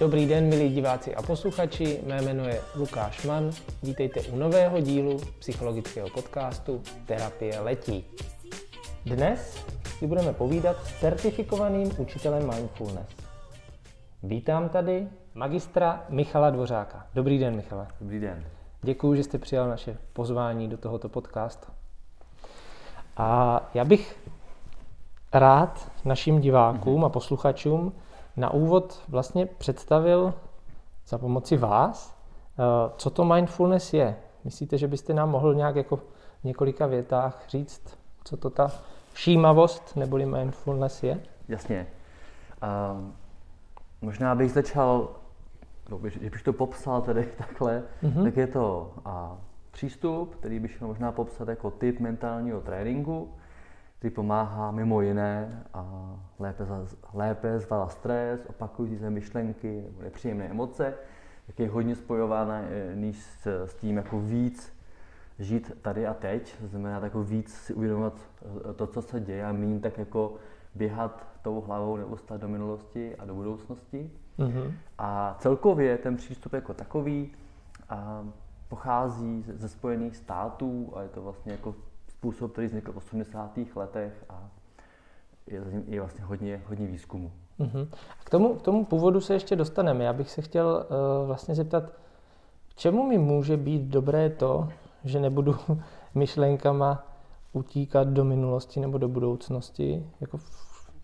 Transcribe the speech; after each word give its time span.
Dobrý 0.00 0.26
den, 0.26 0.48
milí 0.48 0.68
diváci 0.68 1.14
a 1.14 1.22
posluchači, 1.22 2.00
mé 2.06 2.22
jméno 2.22 2.44
je 2.44 2.60
Lukáš 2.74 3.24
Mann. 3.24 3.50
Vítejte 3.82 4.20
u 4.20 4.36
nového 4.36 4.80
dílu 4.80 5.20
psychologického 5.38 6.08
podcastu 6.08 6.82
Terapie 7.06 7.60
letí. 7.60 8.04
Dnes 9.04 9.64
si 9.98 10.06
budeme 10.06 10.32
povídat 10.32 10.76
s 10.86 11.00
certifikovaným 11.00 11.90
učitelem 11.98 12.48
mindfulness. 12.54 13.08
Vítám 14.22 14.68
tady 14.68 15.08
magistra 15.34 16.04
Michala 16.08 16.50
Dvořáka. 16.50 17.06
Dobrý 17.14 17.38
den, 17.38 17.56
Michale. 17.56 17.86
Dobrý 18.00 18.20
den. 18.20 18.44
Děkuji, 18.82 19.14
že 19.14 19.24
jste 19.24 19.38
přijal 19.38 19.68
naše 19.68 19.98
pozvání 20.12 20.68
do 20.68 20.76
tohoto 20.76 21.08
podcastu. 21.08 21.72
A 23.16 23.60
já 23.74 23.84
bych 23.84 24.18
rád 25.32 25.90
našim 26.04 26.40
divákům 26.40 27.04
a 27.04 27.08
posluchačům 27.08 27.92
na 28.36 28.50
úvod 28.50 29.02
vlastně 29.08 29.46
představil 29.46 30.34
za 31.06 31.18
pomoci 31.18 31.56
vás, 31.56 32.16
eh, 32.58 32.92
co 32.96 33.10
to 33.10 33.24
mindfulness 33.24 33.94
je. 33.94 34.16
Myslíte, 34.44 34.78
že 34.78 34.88
byste 34.88 35.14
nám 35.14 35.30
mohl 35.30 35.54
nějak 35.54 35.76
jako 35.76 35.96
v 35.96 36.04
několika 36.44 36.86
větách 36.86 37.44
říct, 37.48 37.98
co 38.24 38.36
to 38.36 38.50
ta 38.50 38.70
všímavost 39.12 39.96
neboli 39.96 40.26
mindfulness 40.26 41.02
je? 41.02 41.20
Jasně. 41.48 41.86
Uh, 42.62 43.10
možná 44.00 44.34
bych 44.34 44.52
začal, 44.52 45.08
no, 45.88 45.98
když 45.98 46.16
bych 46.16 46.42
to 46.42 46.52
popsal 46.52 47.02
tedy 47.02 47.28
takhle, 47.38 47.82
mm-hmm. 48.02 48.24
tak 48.24 48.36
je 48.36 48.46
to 48.46 48.92
uh, 49.06 49.12
přístup, 49.70 50.34
který 50.34 50.58
bych 50.58 50.80
možná 50.80 51.12
popsat 51.12 51.48
jako 51.48 51.70
typ 51.70 52.00
mentálního 52.00 52.60
tréninku, 52.60 53.32
který 54.00 54.14
pomáhá 54.14 54.70
mimo 54.70 55.00
jiné 55.00 55.64
a 55.74 56.14
lépe, 56.38 56.66
lépe 57.14 57.58
zvládat 57.58 57.92
stres, 57.92 58.46
opakující 58.46 58.98
se 58.98 59.10
myšlenky 59.10 59.82
nebo 59.86 60.02
nepříjemné 60.02 60.44
emoce, 60.44 60.94
tak 61.46 61.58
je 61.58 61.68
hodně 61.68 61.96
spojována 61.96 62.62
s, 63.12 63.46
s 63.46 63.74
tím 63.74 63.96
jako 63.96 64.20
víc 64.20 64.72
žít 65.38 65.72
tady 65.82 66.06
a 66.06 66.14
teď, 66.14 66.56
to 66.60 66.66
znamená 66.66 67.00
jako 67.04 67.24
víc 67.24 67.54
si 67.54 67.74
uvědomovat 67.74 68.14
eh, 68.70 68.72
to, 68.72 68.86
co 68.86 69.02
se 69.02 69.20
děje 69.20 69.44
a 69.44 69.52
méně 69.52 69.80
tak 69.80 69.98
jako 69.98 70.34
běhat 70.74 71.26
tou 71.42 71.60
hlavou 71.60 71.96
neustále 71.96 72.40
do 72.40 72.48
minulosti 72.48 73.16
a 73.16 73.24
do 73.24 73.34
budoucnosti. 73.34 74.10
Mm-hmm. 74.38 74.72
A 74.98 75.36
celkově 75.38 75.98
ten 75.98 76.16
přístup 76.16 76.52
jako 76.52 76.74
takový 76.74 77.32
a 77.88 78.24
pochází 78.68 79.44
ze 79.48 79.68
Spojených 79.68 80.16
států 80.16 80.92
a 80.96 81.02
je 81.02 81.08
to 81.08 81.22
vlastně 81.22 81.52
jako 81.52 81.74
způsob, 82.20 82.52
který 82.52 82.66
vznikl 82.66 82.92
v 82.92 82.96
80. 82.96 83.58
letech 83.76 84.24
a 84.28 84.48
je, 85.46 85.62
je 85.86 86.00
vlastně 86.00 86.24
hodně, 86.24 86.62
hodně 86.66 86.86
výzkumu. 86.86 87.32
Uh-huh. 87.60 87.88
K, 88.24 88.30
tomu, 88.30 88.54
k 88.54 88.62
tomu 88.62 88.84
původu 88.84 89.20
se 89.20 89.34
ještě 89.34 89.56
dostaneme. 89.56 90.04
Já 90.04 90.12
bych 90.12 90.30
se 90.30 90.42
chtěl 90.42 90.66
uh, 90.66 91.26
vlastně 91.26 91.54
zeptat, 91.54 91.84
k 92.68 92.74
čemu 92.74 93.08
mi 93.08 93.18
může 93.18 93.56
být 93.56 93.82
dobré 93.82 94.30
to, 94.30 94.68
že 95.04 95.20
nebudu 95.20 95.56
myšlenkama 96.14 97.06
utíkat 97.52 98.08
do 98.08 98.24
minulosti 98.24 98.80
nebo 98.80 98.98
do 98.98 99.08
budoucnosti? 99.08 100.06
Jako 100.20 100.36
v, 100.36 100.42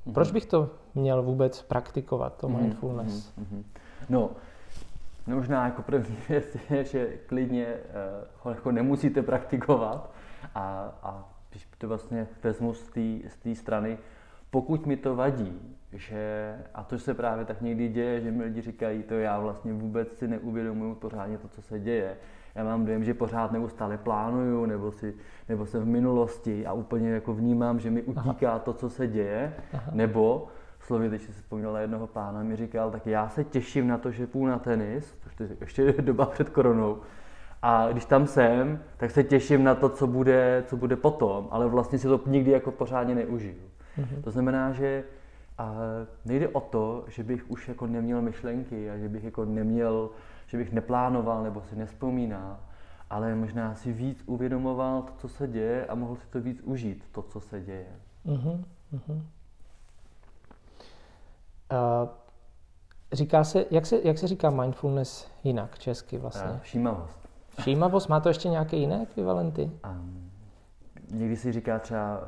uh-huh. 0.06 0.12
Proč 0.12 0.30
bych 0.32 0.46
to 0.46 0.70
měl 0.94 1.22
vůbec 1.22 1.62
praktikovat, 1.62 2.36
to 2.36 2.48
uh-huh. 2.48 2.60
mindfulness? 2.60 3.32
Uh-huh. 3.38 3.62
No, 4.08 4.30
no, 5.26 5.36
možná 5.36 5.64
jako 5.64 5.82
první 5.82 6.16
věc 6.28 6.56
je, 6.70 6.84
že 6.84 7.06
klidně 7.26 7.66
uh, 7.66 8.26
ho 8.42 8.50
jako 8.50 8.72
nemusíte 8.72 9.22
praktikovat, 9.22 10.15
a, 10.56 10.92
a 11.02 11.28
když 11.50 11.68
to 11.78 11.88
vlastně 11.88 12.26
vezmu 12.42 12.74
z 12.74 13.36
té 13.42 13.54
strany, 13.54 13.98
pokud 14.50 14.86
mi 14.86 14.96
to 14.96 15.16
vadí, 15.16 15.76
že, 15.92 16.56
a 16.74 16.82
to 16.82 16.98
se 16.98 17.14
právě 17.14 17.44
tak 17.44 17.60
někdy 17.60 17.88
děje, 17.88 18.20
že 18.20 18.30
mi 18.30 18.44
lidi 18.44 18.60
říkají, 18.60 19.02
to 19.02 19.14
já 19.14 19.38
vlastně 19.38 19.72
vůbec 19.72 20.18
si 20.18 20.28
neuvědomuju 20.28 20.94
pořádně 20.94 21.38
to, 21.38 21.48
co 21.48 21.62
se 21.62 21.80
děje. 21.80 22.16
Já 22.54 22.64
mám 22.64 22.84
dojem, 22.84 23.04
že 23.04 23.14
pořád 23.14 23.52
neustále 23.52 23.98
plánuju, 23.98 24.66
nebo, 24.66 24.92
si, 24.92 25.14
nebo 25.48 25.66
jsem 25.66 25.82
v 25.82 25.86
minulosti 25.86 26.66
a 26.66 26.72
úplně 26.72 27.10
jako 27.10 27.34
vnímám, 27.34 27.80
že 27.80 27.90
mi 27.90 28.02
utíká 28.02 28.50
Aha. 28.50 28.58
to, 28.58 28.72
co 28.72 28.90
se 28.90 29.08
děje, 29.08 29.54
Aha. 29.72 29.90
nebo 29.94 30.48
slovy, 30.80 31.08
když 31.08 31.22
si 31.22 31.32
vzpomínal 31.32 31.72
na 31.72 31.80
jednoho 31.80 32.06
pána, 32.06 32.42
mi 32.42 32.56
říkal, 32.56 32.90
tak 32.90 33.06
já 33.06 33.28
se 33.28 33.44
těším 33.44 33.88
na 33.88 33.98
to, 33.98 34.10
že 34.10 34.26
půjdu 34.26 34.50
na 34.50 34.58
tenis, 34.58 35.18
to 35.38 35.44
ještě 35.60 35.82
je 35.82 35.92
doba 36.02 36.26
před 36.26 36.48
koronou, 36.48 37.00
a 37.62 37.88
když 37.92 38.04
tam 38.04 38.26
jsem, 38.26 38.82
tak 38.96 39.10
se 39.10 39.24
těším 39.24 39.64
na 39.64 39.74
to, 39.74 39.88
co 39.88 40.06
bude, 40.06 40.64
co 40.66 40.76
bude 40.76 40.96
potom, 40.96 41.48
ale 41.50 41.66
vlastně 41.66 41.98
si 41.98 42.08
to 42.08 42.20
nikdy 42.26 42.50
jako 42.50 42.70
pořádně 42.70 43.14
neužiju. 43.14 43.62
Mm-hmm. 43.98 44.22
To 44.22 44.30
znamená, 44.30 44.72
že 44.72 45.04
a 45.58 45.74
nejde 46.24 46.48
o 46.48 46.60
to, 46.60 47.04
že 47.08 47.22
bych 47.22 47.50
už 47.50 47.68
jako 47.68 47.86
neměl 47.86 48.22
myšlenky 48.22 48.90
a 48.90 48.96
že 48.96 49.08
bych 49.08 49.24
jako 49.24 49.44
neměl, 49.44 50.10
že 50.46 50.56
bych 50.58 50.72
neplánoval 50.72 51.42
nebo 51.42 51.62
si 51.62 51.76
nespomínal, 51.76 52.58
ale 53.10 53.34
možná 53.34 53.74
si 53.74 53.92
víc 53.92 54.22
uvědomoval 54.26 55.02
to, 55.02 55.12
co 55.16 55.28
se 55.28 55.48
děje 55.48 55.86
a 55.86 55.94
mohl 55.94 56.16
si 56.16 56.26
to 56.26 56.40
víc 56.40 56.60
užít, 56.60 57.04
to, 57.12 57.22
co 57.22 57.40
se 57.40 57.60
děje. 57.60 57.86
Uh-huh, 58.26 58.64
uh-huh. 58.94 59.22
Uh, 61.72 62.08
říká 63.12 63.44
se, 63.44 63.64
jak 63.70 63.86
se, 63.86 64.00
jak 64.04 64.18
se 64.18 64.26
říká 64.26 64.50
mindfulness 64.50 65.30
jinak 65.44 65.78
česky 65.78 66.18
vlastně? 66.18 66.50
Uh, 66.50 66.58
všímavost. 66.58 67.25
Všímavost, 67.58 68.08
má 68.08 68.20
to 68.20 68.28
ještě 68.28 68.48
nějaké 68.48 68.76
jiné 68.76 69.02
ekvivalenty? 69.02 69.70
Um, 69.90 70.30
někdy 71.10 71.36
si 71.36 71.52
říká 71.52 71.78
třeba 71.78 72.18
uh, 72.18 72.24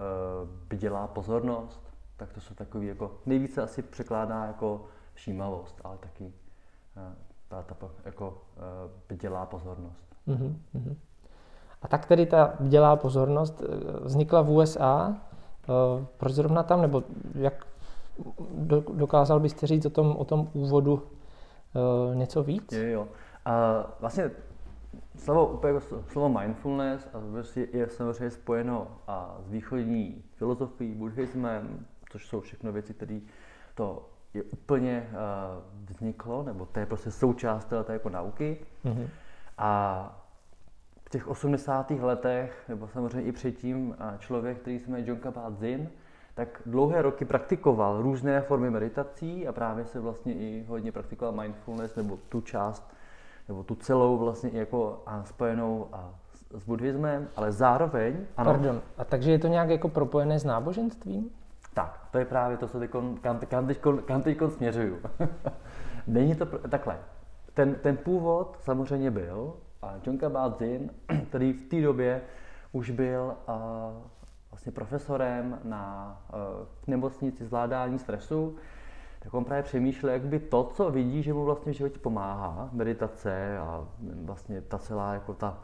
bdělá 0.68 1.06
pozornost, 1.06 1.80
tak 2.16 2.32
to 2.32 2.40
jsou 2.40 2.54
takový 2.54 2.86
jako, 2.86 3.10
nejvíce 3.26 3.62
asi 3.62 3.82
překládá 3.82 4.44
jako 4.44 4.84
všímavost, 5.14 5.80
ale 5.84 5.98
taky 5.98 6.24
uh, 6.24 7.02
ta, 7.48 7.62
ta 7.62 7.88
jako 8.04 8.28
uh, 8.28 8.90
bdělá 9.08 9.46
pozornost. 9.46 10.04
Uh-huh, 10.28 10.54
uh-huh. 10.74 10.96
A 11.82 11.88
tak 11.88 12.06
tedy 12.06 12.26
ta 12.26 12.54
bdělá 12.60 12.96
pozornost 12.96 13.62
vznikla 14.02 14.42
v 14.42 14.50
USA. 14.50 15.16
Uh, 15.68 16.04
proč 16.16 16.32
zrovna 16.32 16.62
tam, 16.62 16.82
nebo 16.82 17.02
jak 17.34 17.66
dokázal 18.94 19.40
byste 19.40 19.66
říct 19.66 19.86
o 19.86 19.90
tom, 19.90 20.16
o 20.16 20.24
tom 20.24 20.50
úvodu 20.52 20.94
uh, 20.94 22.14
něco 22.14 22.42
víc? 22.42 22.72
Jo, 22.72 22.82
jo. 22.82 23.02
Uh, 23.02 23.06
vlastně 24.00 24.30
slovo, 25.16 25.46
úplně 25.46 25.72
jako 25.74 26.02
slovo 26.02 26.40
mindfulness 26.40 27.08
a 27.14 27.20
prostě 27.32 27.68
je 27.72 27.88
samozřejmě 27.88 28.30
spojeno 28.30 28.88
a 29.06 29.36
s 29.40 29.50
východní 29.50 30.24
filozofií, 30.36 30.94
buddhismem, 30.94 31.86
což 32.10 32.26
jsou 32.26 32.40
všechno 32.40 32.72
věci, 32.72 32.94
které 32.94 33.20
to 33.74 34.08
je 34.34 34.42
úplně 34.42 35.10
uh, 35.10 35.86
vzniklo, 35.90 36.42
nebo 36.42 36.66
to 36.66 36.80
je 36.80 36.86
prostě 36.86 37.10
součást 37.10 37.64
té 37.84 37.92
jako 37.92 38.08
nauky. 38.08 38.58
Mm-hmm. 38.84 39.08
A 39.58 40.24
v 41.04 41.10
těch 41.10 41.28
80. 41.28 41.90
letech, 41.90 42.64
nebo 42.68 42.88
samozřejmě 42.88 43.22
i 43.22 43.32
předtím, 43.32 43.96
člověk, 44.18 44.58
který 44.58 44.78
se 44.78 44.90
jmenuje 44.90 45.08
John 45.08 45.18
Kabat-Zinn, 45.18 45.88
tak 46.34 46.62
dlouhé 46.66 47.02
roky 47.02 47.24
praktikoval 47.24 48.02
různé 48.02 48.40
formy 48.40 48.70
meditací 48.70 49.48
a 49.48 49.52
právě 49.52 49.84
se 49.84 50.00
vlastně 50.00 50.34
i 50.34 50.64
hodně 50.68 50.92
praktikoval 50.92 51.34
mindfulness, 51.42 51.96
nebo 51.96 52.18
tu 52.28 52.40
část 52.40 52.94
nebo 53.48 53.62
tu 53.62 53.74
celou 53.74 54.18
vlastně 54.18 54.50
jako 54.52 55.02
a 55.06 55.24
spojenou 55.24 55.88
a 55.92 56.14
s 56.54 56.64
buddhismem, 56.64 57.28
ale 57.36 57.52
zároveň... 57.52 58.16
Ano, 58.36 58.50
Pardon, 58.50 58.82
a 58.98 59.04
takže 59.04 59.30
je 59.30 59.38
to 59.38 59.48
nějak 59.48 59.68
jako 59.70 59.88
propojené 59.88 60.38
s 60.38 60.44
náboženstvím? 60.44 61.30
Tak, 61.74 62.08
to 62.10 62.18
je 62.18 62.24
právě 62.24 62.56
to, 62.56 62.68
co 62.68 62.78
teďkon, 62.78 63.16
kam, 63.20 63.38
kam, 63.38 63.66
teďkon, 63.66 64.02
kam 64.02 64.22
teďkon 64.22 64.50
směřuju. 64.50 64.98
Není 66.06 66.34
to 66.34 66.46
takhle. 66.46 66.98
Ten, 67.54 67.74
ten 67.74 67.96
původ 67.96 68.56
samozřejmě 68.60 69.10
byl 69.10 69.54
a 69.82 69.94
John 70.06 70.18
Kabat-Zinn, 70.18 70.90
který 71.28 71.52
v 71.52 71.68
té 71.68 71.80
době 71.80 72.20
už 72.72 72.90
byl 72.90 73.34
uh, 73.48 73.54
vlastně 74.50 74.72
profesorem 74.72 75.58
na 75.64 76.16
uh, 76.32 76.38
nemocnici 76.86 77.44
zvládání 77.44 77.98
stresu, 77.98 78.56
tak 79.28 79.34
on 79.34 79.44
právě 79.44 79.62
přemýšlel, 79.62 80.12
jak 80.12 80.22
by 80.22 80.38
to, 80.38 80.64
co 80.64 80.90
vidí, 80.90 81.22
že 81.22 81.34
mu 81.34 81.44
vlastně 81.44 81.72
v 81.72 81.76
životě 81.76 81.98
pomáhá, 81.98 82.68
meditace 82.72 83.58
a 83.58 83.84
vlastně 84.24 84.60
ta 84.60 84.78
celá 84.78 85.14
jako 85.14 85.34
ta 85.34 85.58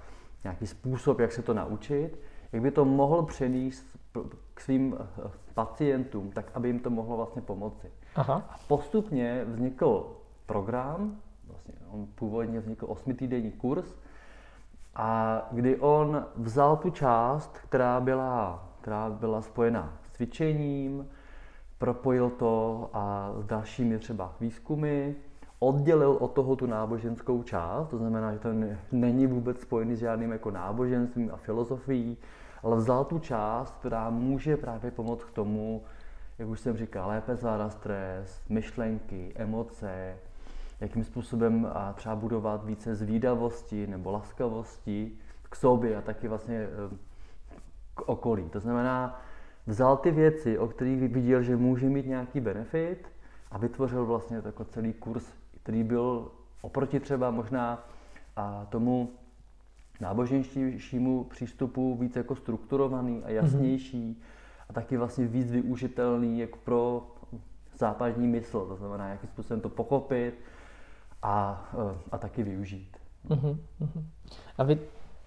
nějaký 0.45 0.67
způsob, 0.67 1.19
jak 1.19 1.33
se 1.33 1.43
to 1.43 1.55
naučit, 1.55 2.19
jak 2.53 2.63
by 2.63 2.71
to 2.71 2.85
mohl 2.85 3.23
přenést 3.23 3.87
k 4.55 4.61
svým 4.61 4.97
eh, 5.01 5.31
pacientům, 5.55 6.31
tak 6.31 6.51
aby 6.55 6.69
jim 6.69 6.81
to 6.81 6.91
mohlo 6.91 7.17
vlastně 7.17 7.43
pomoci. 7.43 7.91
Aha. 8.17 8.43
A 8.51 8.57
postupně 8.69 9.45
vznikl 9.45 10.17
program, 10.47 11.17
vlastně 11.47 11.75
on 11.91 12.07
původně 12.15 12.61
vznikl 12.61 12.87
osmitýdenní 12.89 13.53
kurz, 13.53 13.95
a 14.95 15.41
kdy 15.51 15.77
on 15.77 16.27
vzal 16.37 16.77
tu 16.77 16.91
část, 16.91 17.59
která 17.59 18.01
byla, 18.01 18.69
která 18.81 19.11
byla 19.11 19.43
spojena 19.43 19.93
s 20.03 20.17
cvičením, 20.17 21.09
propojil 21.79 22.31
to 22.31 22.91
a 22.93 23.33
s 23.39 23.45
dalšími 23.45 23.99
třeba 23.99 24.35
výzkumy, 24.41 25.15
oddělil 25.59 26.11
od 26.21 26.33
toho 26.33 26.57
tu 26.57 26.67
náboženskou 26.67 27.43
část, 27.43 27.89
to 27.89 27.99
znamená, 27.99 28.33
že 28.33 28.39
to 28.39 28.49
není 28.93 29.27
vůbec 29.27 29.61
spojený 29.61 29.97
s 29.97 29.99
žádným 29.99 30.33
jako 30.33 30.51
náboženstvím 30.51 31.31
a 31.33 31.37
filozofií, 31.37 32.17
ale 32.63 32.77
vzal 32.77 33.05
tu 33.05 33.19
část, 33.19 33.75
která 33.79 34.11
může 34.11 34.57
právě 34.57 34.91
pomoct 34.91 35.25
k 35.25 35.31
tomu, 35.31 35.83
jak 36.39 36.49
už 36.49 36.61
jsem 36.61 36.77
říkal, 36.77 37.09
lépe 37.09 37.37
zvládat 37.37 37.73
stres, 37.73 38.41
myšlenky, 38.49 39.33
emoce, 39.37 40.17
jakým 40.81 41.05
způsobem 41.05 41.69
a 41.75 41.93
třeba 41.93 42.17
budovat 42.17 42.65
více 42.65 42.95
zvídavosti 42.95 43.87
nebo 43.87 44.11
laskavosti 44.11 45.13
k 45.43 45.57
sobě 45.57 45.97
a 45.97 46.01
taky 46.01 46.29
vlastně 46.29 46.57
eh, 46.57 46.97
k 47.95 48.09
okolí. 48.09 48.49
To 48.49 48.61
znamená, 48.61 49.21
vzal 49.67 49.97
ty 49.97 50.11
věci, 50.11 50.59
o 50.59 50.69
kterých 50.69 51.01
viděl, 51.01 51.43
že 51.43 51.57
může 51.57 51.89
mít 51.89 52.07
nějaký 52.07 52.41
benefit 52.41 53.09
a 53.51 53.59
vytvořil 53.59 54.07
vlastně 54.07 54.43
takový 54.43 54.69
celý 54.69 54.93
kurz, 54.93 55.33
který 55.63 55.83
byl 55.83 56.31
oproti 56.63 57.01
třeba 57.01 57.31
možná 57.31 57.89
a 58.37 58.67
tomu 58.71 59.13
náboženštímu 60.01 61.25
přístupu 61.25 61.97
víc 61.97 62.17
jako 62.17 62.37
strukturovaný 62.37 63.23
a 63.25 63.31
jasnější 63.31 64.13
mm-hmm. 64.13 64.65
a 64.69 64.73
taky 64.73 64.97
vlastně 64.97 65.27
víc 65.27 65.51
využitelný 65.51 66.39
jako 66.39 66.59
pro 66.65 67.11
západní 67.79 68.27
mysl, 68.27 68.67
to 68.67 68.77
znamená, 68.77 69.09
jakým 69.09 69.29
způsobem 69.29 69.61
to 69.61 69.69
pochopit 69.69 70.35
a, 71.23 71.65
a 72.13 72.19
taky 72.19 72.43
využít. 72.43 72.97
Mm-hmm. 73.29 73.57
A 74.59 74.63
vy 74.63 74.79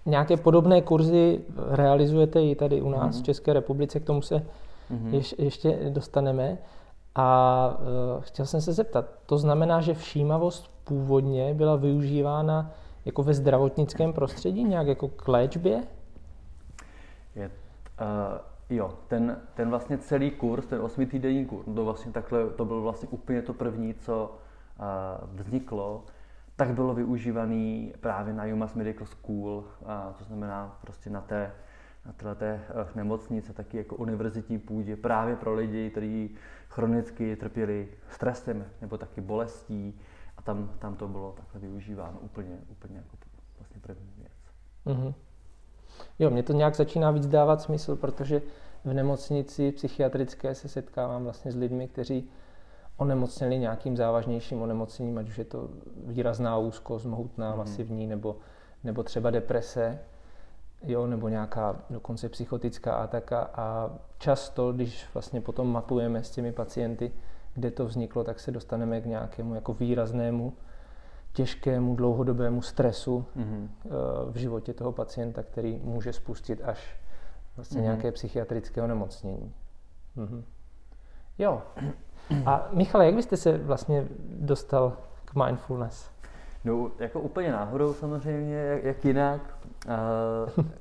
nějaké 0.06 0.36
podobné 0.36 0.82
kurzy 0.82 1.40
realizujete 1.70 2.42
i 2.42 2.54
tady 2.54 2.82
u 2.82 2.90
nás 2.90 3.16
mm-hmm. 3.16 3.20
v 3.20 3.24
České 3.24 3.52
republice, 3.52 4.00
k 4.00 4.04
tomu 4.04 4.22
se 4.22 4.36
mm-hmm. 4.36 5.14
ješ, 5.14 5.34
ještě 5.38 5.78
dostaneme. 5.88 6.58
A 7.14 7.78
uh, 8.16 8.22
chtěl 8.22 8.46
jsem 8.46 8.60
se 8.60 8.72
zeptat, 8.72 9.04
to 9.26 9.38
znamená, 9.38 9.80
že 9.80 9.94
všímavost 9.94 10.70
původně 10.84 11.54
byla 11.54 11.76
využívána 11.76 12.70
jako 13.04 13.22
ve 13.22 13.34
zdravotnickém 13.34 14.12
prostředí, 14.12 14.64
nějak 14.64 14.86
jako 14.86 15.08
k 15.08 15.28
léčbě? 15.28 15.82
Je, 17.34 17.50
uh, 18.00 18.76
jo, 18.76 18.90
ten, 19.08 19.36
ten 19.54 19.70
vlastně 19.70 19.98
celý 19.98 20.30
kurz, 20.30 20.66
ten 20.66 20.82
osmitýdenní 20.82 21.46
kurz, 21.46 21.64
to 21.74 21.84
vlastně 21.84 22.12
takhle, 22.12 22.50
to 22.50 22.64
bylo 22.64 22.82
vlastně 22.82 23.08
úplně 23.08 23.42
to 23.42 23.54
první, 23.54 23.94
co 23.94 24.34
uh, 24.80 25.40
vzniklo, 25.40 26.02
tak 26.58 26.74
bylo 26.74 26.94
využívaný 26.94 27.94
právě 28.00 28.34
na 28.34 28.44
UMass 28.44 28.74
Medical 28.74 29.06
School, 29.06 29.64
a 29.86 30.14
to 30.18 30.24
znamená 30.24 30.78
prostě 30.80 31.10
na 31.10 31.20
té, 31.20 31.52
na 32.06 32.12
této 32.12 32.44
eh, 32.44 32.66
nemocnice, 32.94 33.52
taky 33.52 33.76
jako 33.76 33.96
univerzitní 33.96 34.58
půdě, 34.58 34.96
právě 34.96 35.36
pro 35.36 35.54
lidi, 35.54 35.90
kteří 35.90 36.36
chronicky 36.68 37.36
trpěli 37.36 37.88
stresem 38.10 38.64
nebo 38.80 38.98
taky 38.98 39.20
bolestí 39.20 40.00
a 40.36 40.42
tam, 40.42 40.70
tam 40.78 40.96
to 40.96 41.08
bylo 41.08 41.34
takhle 41.36 41.60
využíváno 41.60 42.18
úplně, 42.20 42.58
úplně 42.70 42.96
jako 42.96 43.16
vlastně 43.58 43.80
první 43.80 44.12
věc. 44.16 44.32
Mm-hmm. 44.86 45.14
Jo, 46.18 46.30
mě 46.30 46.42
to 46.42 46.52
nějak 46.52 46.74
začíná 46.74 47.10
víc 47.10 47.26
dávat 47.26 47.60
smysl, 47.60 47.96
protože 47.96 48.42
v 48.84 48.92
nemocnici 48.92 49.72
psychiatrické 49.72 50.54
se 50.54 50.68
setkávám 50.68 51.24
vlastně 51.24 51.52
s 51.52 51.56
lidmi, 51.56 51.88
kteří 51.88 52.30
onemocněli 52.98 53.58
nějakým 53.58 53.96
závažnějším 53.96 54.62
onemocněním, 54.62 55.18
ať 55.18 55.28
už 55.28 55.38
je 55.38 55.44
to 55.44 55.68
výrazná 56.06 56.58
úzkost, 56.58 57.06
mohutná, 57.06 57.52
mm-hmm. 57.52 57.58
masivní, 57.58 58.06
nebo, 58.06 58.36
nebo 58.84 59.02
třeba 59.02 59.30
deprese, 59.30 59.98
jo, 60.82 61.06
nebo 61.06 61.28
nějaká 61.28 61.76
dokonce 61.90 62.28
psychotická 62.28 62.94
ataka. 62.94 63.50
A 63.54 63.90
často, 64.18 64.72
když 64.72 65.06
vlastně 65.14 65.40
potom 65.40 65.72
mapujeme 65.72 66.22
s 66.22 66.30
těmi 66.30 66.52
pacienty, 66.52 67.12
kde 67.54 67.70
to 67.70 67.86
vzniklo, 67.86 68.24
tak 68.24 68.40
se 68.40 68.50
dostaneme 68.50 69.00
k 69.00 69.06
nějakému 69.06 69.54
jako 69.54 69.74
výraznému, 69.74 70.52
těžkému, 71.32 71.96
dlouhodobému 71.96 72.62
stresu 72.62 73.24
mm-hmm. 73.36 73.68
v 74.30 74.36
životě 74.36 74.74
toho 74.74 74.92
pacienta, 74.92 75.42
který 75.42 75.80
může 75.84 76.12
spustit 76.12 76.60
až 76.64 76.96
vlastně 77.56 77.80
mm-hmm. 77.80 77.84
nějaké 77.84 78.12
psychiatrické 78.12 78.82
onemocnění. 78.82 79.54
Mm-hmm. 80.16 80.42
Jo, 81.38 81.62
a 82.46 82.68
Michale, 82.72 83.06
jak 83.06 83.14
byste 83.14 83.36
se 83.36 83.58
vlastně 83.58 84.06
dostal 84.40 84.96
k 85.24 85.34
mindfulness? 85.44 86.10
No, 86.64 86.90
jako 86.98 87.20
úplně 87.20 87.52
náhodou 87.52 87.94
samozřejmě, 87.94 88.54
jak, 88.54 88.84
jak 88.84 89.04
jinak. 89.04 89.40
Uh, 90.56 90.64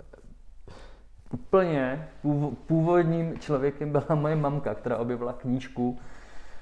úplně 1.32 2.08
původním 2.68 3.40
člověkem 3.40 3.92
byla 3.92 4.16
moje 4.16 4.36
mamka, 4.36 4.76
která 4.76 4.98
objevila 4.98 5.34
knížku, 5.34 5.98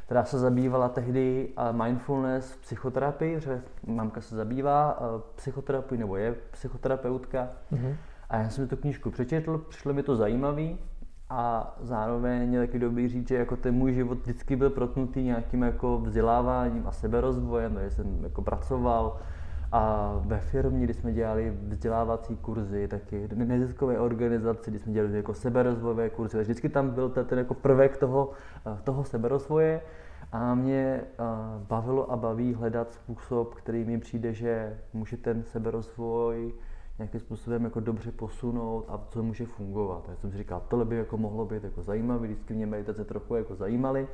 která 0.06 0.26
se 0.26 0.40
zabývala 0.40 0.90
tehdy 0.90 1.50
mindfulness 1.72 2.52
v 2.52 2.58
psychoterapii, 2.58 3.40
že 3.40 3.62
mamka 3.88 4.22
se 4.22 4.36
zabývá 4.36 5.00
psychoterapii 5.36 6.00
nebo 6.00 6.18
je 6.18 6.36
psychoterapeutka. 6.52 7.50
Mm-hmm. 7.74 7.96
A 8.30 8.38
já 8.38 8.50
jsem 8.50 8.68
tu 8.68 8.76
knížku 8.76 9.12
přečetl, 9.12 9.58
přišlo 9.58 9.94
mi 9.94 10.04
to 10.04 10.16
zajímavý 10.16 10.78
a 11.30 11.76
zároveň 11.82 12.54
je 12.54 12.60
taky 12.60 12.80
dobrý 12.80 13.08
říct, 13.08 13.28
že 13.28 13.36
jako 13.36 13.56
ten 13.56 13.76
můj 13.76 13.94
život 13.94 14.18
vždycky 14.18 14.56
byl 14.56 14.70
protnutý 14.70 15.24
nějakým 15.24 15.62
jako 15.62 15.98
vzděláváním 15.98 16.88
a 16.88 16.92
seberozvojem, 16.92 17.74
takže 17.74 17.92
jsem 17.92 18.24
jako 18.24 18.42
pracoval. 18.42 19.18
A 19.72 20.14
ve 20.26 20.40
firmě, 20.40 20.84
kdy 20.84 20.94
jsme 20.94 21.14
dělali 21.14 21.58
vzdělávací 21.68 22.36
kurzy, 22.36 22.88
taky 22.88 23.30
neziskové 23.34 24.00
organizaci, 24.00 24.72
kdy 24.72 24.80
jsme 24.80 24.94
dělali 24.94 25.18
jako 25.18 25.34
seberozvojové 25.34 26.10
kurzy, 26.10 26.38
takže 26.38 26.52
vždycky 26.52 26.70
tam 26.70 26.90
byl 26.90 27.10
ten, 27.10 27.26
ten 27.26 27.40
jako 27.40 27.54
prvek 27.54 27.98
toho, 27.98 28.30
toho 28.84 29.04
seberozvoje. 29.04 29.82
A 30.32 30.56
mě 30.56 31.02
bavilo 31.70 32.12
a 32.12 32.18
baví 32.18 32.54
hledat 32.54 32.94
způsob, 32.94 33.56
který 33.56 33.86
mi 33.86 34.00
přijde, 34.00 34.34
že 34.34 34.78
může 34.94 35.18
ten 35.18 35.44
seberozvoj 35.44 36.54
nějakým 36.98 37.20
způsobem 37.20 37.64
jako 37.64 37.80
dobře 37.80 38.12
posunout 38.12 38.86
a 38.88 39.00
co 39.10 39.24
může 39.24 39.46
fungovat. 39.46 40.06
Já 40.10 40.16
jsem 40.16 40.32
si 40.32 40.38
říkal, 40.38 40.64
tohle 40.68 40.86
by 40.86 40.96
jako 40.96 41.18
mohlo 41.18 41.46
být 41.46 41.64
jako 41.64 41.82
zajímavé, 41.82 42.28
vždycky 42.28 42.54
mě 42.54 42.66
meditace 42.66 43.06
trochu 43.06 43.36
jako 43.36 43.56
zajímaly. 43.56 44.08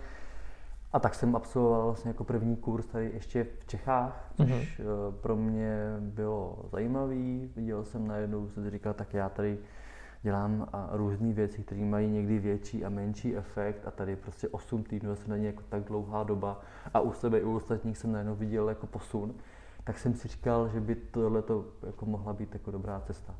A 0.93 0.99
tak 0.99 1.15
jsem 1.15 1.35
absolvoval 1.35 1.85
vlastně 1.85 2.09
jako 2.09 2.23
první 2.23 2.55
kurz 2.55 2.85
tady 2.85 3.11
ještě 3.13 3.43
v 3.59 3.65
Čechách, 3.65 4.31
což 4.37 4.49
mm-hmm. 4.49 5.11
pro 5.21 5.35
mě 5.35 5.77
bylo 5.99 6.65
zajímavý. 6.71 7.51
Viděl 7.55 7.83
jsem 7.83 8.07
najednou, 8.07 8.49
jsem 8.49 8.63
si 8.63 8.69
říkal, 8.69 8.93
tak 8.93 9.13
já 9.13 9.29
tady 9.29 9.57
dělám 10.21 10.67
různé 10.91 11.33
věci, 11.33 11.63
které 11.63 11.81
mají 11.81 12.09
někdy 12.09 12.39
větší 12.39 12.85
a 12.85 12.89
menší 12.89 13.37
efekt 13.37 13.87
a 13.87 13.91
tady 13.91 14.15
prostě 14.15 14.47
8 14.47 14.83
týdnů 14.83 15.09
zase 15.09 15.29
není 15.29 15.45
jako 15.45 15.63
tak 15.69 15.83
dlouhá 15.83 16.23
doba 16.23 16.61
a 16.93 16.99
u 16.99 17.13
sebe 17.13 17.39
i 17.39 17.43
u 17.43 17.55
ostatních 17.55 17.97
jsem 17.97 18.11
najednou 18.11 18.35
viděl 18.35 18.69
jako 18.69 18.87
posun 18.87 19.33
tak 19.83 19.99
jsem 19.99 20.13
si 20.13 20.27
říkal, 20.27 20.69
že 20.69 20.79
by 20.79 20.95
tohle 20.95 21.43
jako 21.85 22.05
mohla 22.05 22.33
být 22.33 22.53
jako 22.53 22.71
dobrá 22.71 22.99
cesta. 22.99 23.35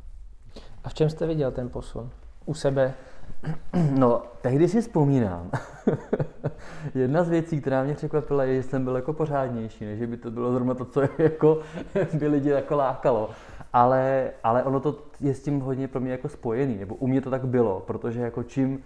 A 0.84 0.90
v 0.90 0.94
čem 0.94 1.10
jste 1.10 1.28
viděl 1.28 1.52
ten 1.52 1.70
posun? 1.70 2.10
U 2.46 2.54
sebe? 2.54 2.94
No, 3.92 4.24
tehdy 4.42 4.68
si 4.68 4.82
vzpomínám. 4.82 5.52
Jedna 6.96 7.24
z 7.24 7.30
věcí, 7.30 7.62
která 7.62 7.84
mě 7.84 7.94
překvapila, 7.94 8.44
je, 8.44 8.56
že 8.56 8.64
jsem 8.64 8.84
byl 8.84 8.96
jako 8.96 9.14
pořádnější, 9.14 9.86
než 9.86 10.02
by 10.02 10.18
to 10.18 10.32
bylo 10.32 10.52
zrovna 10.52 10.74
to, 10.74 10.86
co 10.86 11.02
jako 11.18 11.62
by 12.14 12.28
lidi 12.28 12.50
jako 12.50 12.76
lákalo. 12.76 13.30
Ale, 13.74 14.32
ale 14.44 14.64
ono 14.64 14.80
to 14.80 15.00
je 15.20 15.34
s 15.34 15.44
tím 15.44 15.60
hodně 15.60 15.88
pro 15.88 16.02
mě 16.02 16.12
jako 16.12 16.30
spojený, 16.30 16.78
nebo 16.78 16.96
u 16.96 17.08
mě 17.08 17.22
to 17.22 17.30
tak 17.30 17.48
bylo, 17.48 17.80
protože 17.80 18.20
jako 18.20 18.44
čím 18.44 18.84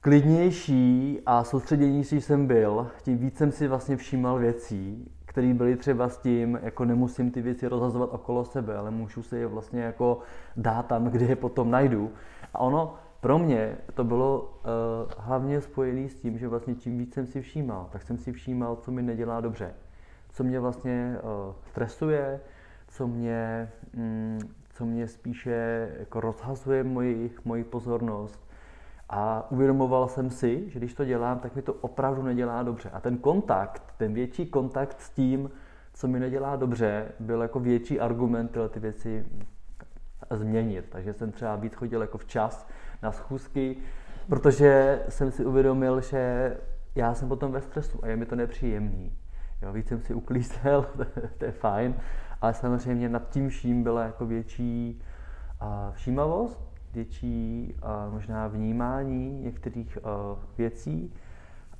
klidnější 0.00 1.20
a 1.26 1.44
soustředěnější 1.44 2.20
jsem 2.20 2.46
byl, 2.46 2.86
tím 3.02 3.18
víc 3.18 3.38
jsem 3.38 3.52
si 3.52 3.68
vlastně 3.68 3.96
všímal 3.96 4.38
věcí, 4.38 5.10
které 5.36 5.54
byly 5.54 5.76
třeba 5.76 6.08
s 6.08 6.18
tím, 6.18 6.58
jako 6.62 6.84
nemusím 6.84 7.30
ty 7.30 7.42
věci 7.42 7.66
rozhazovat 7.66 8.10
okolo 8.12 8.44
sebe, 8.44 8.76
ale 8.76 8.90
můžu 8.90 9.22
si 9.22 9.36
je 9.36 9.46
vlastně 9.46 9.80
jako 9.80 10.18
dát 10.56 10.86
tam, 10.86 11.04
kde 11.04 11.26
je 11.26 11.36
potom 11.36 11.70
najdu. 11.70 12.12
A 12.54 12.58
ono 12.58 12.94
pro 13.20 13.38
mě 13.38 13.76
to 13.94 14.04
bylo 14.04 14.40
uh, 14.40 15.12
hlavně 15.18 15.60
spojené 15.60 16.08
s 16.08 16.14
tím, 16.14 16.38
že 16.38 16.48
vlastně 16.48 16.74
čím 16.74 16.98
víc 16.98 17.14
jsem 17.14 17.26
si 17.26 17.40
všímal, 17.40 17.88
tak 17.92 18.02
jsem 18.02 18.18
si 18.18 18.32
všímal, 18.32 18.76
co 18.76 18.90
mi 18.90 19.02
nedělá 19.02 19.40
dobře. 19.40 19.74
Co 20.28 20.44
mě 20.44 20.60
vlastně 20.60 21.16
uh, 21.22 21.54
stresuje, 21.62 22.40
co 22.88 23.06
mě, 23.06 23.68
mm, 23.94 24.40
co 24.70 24.84
mě 24.84 25.08
spíše 25.08 25.90
jako 25.98 26.20
rozhazuje 26.20 26.84
moji, 26.84 27.30
moji 27.44 27.64
pozornost, 27.64 28.45
a 29.08 29.50
uvědomoval 29.50 30.08
jsem 30.08 30.30
si, 30.30 30.70
že 30.70 30.78
když 30.78 30.94
to 30.94 31.04
dělám, 31.04 31.38
tak 31.38 31.56
mi 31.56 31.62
to 31.62 31.74
opravdu 31.74 32.22
nedělá 32.22 32.62
dobře. 32.62 32.90
A 32.92 33.00
ten 33.00 33.18
kontakt, 33.18 33.94
ten 33.96 34.14
větší 34.14 34.46
kontakt 34.46 35.00
s 35.00 35.10
tím, 35.10 35.50
co 35.92 36.08
mi 36.08 36.20
nedělá 36.20 36.56
dobře, 36.56 37.08
byl 37.20 37.42
jako 37.42 37.60
větší 37.60 38.00
argument 38.00 38.48
tyhle 38.48 38.68
ty 38.68 38.80
věci 38.80 39.26
změnit. 40.30 40.86
Takže 40.88 41.12
jsem 41.12 41.32
třeba 41.32 41.56
víc 41.56 41.74
chodil 41.74 42.00
jako 42.00 42.18
včas 42.18 42.68
na 43.02 43.12
schůzky, 43.12 43.76
protože 44.28 45.02
jsem 45.08 45.30
si 45.32 45.44
uvědomil, 45.44 46.00
že 46.00 46.56
já 46.94 47.14
jsem 47.14 47.28
potom 47.28 47.52
ve 47.52 47.60
stresu 47.60 47.98
a 48.02 48.06
je 48.06 48.16
mi 48.16 48.26
to 48.26 48.36
nepříjemný. 48.36 49.12
Jo, 49.62 49.72
víc 49.72 49.88
jsem 49.88 50.00
si 50.00 50.14
uklízel, 50.14 50.86
to 51.38 51.44
je 51.44 51.52
fajn, 51.52 51.94
ale 52.40 52.54
samozřejmě 52.54 53.08
nad 53.08 53.30
tím 53.30 53.48
vším 53.48 53.82
byla 53.82 54.02
jako 54.04 54.26
větší 54.26 55.02
všímavost 55.92 56.75
větší 56.92 57.74
uh, 57.82 58.14
možná 58.14 58.48
vnímání 58.48 59.40
některých 59.40 59.98
uh, 60.02 60.38
věcí 60.58 61.14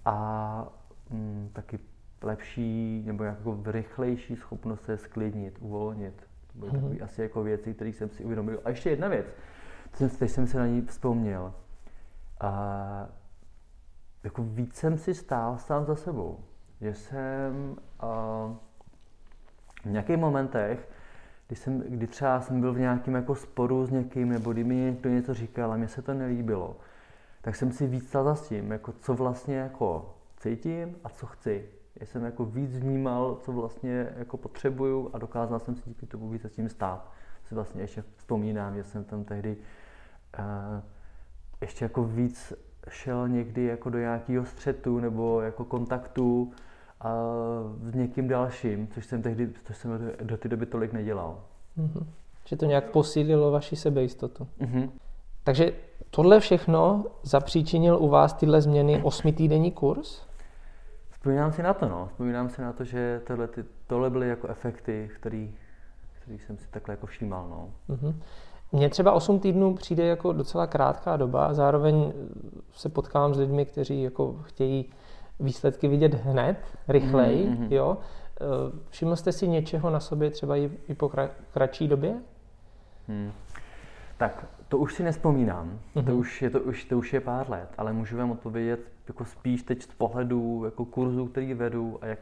a 0.05 0.69
um, 1.11 1.51
taky 1.53 1.79
lepší 2.23 3.03
nebo 3.07 3.25
jako 3.25 3.63
rychlejší 3.67 4.37
schopnost 4.37 4.85
se 4.85 4.97
sklidnit, 4.97 5.59
uvolnit. 5.61 6.29
To 6.53 6.59
byly 6.59 6.71
mm-hmm. 6.71 6.75
takové 6.75 7.01
asi 7.01 7.23
jako 7.23 7.43
věci, 7.43 7.75
které 7.75 7.91
jsem 7.91 8.11
si 8.11 8.25
uvědomil. 8.25 8.61
A 8.65 8.69
ještě 8.69 8.91
jedna 8.91 9.09
věc, 9.09 9.27
teď 10.19 10.31
jsem 10.31 10.47
se 10.47 10.59
na 10.59 10.67
ní 10.67 10.83
vzpomněl. 10.83 11.55
A 12.41 13.09
jako 14.25 14.43
víc 14.43 14.75
jsem 14.75 14.99
si 14.99 15.15
stál 15.15 15.59
sám 15.59 15.85
za 15.85 15.97
sebou. 15.97 16.41
Že 16.81 16.95
jsem 16.95 17.77
uh, 18.03 18.57
v 19.83 19.91
nějakých 19.91 20.17
momentech, 20.17 20.89
kdy, 21.47 21.57
jsem, 21.57 21.81
kdy 21.81 22.07
třeba 22.07 22.41
jsem 22.41 22.61
byl 22.61 22.73
v 22.73 22.79
nějakém 22.79 23.15
jako 23.15 23.35
sporu 23.35 23.87
s 23.87 23.91
někým, 23.91 24.29
nebo 24.29 24.53
kdy 24.53 24.65
mi 24.65 24.75
někdo 24.75 25.11
něco 25.11 25.35
říkal 25.35 25.73
a 25.73 25.77
mně 25.77 25.89
se 25.89 26.03
to 26.03 26.15
nelíbilo, 26.15 26.77
tak 27.41 27.57
jsem 27.57 27.73
si 27.73 27.87
víc 27.87 28.11
za 28.11 28.37
tím, 28.49 28.71
jako 28.71 28.93
co 28.93 29.15
vlastně 29.15 29.57
jako 29.57 30.15
cítím 30.37 30.97
a 31.05 31.09
co 31.09 31.27
chci. 31.27 31.69
Já 32.01 32.07
jsem 32.07 32.25
jako 32.25 32.45
víc 32.45 32.79
vnímal, 32.79 33.39
co 33.43 33.53
vlastně 33.53 34.13
jako 34.17 34.37
potřebuju 34.37 35.11
a 35.13 35.19
dokázal 35.19 35.59
jsem 35.59 35.77
si 35.77 35.83
díky 35.87 36.07
tomu 36.07 36.29
víc 36.29 36.45
s 36.45 36.53
tím 36.53 36.69
stát. 36.69 37.13
Si 37.49 37.55
vlastně 37.55 37.83
ještě 37.83 38.05
vzpomínám, 38.17 38.77
že 38.77 38.85
jsem 38.85 39.05
tam 39.05 39.25
tehdy 39.25 39.57
uh, 40.39 40.45
ještě 41.61 41.85
jako 41.85 42.05
víc 42.05 42.53
šel 42.89 43.29
někdy 43.29 43.65
jako 43.65 43.91
do 43.91 43.99
nějakého 43.99 44.45
střetu 44.45 45.01
nebo 45.01 45.41
jako 45.41 45.65
kontaktu 45.65 46.53
a 47.01 47.15
s 47.83 47.95
někým 47.95 48.29
dalším, 48.29 48.89
což 48.89 49.07
jsem 49.07 49.23
tehdy, 49.23 49.53
což 49.65 49.77
jsem 49.77 49.99
do, 49.99 50.25
do 50.25 50.37
té 50.37 50.49
doby 50.49 50.67
tolik 50.67 50.93
nedělal. 50.93 51.41
Mm-hmm. 51.79 52.07
Že 52.45 52.57
to 52.57 52.67
nějak 52.67 52.91
posílilo 52.91 53.51
vaši 53.51 53.77
sebejistotu. 53.77 54.49
Mm-hmm. 54.61 54.91
Takže 55.45 55.73
tohle 56.11 56.41
všechno 56.41 57.05
zapříčinil 57.23 57.99
u 58.01 58.09
vás 58.09 58.33
tyhle 58.33 58.63
změny 58.63 59.03
osmitýdenní 59.03 59.73
kurz? 59.73 60.23
Vzpomínám 61.11 61.53
si 61.53 61.63
na 61.63 61.75
to, 61.75 61.89
no. 61.89 62.07
Vzpomínám 62.07 62.49
si 62.49 62.63
na 62.63 62.73
to, 62.73 62.85
že 62.85 63.21
tohle, 63.27 63.49
ty, 63.49 63.65
tohle 63.87 64.11
byly 64.11 64.29
jako 64.29 64.49
efekty, 64.49 65.11
který, 65.15 65.55
který 66.13 66.39
jsem 66.39 66.59
si 66.59 66.69
takhle 66.69 66.93
jako 66.93 67.07
všímal, 67.07 67.49
no. 67.49 67.71
Mm-hmm. 67.89 68.15
Mně 68.73 68.89
třeba 68.89 69.13
8 69.13 69.41
týdnů 69.41 69.75
přijde 69.75 70.07
jako 70.07 70.33
docela 70.33 70.67
krátká 70.67 71.17
doba, 71.17 71.55
zároveň 71.55 72.13
se 72.73 72.89
potkávám 72.89 73.35
s 73.35 73.39
lidmi, 73.39 73.67
kteří 73.67 74.03
jako 74.03 74.37
chtějí 74.43 74.91
výsledky 75.41 75.89
vidět 75.89 76.15
hned, 76.15 76.57
rychleji, 76.89 77.47
mm-hmm. 77.47 77.73
jo. 77.73 77.99
Eh, 78.41 78.45
všiml 78.91 79.17
jste 79.17 79.33
si 79.33 79.49
něčeho 79.49 79.91
na 79.91 80.01
sobě 80.01 80.31
třeba 80.31 80.57
i, 80.57 80.71
i 80.89 80.95
po 80.95 81.13
kratší 81.53 81.89
době? 81.89 82.15
Hmm. 83.09 83.33
Tak 84.17 84.47
to 84.69 84.79
už 84.79 84.95
si 84.95 85.03
nespomínám, 85.03 85.67
mm-hmm. 85.71 86.05
to, 86.05 86.11
mhm. 86.11 86.21
už 86.21 86.43
je, 86.43 86.51
to, 86.51 86.61
už, 86.61 86.85
to 86.85 86.99
už 86.99 87.13
je 87.13 87.21
pár 87.21 87.51
let, 87.51 87.69
ale 87.79 87.93
můžu 87.93 88.17
vám 88.17 88.31
odpovědět 88.31 88.81
jako 89.09 89.25
spíš 89.25 89.63
teď 89.63 89.83
z 89.83 89.87
pohledu 89.87 90.65
jako 90.65 90.85
kurzu, 90.85 91.27
který 91.27 91.55
vedu 91.55 91.99
a 92.01 92.07
jak, 92.07 92.19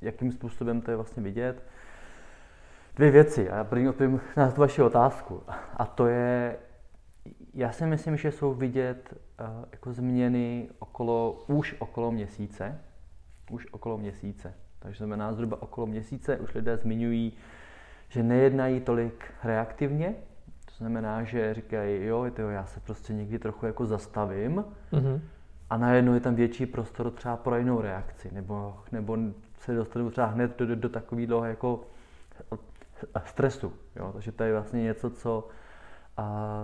jakým 0.00 0.32
způsobem 0.32 0.80
to 0.80 0.90
je 0.90 0.96
vlastně 0.96 1.22
vidět. 1.22 1.62
Dvě 2.96 3.10
věci 3.10 3.50
a 3.50 3.56
já 3.56 3.64
první 3.64 3.88
odpovím 3.88 4.20
na 4.36 4.50
tu 4.50 4.60
vaši 4.60 4.82
otázku 4.82 5.42
a 5.76 5.86
to 5.86 6.06
je, 6.06 6.56
já 7.54 7.72
si 7.72 7.86
myslím, 7.86 8.16
že 8.16 8.32
jsou 8.32 8.54
vidět 8.54 9.14
uh, 9.40 9.64
jako 9.72 9.92
změny 9.92 10.68
okolo, 10.78 11.44
už 11.46 11.76
okolo 11.78 12.12
měsíce, 12.12 12.80
už 13.50 13.66
okolo 13.72 13.98
měsíce. 13.98 14.54
Takže 14.78 14.98
znamená 14.98 15.32
zhruba 15.32 15.62
okolo 15.62 15.86
měsíce 15.86 16.36
už 16.36 16.54
lidé 16.54 16.76
zmiňují, 16.76 17.32
že 18.08 18.22
nejednají 18.22 18.80
tolik 18.80 19.24
reaktivně, 19.44 20.14
to 20.64 20.74
znamená, 20.78 21.24
že 21.24 21.54
říkají, 21.54 22.04
jo, 22.04 22.30
tyjo, 22.34 22.48
já 22.48 22.66
se 22.66 22.80
prostě 22.80 23.12
někdy 23.12 23.38
trochu 23.38 23.66
jako 23.66 23.86
zastavím 23.86 24.64
mm-hmm. 24.92 25.20
a 25.70 25.76
najednou 25.76 26.14
je 26.14 26.20
tam 26.20 26.34
větší 26.34 26.66
prostor 26.66 27.10
třeba 27.10 27.36
pro 27.36 27.56
jinou 27.56 27.80
reakci, 27.80 28.30
nebo, 28.32 28.76
nebo 28.92 29.18
se 29.58 29.74
dostanu 29.74 30.10
třeba 30.10 30.26
hned 30.26 30.58
do, 30.58 30.66
do, 30.66 30.76
do 30.76 30.88
takového 30.88 31.44
jako 31.44 31.86
stresu. 33.24 33.72
Jo? 33.96 34.10
Takže 34.12 34.32
to 34.32 34.44
je 34.44 34.52
vlastně 34.52 34.82
něco, 34.82 35.10
co 35.10 35.48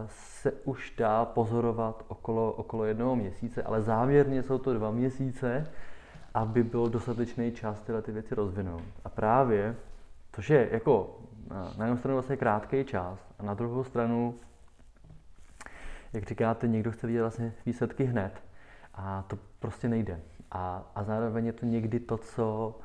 se 0.09 0.53
už 0.53 0.95
dá 0.99 1.25
pozorovat 1.25 2.05
okolo, 2.09 2.53
okolo 2.53 2.85
jednoho 2.85 3.17
měsíce, 3.17 3.63
ale 3.63 3.83
záměrně 3.83 4.43
jsou 4.43 4.59
to 4.59 4.75
dva 4.75 4.91
měsíce, 4.91 5.67
aby 6.35 6.63
byl 6.63 6.89
dostatečný 6.89 7.53
čas 7.53 7.81
tyhle 7.81 8.03
ty 8.03 8.13
věci 8.13 8.35
rozvinout. 8.35 8.83
A 9.05 9.09
právě, 9.09 9.77
což 10.33 10.51
je 10.51 10.69
jako 10.73 11.21
na, 11.79 11.85
jednu 11.85 11.97
stranu 11.97 12.17
vlastně 12.17 12.37
krátký 12.37 12.85
čas 12.85 13.19
a 13.39 13.43
na 13.43 13.55
druhou 13.55 13.85
stranu, 13.85 14.35
jak 16.13 16.25
říkáte, 16.25 16.69
někdo 16.69 16.93
chce 16.93 17.07
vidět 17.07 17.21
vlastně 17.21 17.53
výsledky 17.67 18.05
hned 18.05 18.43
a 18.95 19.25
to 19.29 19.39
prostě 19.59 19.89
nejde. 19.89 20.21
A, 20.51 20.91
a 20.95 21.05
zároveň 21.05 21.47
je 21.47 21.53
to 21.53 21.67
někdy 21.67 22.01
to, 22.01 22.19
co 22.19 22.79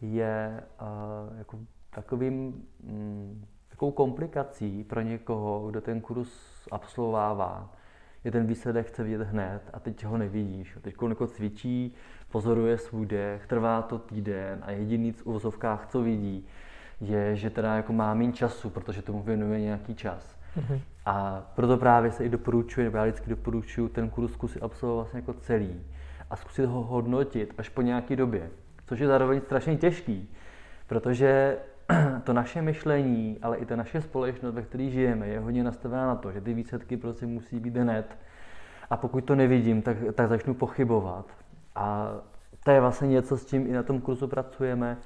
je 0.00 0.62
uh, 0.80 1.38
jako 1.38 1.58
takovým, 1.90 2.64
mm, 2.82 3.44
takovou 3.74 3.90
komplikací 3.90 4.84
pro 4.84 5.00
někoho, 5.00 5.66
kdo 5.70 5.80
ten 5.80 6.00
kurz 6.00 6.28
absolvovává, 6.70 7.72
je 8.24 8.30
ten 8.30 8.46
výsledek 8.46 8.86
chce 8.86 9.02
vidět 9.02 9.20
hned 9.20 9.62
a 9.72 9.80
teď 9.80 10.04
ho 10.04 10.18
nevidíš. 10.18 10.78
Teď 10.82 10.94
jako 11.08 11.26
cvičí, 11.26 11.94
pozoruje 12.30 12.78
svůj 12.78 13.06
dech, 13.06 13.46
trvá 13.46 13.82
to 13.82 13.98
týden 13.98 14.58
a 14.62 14.70
jediný 14.70 15.12
v 15.12 15.26
uvozovkách, 15.26 15.86
co 15.86 16.02
vidí, 16.02 16.46
je, 17.00 17.36
že 17.36 17.50
teda 17.50 17.76
jako 17.76 17.92
má 17.92 18.14
méně 18.14 18.32
času, 18.32 18.70
protože 18.70 19.02
tomu 19.02 19.22
věnuje 19.22 19.60
nějaký 19.60 19.94
čas. 19.94 20.36
Mm-hmm. 20.56 20.80
A 21.06 21.42
proto 21.54 21.76
právě 21.76 22.12
se 22.12 22.24
i 22.24 22.28
doporučuje, 22.28 22.84
nebo 22.84 22.96
já 22.96 23.04
vždycky 23.04 23.30
doporučuji 23.30 23.88
ten 23.88 24.10
kurz 24.10 24.32
zkusit 24.32 24.62
absolvovat 24.62 25.04
vlastně 25.04 25.20
jako 25.20 25.32
celý 25.32 25.82
a 26.30 26.36
zkusit 26.36 26.66
ho 26.66 26.82
hodnotit 26.82 27.54
až 27.58 27.68
po 27.68 27.82
nějaké 27.82 28.16
době, 28.16 28.50
což 28.86 29.00
je 29.00 29.06
zároveň 29.06 29.40
strašně 29.40 29.76
těžký, 29.76 30.30
protože 30.86 31.58
to 32.24 32.32
naše 32.32 32.62
myšlení, 32.62 33.38
ale 33.42 33.56
i 33.56 33.66
ta 33.66 33.76
naše 33.76 34.00
společnost, 34.00 34.54
ve 34.54 34.62
které 34.62 34.90
žijeme, 34.90 35.28
je 35.28 35.40
hodně 35.40 35.64
nastavená 35.64 36.06
na 36.06 36.14
to, 36.14 36.32
že 36.32 36.40
ty 36.40 36.54
výsledky 36.54 36.96
prostě 36.96 37.26
musí 37.26 37.60
být 37.60 37.76
hned. 37.76 38.18
A 38.90 38.96
pokud 38.96 39.24
to 39.24 39.34
nevidím, 39.34 39.82
tak, 39.82 39.96
tak 40.14 40.28
začnu 40.28 40.54
pochybovat. 40.54 41.26
A 41.74 42.10
to 42.64 42.70
je 42.70 42.80
vlastně 42.80 43.08
něco, 43.08 43.36
s 43.36 43.46
čím 43.46 43.66
i 43.66 43.72
na 43.72 43.82
tom 43.82 44.00
kurzu 44.00 44.28
pracujeme. 44.28 44.96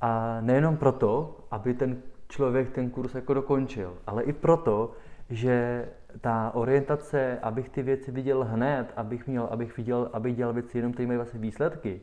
A 0.00 0.40
nejenom 0.40 0.76
proto, 0.76 1.40
aby 1.50 1.74
ten 1.74 1.96
člověk 2.28 2.70
ten 2.70 2.90
kurz 2.90 3.14
jako 3.14 3.34
dokončil, 3.34 3.96
ale 4.06 4.22
i 4.22 4.32
proto, 4.32 4.92
že 5.30 5.88
ta 6.20 6.50
orientace, 6.54 7.38
abych 7.42 7.68
ty 7.68 7.82
věci 7.82 8.10
viděl 8.10 8.44
hned, 8.44 8.92
abych 8.96 9.26
měl, 9.26 9.44
abych 9.50 9.76
viděl, 9.76 10.10
abych 10.12 10.36
dělal 10.36 10.52
věci 10.52 10.78
jenom, 10.78 10.92
které 10.92 11.06
mají 11.06 11.16
vlastně 11.16 11.40
výsledky, 11.40 12.00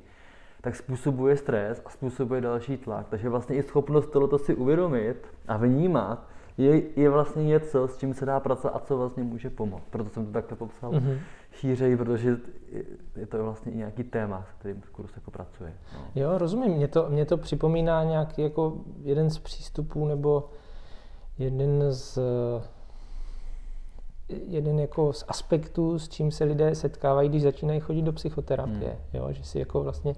tak 0.61 0.75
způsobuje 0.75 1.37
stres 1.37 1.81
a 1.85 1.89
způsobuje 1.89 2.41
další 2.41 2.77
tlak. 2.77 3.07
Takže 3.09 3.29
vlastně 3.29 3.55
i 3.55 3.63
schopnost 3.63 4.11
tohoto 4.11 4.37
si 4.37 4.55
uvědomit 4.55 5.27
a 5.47 5.57
vnímat 5.57 6.27
je, 6.57 6.81
je 6.95 7.09
vlastně 7.09 7.43
něco, 7.43 7.87
s 7.87 7.97
čím 7.97 8.13
se 8.13 8.25
dá 8.25 8.39
pracovat 8.39 8.75
a 8.75 8.79
co 8.79 8.97
vlastně 8.97 9.23
může 9.23 9.49
pomoct. 9.49 9.83
Proto 9.89 10.09
jsem 10.09 10.25
to 10.25 10.31
takto 10.31 10.55
popsal 10.55 10.91
mm-hmm. 10.91 11.19
šířej, 11.51 11.97
protože 11.97 12.37
je 13.15 13.25
to 13.25 13.43
vlastně 13.43 13.71
i 13.71 13.77
nějaký 13.77 14.03
téma, 14.03 14.45
s 14.49 14.59
kterým 14.59 14.81
kurz 14.91 15.15
jako 15.15 15.31
pracuje. 15.31 15.73
No. 15.93 15.99
Jo, 16.15 16.37
rozumím. 16.37 16.71
Mě 16.71 16.87
to, 16.87 17.05
mě 17.09 17.25
to 17.25 17.37
připomíná 17.37 18.03
nějaký 18.03 18.41
jako 18.41 18.73
jeden 19.01 19.29
z 19.29 19.39
přístupů 19.39 20.07
nebo 20.07 20.49
jeden 21.37 21.83
z 21.89 22.19
jeden 24.29 24.79
jako 24.79 25.13
z 25.13 25.25
aspektů, 25.27 25.99
s 25.99 26.09
čím 26.09 26.31
se 26.31 26.43
lidé 26.43 26.75
setkávají, 26.75 27.29
když 27.29 27.41
začínají 27.41 27.79
chodit 27.79 28.01
do 28.01 28.13
psychoterapie. 28.13 28.89
Hmm. 28.89 28.99
Jo, 29.13 29.27
že 29.31 29.43
si 29.43 29.59
jako 29.59 29.83
vlastně 29.83 30.15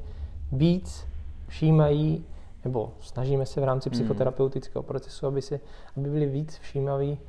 víc 0.51 1.07
všímají, 1.47 2.25
nebo 2.63 2.93
snažíme 2.99 3.45
se 3.45 3.61
v 3.61 3.63
rámci 3.63 3.89
hmm. 3.89 3.93
psychoterapeutického 3.93 4.83
procesu, 4.83 5.27
aby, 5.27 5.41
si, 5.41 5.59
aby 5.97 6.09
byli 6.09 6.25
víc 6.25 6.57
všímaví 6.57 7.19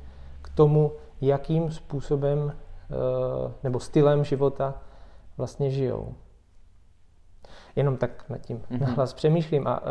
k 0.41 0.49
tomu, 0.49 0.91
jakým 1.21 1.71
způsobem 1.71 2.53
eh, 2.55 3.53
nebo 3.63 3.79
stylem 3.79 4.23
života 4.23 4.73
vlastně 5.37 5.69
žijou. 5.69 6.15
Jenom 7.75 7.97
tak 7.97 8.29
nad 8.29 8.37
tím 8.37 8.57
mm-hmm. 8.57 8.79
nahlas 8.79 9.13
přemýšlím. 9.13 9.67
A 9.67 9.81
uh, 9.81 9.87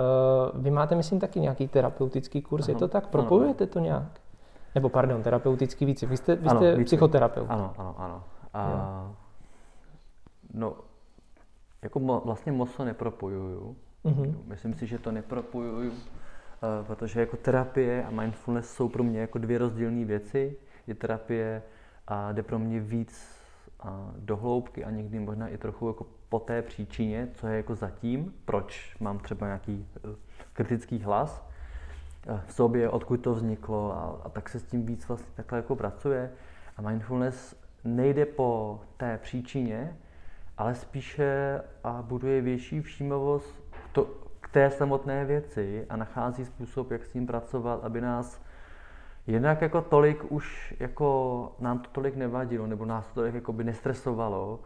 vy 0.63 0.71
máte, 0.71 0.95
myslím, 0.95 1.21
taky 1.21 1.41
nějaký 1.41 1.69
terapeutický 1.69 2.43
kurz, 2.43 2.69
ano, 2.69 2.75
je 2.75 2.79
to 2.79 2.89
tak? 2.89 3.07
Propojujete 3.07 3.65
ano. 3.65 3.73
to 3.73 3.79
nějak? 3.79 4.21
Nebo 4.75 4.89
pardon, 4.89 5.23
terapeutický 5.23 5.85
více. 5.85 6.07
Vy 6.07 6.17
jste, 6.17 6.37
vy 6.37 6.49
ano, 6.49 6.61
jste 6.61 6.85
psychoterapeut. 6.85 7.47
Ano, 7.51 7.75
ano, 7.79 7.95
ano. 7.99 8.25
A, 8.55 9.11
no, 10.55 10.75
jako 11.83 12.01
mo, 12.01 12.23
vlastně 12.25 12.53
moc 12.53 12.77
to 12.77 12.85
nepropojuju. 12.85 13.77
Mm-hmm. 14.05 14.35
Myslím 14.47 14.75
si, 14.75 14.87
že 14.87 14.99
to 14.99 15.13
nepropojuju, 15.13 15.91
uh, 15.91 15.97
protože 16.87 17.21
jako 17.21 17.37
terapie 17.37 18.05
a 18.05 18.11
mindfulness 18.11 18.75
jsou 18.75 18.89
pro 18.89 19.03
mě 19.05 19.21
jako 19.21 19.39
dvě 19.39 19.59
rozdílné 19.59 20.05
věci. 20.05 20.57
Je 20.87 20.95
terapie 20.95 21.63
a 22.07 22.33
jde 22.33 22.43
pro 22.43 22.59
mě 22.59 22.81
víc 22.81 23.41
a 23.81 24.11
do 24.19 24.37
hloubky 24.37 24.85
a 24.85 24.91
někdy 24.91 25.19
možná 25.19 25.49
i 25.49 25.59
trochu 25.59 25.89
jako 25.89 26.07
po 26.29 26.39
té 26.39 26.63
příčině, 26.63 27.29
co 27.35 27.47
je 27.47 27.57
jako 27.57 27.75
zatím, 27.75 28.35
proč 28.45 28.97
mám 29.01 29.19
třeba 29.19 29.47
nějaký 29.47 29.87
uh, 30.05 30.11
kritický 30.53 30.99
hlas 30.99 31.47
uh, 32.29 32.41
v 32.47 32.53
sobě, 32.53 32.89
odkud 32.89 33.17
to 33.17 33.35
vzniklo 33.35 33.93
a, 33.93 34.21
a 34.25 34.29
tak 34.29 34.49
se 34.49 34.59
s 34.59 34.65
tím 34.65 34.87
víc 34.87 35.09
vlastně 35.09 35.33
takhle 35.35 35.59
jako 35.59 35.77
pracuje. 35.77 36.31
A 36.77 36.83
mindfulness 36.83 37.57
nejde 37.85 38.27
po 38.27 38.81
té 38.97 39.19
příčině, 39.19 39.97
ale 40.61 40.75
spíše 40.75 41.61
a 41.85 42.03
buduje 42.03 42.41
větší 42.41 42.81
všímavost 42.81 43.65
to, 43.93 44.05
k 44.41 44.49
té 44.49 44.71
samotné 44.71 45.25
věci 45.25 45.87
a 45.89 45.97
nachází 45.97 46.45
způsob, 46.45 46.91
jak 46.91 47.05
s 47.07 47.13
tím 47.13 47.27
pracovat, 47.27 47.85
aby 47.85 48.01
nás 48.01 48.41
jednak 49.27 49.63
jako 49.63 49.81
tolik 49.81 50.33
už 50.33 50.75
jako 50.81 51.53
nám 51.59 51.79
to 51.79 51.91
tolik 51.93 52.17
nevadilo, 52.17 52.67
nebo 52.67 52.85
nás 52.85 53.07
to 53.07 53.15
tolik 53.15 53.35
jako 53.35 53.53
by 53.53 53.65
nestresovalo 53.65 54.61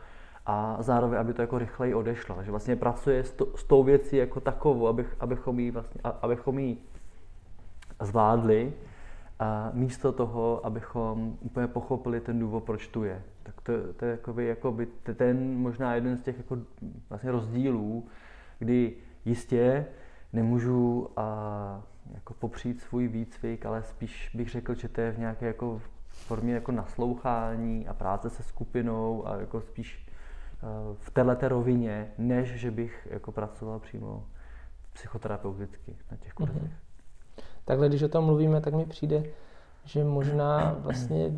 a 0.47 0.77
zároveň, 0.81 1.19
aby 1.19 1.35
to 1.35 1.43
jako 1.43 1.59
rychleji 1.59 1.95
odešlo. 1.95 2.43
že 2.43 2.51
vlastně 2.51 2.77
pracuje 2.77 3.25
s, 3.25 3.33
to, 3.33 3.47
s 3.57 3.65
tou 3.65 3.83
věcí 3.83 4.17
jako 4.17 4.41
takovou, 4.41 4.89
abych, 4.89 5.17
abychom 5.21 5.61
ji 5.61 5.71
vlastně, 5.71 6.01
abychom 6.23 6.59
ji 6.59 6.79
zvládli, 8.01 8.73
a 9.45 9.71
místo 9.73 10.13
toho, 10.13 10.67
abychom 10.67 11.39
úplně 11.41 11.67
pochopili 11.67 12.21
ten 12.21 12.39
důvod, 12.39 12.65
proč 12.65 12.89
tu 12.89 13.05
je. 13.05 13.23
Tak 13.43 13.61
to, 13.61 13.73
to 13.93 14.05
je 14.05 14.11
jakoby, 14.11 14.47
jakoby 14.47 14.87
ten 15.17 15.59
možná 15.59 15.95
jeden 15.95 16.17
z 16.17 16.23
těch 16.23 16.37
jako 16.37 16.59
vlastně 17.09 17.31
rozdílů, 17.31 18.07
kdy 18.59 18.97
jistě 19.25 19.87
nemůžu 20.33 21.09
a, 21.17 21.83
jako 22.15 22.35
popřít 22.35 22.81
svůj 22.81 23.09
výcvik, 23.09 23.67
ale 23.67 23.83
spíš 23.83 24.31
bych 24.35 24.51
řekl, 24.51 24.75
že 24.75 24.89
to 24.89 25.01
je 25.01 25.13
v 25.13 25.19
nějaké 25.19 25.47
jako 25.47 25.81
formě 26.09 26.55
jako 26.55 26.73
naslouchání 26.73 27.89
a 27.89 27.95
práce 27.95 28.31
se 28.31 28.43
skupinou 28.43 29.29
a 29.29 29.37
jako 29.37 29.61
spíš 29.61 30.07
v 30.95 31.11
této 31.11 31.49
rovině, 31.49 32.13
než 32.19 32.49
že 32.49 32.71
bych 32.71 33.09
jako 33.11 33.33
pracoval 33.33 33.79
přímo 33.79 34.27
psychoterapeuticky 34.93 35.97
na 36.11 36.17
těch 36.17 36.33
kurzech. 36.33 36.63
Mm-hmm. 36.63 36.84
Takhle, 37.65 37.89
když 37.89 38.03
o 38.03 38.09
tom 38.09 38.25
mluvíme, 38.25 38.61
tak 38.61 38.75
mi 38.75 38.87
přijde, 38.87 39.25
že 39.85 40.05
možná 40.05 40.77
vlastně, 40.79 41.33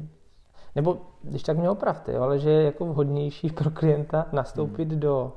nebo 0.75 0.99
když 1.23 1.43
tak 1.43 1.59
mě 1.59 1.71
opravte, 1.71 2.19
ale 2.19 2.39
že 2.39 2.51
je 2.51 2.63
jako 2.63 2.87
vhodnější 2.87 3.51
pro 3.51 3.71
klienta 3.71 4.27
nastoupit 4.33 4.93
mm. 4.93 5.01
do 5.01 5.33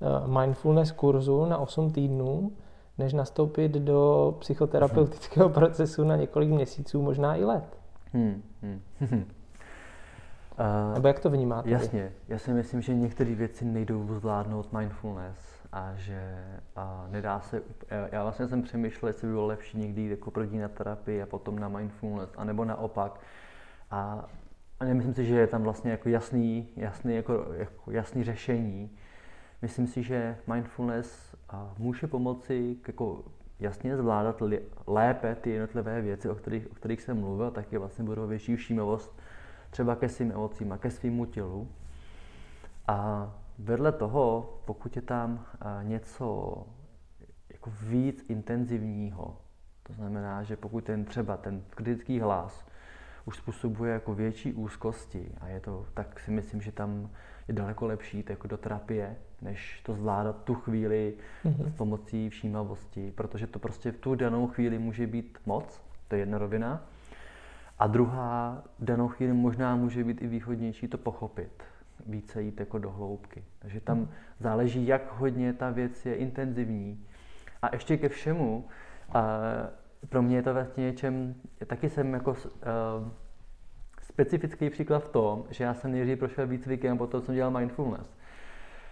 uh, 0.00 0.40
mindfulness 0.40 0.92
kurzu 0.92 1.44
na 1.44 1.58
8 1.58 1.90
týdnů, 1.90 2.52
než 2.98 3.12
nastoupit 3.12 3.72
do 3.72 4.34
psychoterapeutického 4.38 5.48
procesu 5.48 6.04
na 6.04 6.16
několik 6.16 6.50
měsíců, 6.50 7.02
možná 7.02 7.36
i 7.36 7.44
let. 7.44 7.78
Hmm, 8.12 8.42
hmm. 8.62 8.80
Uh, 9.10 9.24
Nebo 10.94 11.08
jak 11.08 11.20
to 11.20 11.30
vnímáte? 11.30 11.70
Jasně, 11.70 12.12
já 12.28 12.38
si 12.38 12.52
myslím, 12.52 12.82
že 12.82 12.94
některé 12.94 13.34
věci 13.34 13.64
nejdou 13.64 14.06
zvládnout 14.14 14.72
mindfulness 14.72 15.51
a 15.72 15.94
že 15.94 16.44
a 16.76 17.06
nedá 17.10 17.40
se, 17.40 17.62
já 18.12 18.22
vlastně 18.22 18.48
jsem 18.48 18.62
přemýšlel, 18.62 19.08
jestli 19.08 19.26
by 19.26 19.32
bylo 19.32 19.46
lepší 19.46 19.78
někdy 19.78 20.08
jako 20.08 20.30
první 20.30 20.58
na 20.58 20.68
terapii 20.68 21.22
a 21.22 21.26
potom 21.26 21.58
na 21.58 21.68
mindfulness, 21.68 22.30
anebo 22.36 22.64
naopak. 22.64 23.20
A, 23.90 24.28
a 24.80 24.84
nemyslím 24.84 25.14
si, 25.14 25.24
že 25.24 25.34
je 25.34 25.46
tam 25.46 25.62
vlastně 25.62 25.90
jako 25.90 26.08
jasný, 26.08 26.68
jasný, 26.76 27.16
jako, 27.16 27.46
jako 27.52 27.90
jasný 27.90 28.24
řešení. 28.24 28.90
Myslím 29.62 29.86
si, 29.86 30.02
že 30.02 30.36
mindfulness 30.46 31.36
může 31.78 32.06
pomoci 32.06 32.76
jako 32.86 33.24
jasně 33.60 33.96
zvládat 33.96 34.40
li, 34.40 34.62
lépe 34.86 35.34
ty 35.34 35.50
jednotlivé 35.50 36.00
věci, 36.00 36.28
o 36.28 36.34
kterých, 36.34 36.72
o 36.72 36.74
kterých 36.74 37.02
jsem 37.02 37.20
mluvil, 37.20 37.50
taky 37.50 37.78
vlastně 37.78 38.04
budou 38.04 38.26
větší 38.26 38.56
všímavost 38.56 39.20
třeba 39.70 39.96
ke 39.96 40.08
svým 40.08 40.32
emocím 40.32 40.72
a 40.72 40.78
ke 40.78 40.90
svýmu 40.90 41.24
tělu. 41.24 41.68
A 42.88 43.28
vedle 43.62 43.92
toho, 43.92 44.54
pokud 44.64 44.96
je 44.96 45.02
tam 45.02 45.46
něco 45.82 46.56
jako 47.52 47.72
víc 47.82 48.24
intenzivního, 48.28 49.38
to 49.82 49.92
znamená, 49.92 50.42
že 50.42 50.56
pokud 50.56 50.84
ten 50.84 51.04
třeba 51.04 51.36
ten 51.36 51.62
kritický 51.70 52.20
hlas 52.20 52.66
už 53.24 53.36
způsobuje 53.36 53.92
jako 53.92 54.14
větší 54.14 54.52
úzkosti 54.52 55.32
a 55.40 55.48
je 55.48 55.60
to, 55.60 55.86
tak 55.94 56.20
si 56.20 56.30
myslím, 56.30 56.60
že 56.60 56.72
tam 56.72 57.10
je 57.48 57.54
daleko 57.54 57.86
lepší 57.86 58.16
jít 58.16 58.30
jako 58.30 58.48
do 58.48 58.56
terapie, 58.56 59.16
než 59.42 59.80
to 59.82 59.94
zvládat 59.94 60.44
tu 60.44 60.54
chvíli 60.54 61.14
mm-hmm. 61.44 61.68
s 61.68 61.74
pomocí 61.74 62.30
všímavosti, 62.30 63.12
protože 63.14 63.46
to 63.46 63.58
prostě 63.58 63.92
v 63.92 63.98
tu 63.98 64.14
danou 64.14 64.46
chvíli 64.46 64.78
může 64.78 65.06
být 65.06 65.38
moc, 65.46 65.82
to 66.08 66.14
je 66.14 66.20
jedna 66.20 66.38
rovina. 66.38 66.86
A 67.78 67.86
druhá 67.86 68.62
danou 68.78 69.08
chvíli 69.08 69.32
možná 69.32 69.76
může 69.76 70.04
být 70.04 70.22
i 70.22 70.26
výhodnější 70.26 70.88
to 70.88 70.98
pochopit, 70.98 71.62
více 72.06 72.42
jít 72.42 72.60
jako 72.60 72.78
do 72.78 72.90
hloubky. 72.90 73.44
Takže 73.58 73.80
tam 73.80 73.96
hmm. 73.96 74.08
záleží, 74.40 74.86
jak 74.86 75.02
hodně 75.18 75.52
ta 75.52 75.70
věc 75.70 76.06
je 76.06 76.14
intenzivní. 76.14 77.04
A 77.62 77.68
ještě 77.72 77.96
ke 77.96 78.08
všemu, 78.08 78.64
a 79.12 79.38
pro 80.08 80.22
mě 80.22 80.36
je 80.36 80.42
to 80.42 80.54
vlastně 80.54 80.84
něčem, 80.84 81.34
taky 81.66 81.90
jsem 81.90 82.14
jako 82.14 82.30
uh, 82.30 82.36
specifický 84.02 84.70
příklad 84.70 84.98
v 84.98 85.08
tom, 85.08 85.44
že 85.50 85.64
já 85.64 85.74
jsem 85.74 85.92
nejdřív 85.92 86.18
prošel 86.18 86.46
výcvikem, 86.46 86.98
potom 86.98 87.20
jsem 87.20 87.34
dělal 87.34 87.50
mindfulness. 87.50 88.14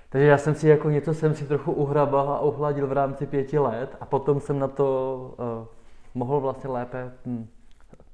Takže 0.08 0.26
já 0.26 0.38
jsem 0.38 0.54
si 0.54 0.68
jako 0.68 0.90
něco 0.90 1.14
jsem 1.14 1.35
si 1.35 1.44
trochu 1.44 1.72
uhrabal 1.72 2.30
a 2.30 2.40
uhladil 2.40 2.87
v 2.87 2.92
rámci 2.92 3.26
pěti 3.26 3.58
let 3.58 3.96
a 4.00 4.06
potom 4.06 4.40
jsem 4.40 4.58
na 4.58 4.68
to 4.68 5.35
uh, 5.38 5.66
mohl 6.14 6.40
vlastně 6.40 6.70
lépe 6.70 7.12
hm, 7.26 7.48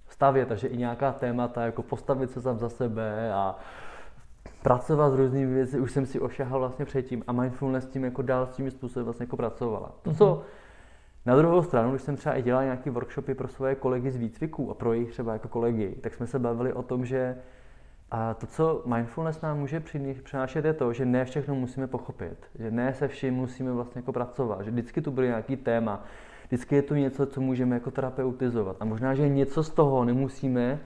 stavět, 0.08 0.48
takže 0.48 0.68
i 0.68 0.76
nějaká 0.76 1.12
témata, 1.12 1.64
jako 1.64 1.82
postavit 1.82 2.30
se 2.30 2.42
tam 2.42 2.58
za 2.58 2.68
sebe 2.68 3.32
a 3.32 3.58
pracovat 4.62 5.10
s 5.10 5.14
různými 5.14 5.54
věci, 5.54 5.80
už 5.80 5.92
jsem 5.92 6.06
si 6.06 6.20
ošahal 6.20 6.58
vlastně 6.58 6.84
předtím 6.84 7.24
a 7.26 7.32
mindfulness 7.32 7.86
tím 7.86 8.04
jako 8.04 8.22
dál 8.22 8.46
s 8.46 8.56
tím 8.56 8.70
způsobem 8.70 9.04
vlastně 9.04 9.24
jako 9.24 9.36
pracovala. 9.36 9.92
To, 10.02 10.14
co 10.14 10.34
mhm. 10.34 10.44
na 11.26 11.36
druhou 11.36 11.62
stranu, 11.62 11.90
když 11.90 12.02
jsem 12.02 12.16
třeba 12.16 12.34
i 12.34 12.42
dělal 12.42 12.64
nějaké 12.64 12.90
workshopy 12.90 13.34
pro 13.34 13.48
svoje 13.48 13.74
kolegy 13.74 14.10
z 14.10 14.16
výcviku 14.16 14.70
a 14.70 14.74
pro 14.74 14.92
jejich 14.92 15.10
třeba 15.10 15.32
jako 15.32 15.48
kolegy, 15.48 15.96
tak 16.00 16.14
jsme 16.14 16.26
se 16.26 16.38
bavili 16.38 16.72
o 16.72 16.82
tom, 16.82 17.06
že 17.06 17.36
a 18.10 18.34
to, 18.34 18.46
co 18.46 18.82
mindfulness 18.86 19.40
nám 19.40 19.58
může 19.58 19.82
přinášet, 20.22 20.64
je 20.64 20.72
to, 20.72 20.92
že 20.92 21.04
ne 21.04 21.24
všechno 21.24 21.54
musíme 21.54 21.86
pochopit, 21.86 22.36
že 22.58 22.70
ne 22.70 22.94
se 22.94 23.08
vším 23.08 23.34
musíme 23.34 23.72
vlastně 23.72 23.98
jako 23.98 24.12
pracovat, 24.12 24.62
že 24.62 24.70
vždycky 24.70 25.02
tu 25.02 25.10
bude 25.10 25.26
nějaký 25.26 25.56
téma, 25.56 26.04
vždycky 26.46 26.74
je 26.74 26.82
to 26.82 26.94
něco, 26.94 27.26
co 27.26 27.40
můžeme 27.40 27.76
jako 27.76 27.90
terapeutizovat. 27.90 28.76
A 28.80 28.84
možná, 28.84 29.14
že 29.14 29.28
něco 29.28 29.62
z 29.62 29.70
toho 29.70 30.04
nemusíme 30.04 30.80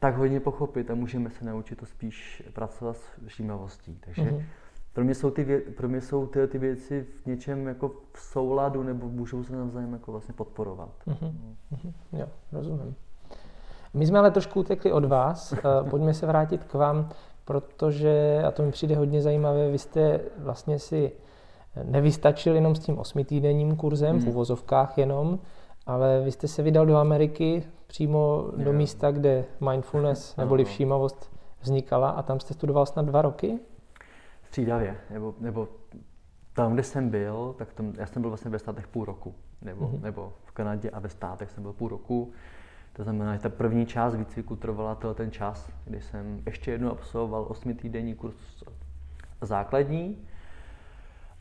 tak 0.00 0.16
hodně 0.16 0.40
pochopit 0.40 0.90
a 0.90 0.94
můžeme 0.94 1.30
se 1.30 1.44
naučit 1.44 1.78
to 1.78 1.86
spíš 1.86 2.42
pracovat 2.52 2.96
s 2.96 3.26
všímavostí. 3.26 3.98
Takže 4.00 4.22
mm-hmm. 4.22 4.44
pro 4.92 5.04
mě 5.04 5.14
jsou, 5.14 5.30
ty, 5.30 5.44
vě, 5.44 5.60
pro 5.60 5.88
mě 5.88 6.00
jsou 6.00 6.26
ty, 6.26 6.46
ty 6.46 6.58
věci 6.58 7.06
v 7.22 7.26
něčem 7.26 7.66
jako 7.66 7.88
v 8.12 8.20
souladu 8.20 8.82
nebo 8.82 9.08
můžou 9.08 9.44
se 9.44 9.56
navzájem 9.56 9.92
jako 9.92 10.12
vlastně 10.12 10.34
podporovat. 10.34 10.90
Mm-hmm. 11.06 11.32
Mm-hmm. 11.72 11.92
Jo, 12.12 12.26
rozumím. 12.52 12.94
My 13.94 14.06
jsme 14.06 14.18
ale 14.18 14.30
trošku 14.30 14.60
utekli 14.60 14.92
od 14.92 15.04
vás. 15.04 15.52
Eh, 15.52 15.58
pojďme 15.90 16.14
se 16.14 16.26
vrátit 16.26 16.64
k 16.64 16.74
vám, 16.74 17.08
protože, 17.44 18.42
a 18.46 18.50
to 18.50 18.62
mi 18.62 18.70
přijde 18.70 18.96
hodně 18.96 19.22
zajímavé, 19.22 19.70
vy 19.70 19.78
jste 19.78 20.20
vlastně 20.38 20.78
si 20.78 21.12
nevystačil 21.84 22.54
jenom 22.54 22.74
s 22.74 22.78
tím 22.78 22.98
osmitýdenním 22.98 23.76
kurzem, 23.76 24.16
mm. 24.16 24.22
v 24.22 24.28
uvozovkách 24.28 24.98
jenom, 24.98 25.38
ale 25.86 26.20
vy 26.24 26.32
jste 26.32 26.48
se 26.48 26.62
vydal 26.62 26.86
do 26.86 26.96
Ameriky, 26.96 27.62
přímo 27.90 28.44
jo. 28.56 28.64
do 28.64 28.72
místa, 28.72 29.10
kde 29.10 29.44
mindfulness 29.70 30.36
neboli 30.36 30.64
všímavost 30.64 31.32
vznikala 31.60 32.10
a 32.10 32.22
tam 32.22 32.40
jste 32.40 32.54
studoval 32.54 32.86
snad 32.86 33.06
dva 33.06 33.22
roky? 33.22 33.58
Střídavě, 34.42 34.96
nebo, 35.10 35.34
nebo 35.40 35.68
tam, 36.52 36.74
kde 36.74 36.82
jsem 36.82 37.10
byl, 37.10 37.54
tak 37.58 37.72
tam, 37.72 37.92
já 37.98 38.06
jsem 38.06 38.22
byl 38.22 38.30
vlastně 38.30 38.50
ve 38.50 38.58
státech 38.58 38.88
půl 38.88 39.04
roku, 39.04 39.34
nebo, 39.62 39.86
mm-hmm. 39.86 40.02
nebo 40.02 40.32
v 40.44 40.52
Kanadě 40.52 40.90
a 40.90 40.98
ve 40.98 41.08
státech 41.08 41.50
jsem 41.50 41.62
byl 41.62 41.72
půl 41.72 41.88
roku. 41.88 42.32
To 42.92 43.02
znamená, 43.02 43.36
že 43.36 43.42
ta 43.42 43.48
první 43.48 43.86
část 43.86 44.14
výcviku 44.14 44.56
trvala 44.56 44.94
ten 44.94 45.30
čas, 45.30 45.72
kdy 45.84 46.00
jsem 46.00 46.42
ještě 46.46 46.70
jednou 46.70 46.90
absolvoval 46.90 47.46
osmitýdenní 47.48 48.14
kurz 48.14 48.64
základní, 49.40 50.28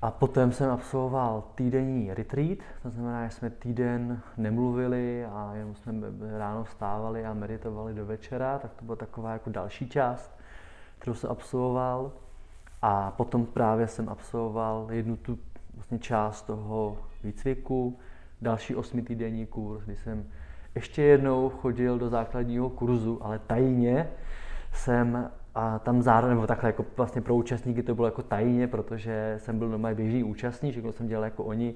a 0.02 0.12
potom 0.12 0.52
jsem 0.52 0.70
absolvoval 0.70 1.44
týdenní 1.56 2.14
retreat, 2.14 2.58
to 2.84 2.90
znamená, 2.90 3.28
že 3.28 3.36
jsme 3.36 3.50
týden 3.50 4.22
nemluvili 4.38 5.26
a 5.26 5.52
jenom 5.54 5.76
jsme 5.76 5.94
ráno 6.38 6.64
vstávali 6.64 7.26
a 7.26 7.34
meditovali 7.34 7.94
do 7.94 8.06
večera, 8.06 8.60
tak 8.60 8.74
to 8.74 8.86
byla 8.86 8.96
taková 8.96 9.34
jako 9.34 9.50
další 9.50 9.90
část, 9.90 10.40
kterou 11.00 11.14
jsem 11.14 11.30
absolvoval. 11.30 12.12
A 12.82 13.12
potom 13.12 13.46
právě 13.46 13.88
jsem 13.88 14.10
absolvoval 14.10 14.88
jednu 14.92 15.18
tu 15.18 15.40
vlastně 15.76 16.00
část 16.00 16.42
toho 16.42 16.98
výcviku, 17.24 18.00
další 18.42 18.76
osmitýdenní 18.76 19.46
kurz, 19.46 19.84
kdy 19.84 19.96
jsem 19.96 20.26
ještě 20.76 21.02
jednou 21.02 21.50
chodil 21.50 22.00
do 22.00 22.10
základního 22.10 22.70
kurzu, 22.70 23.20
ale 23.22 23.40
tajně 23.40 24.10
jsem 24.74 25.32
a 25.56 25.80
tam 25.80 26.02
zároveň, 26.02 26.36
nebo 26.36 26.48
takhle 26.48 26.70
jako 26.70 26.86
vlastně 26.98 27.22
pro 27.22 27.36
účastníky 27.36 27.84
to 27.84 27.96
bylo 27.96 28.08
jako 28.08 28.22
tajně, 28.22 28.68
protože 28.68 29.36
jsem 29.38 29.60
byl 29.60 29.70
normálně 29.70 29.96
běžný 29.96 30.24
účastník, 30.24 30.72
všechno 30.72 30.92
jsem 30.92 31.08
dělal 31.08 31.24
jako 31.24 31.44
oni 31.44 31.76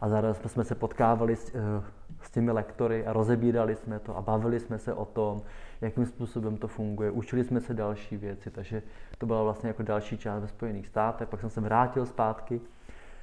a 0.00 0.08
zároveň 0.08 0.34
jsme 0.46 0.64
se 0.64 0.74
potkávali 0.74 1.36
s, 1.36 1.54
eh, 1.54 1.84
s 2.22 2.30
těmi 2.30 2.50
lektory 2.50 3.06
a 3.06 3.12
rozebírali 3.12 3.76
jsme 3.76 3.98
to 3.98 4.16
a 4.16 4.22
bavili 4.22 4.60
jsme 4.60 4.78
se 4.78 4.94
o 4.94 5.04
tom, 5.04 5.42
jakým 5.80 6.06
způsobem 6.06 6.56
to 6.56 6.68
funguje. 6.68 7.10
Učili 7.10 7.44
jsme 7.44 7.60
se 7.60 7.74
další 7.74 8.16
věci, 8.16 8.50
takže 8.50 8.82
to 9.18 9.26
byla 9.26 9.42
vlastně 9.42 9.68
jako 9.68 9.82
další 9.82 10.18
část 10.18 10.42
ve 10.42 10.48
Spojených 10.48 10.86
státech. 10.86 11.28
Pak 11.28 11.40
jsem 11.40 11.50
se 11.50 11.60
vrátil 11.60 12.06
zpátky 12.06 12.60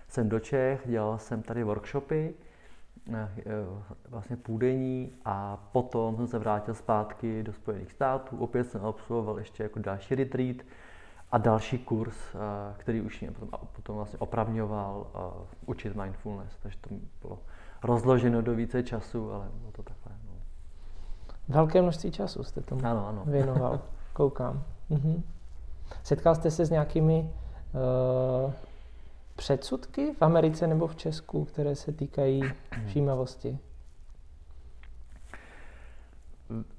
jsem 0.09 0.29
do 0.29 0.39
Čech, 0.39 0.81
dělal 0.85 1.17
jsem 1.17 1.41
tady 1.41 1.63
workshopy, 1.63 2.33
vlastně 4.09 4.35
půdení 4.35 5.11
a 5.25 5.57
potom 5.71 6.15
jsem 6.15 6.27
se 6.27 6.39
vrátil 6.39 6.73
zpátky 6.73 7.43
do 7.43 7.53
Spojených 7.53 7.91
států. 7.91 8.37
Opět 8.37 8.63
jsem 8.63 8.85
absolvoval 8.85 9.39
ještě 9.39 9.63
jako 9.63 9.79
další 9.79 10.15
retreat 10.15 10.57
a 11.31 11.37
další 11.37 11.77
kurz, 11.77 12.15
eh, 12.35 12.39
který 12.77 13.01
už 13.01 13.21
mě 13.21 13.31
potom, 13.31 13.59
potom 13.71 13.95
vlastně 13.95 14.19
opravňoval 14.19 15.07
uh, 15.15 15.21
učit 15.65 15.95
mindfulness. 15.95 16.57
Takže 16.63 16.77
to 16.81 16.89
bylo 17.21 17.39
rozloženo 17.83 18.41
do 18.41 18.55
více 18.55 18.83
času, 18.83 19.33
ale 19.33 19.47
bylo 19.59 19.71
to 19.71 19.83
takhle. 19.83 20.11
No. 20.25 20.33
Velké 21.47 21.81
množství 21.81 22.11
času 22.11 22.43
jste 22.43 22.61
tomu 22.61 22.85
ano, 22.85 23.07
ano. 23.07 23.23
věnoval, 23.25 23.81
koukám. 24.13 24.63
Mhm. 24.89 25.23
Setkal 26.03 26.35
jste 26.35 26.51
se 26.51 26.65
s 26.65 26.69
nějakými 26.69 27.33
uh, 28.45 28.53
předsudky 29.39 30.13
v 30.13 30.21
Americe 30.21 30.67
nebo 30.67 30.87
v 30.87 30.95
Česku, 30.95 31.45
které 31.45 31.75
se 31.75 31.91
týkají 31.91 32.41
všímavosti? 32.87 33.57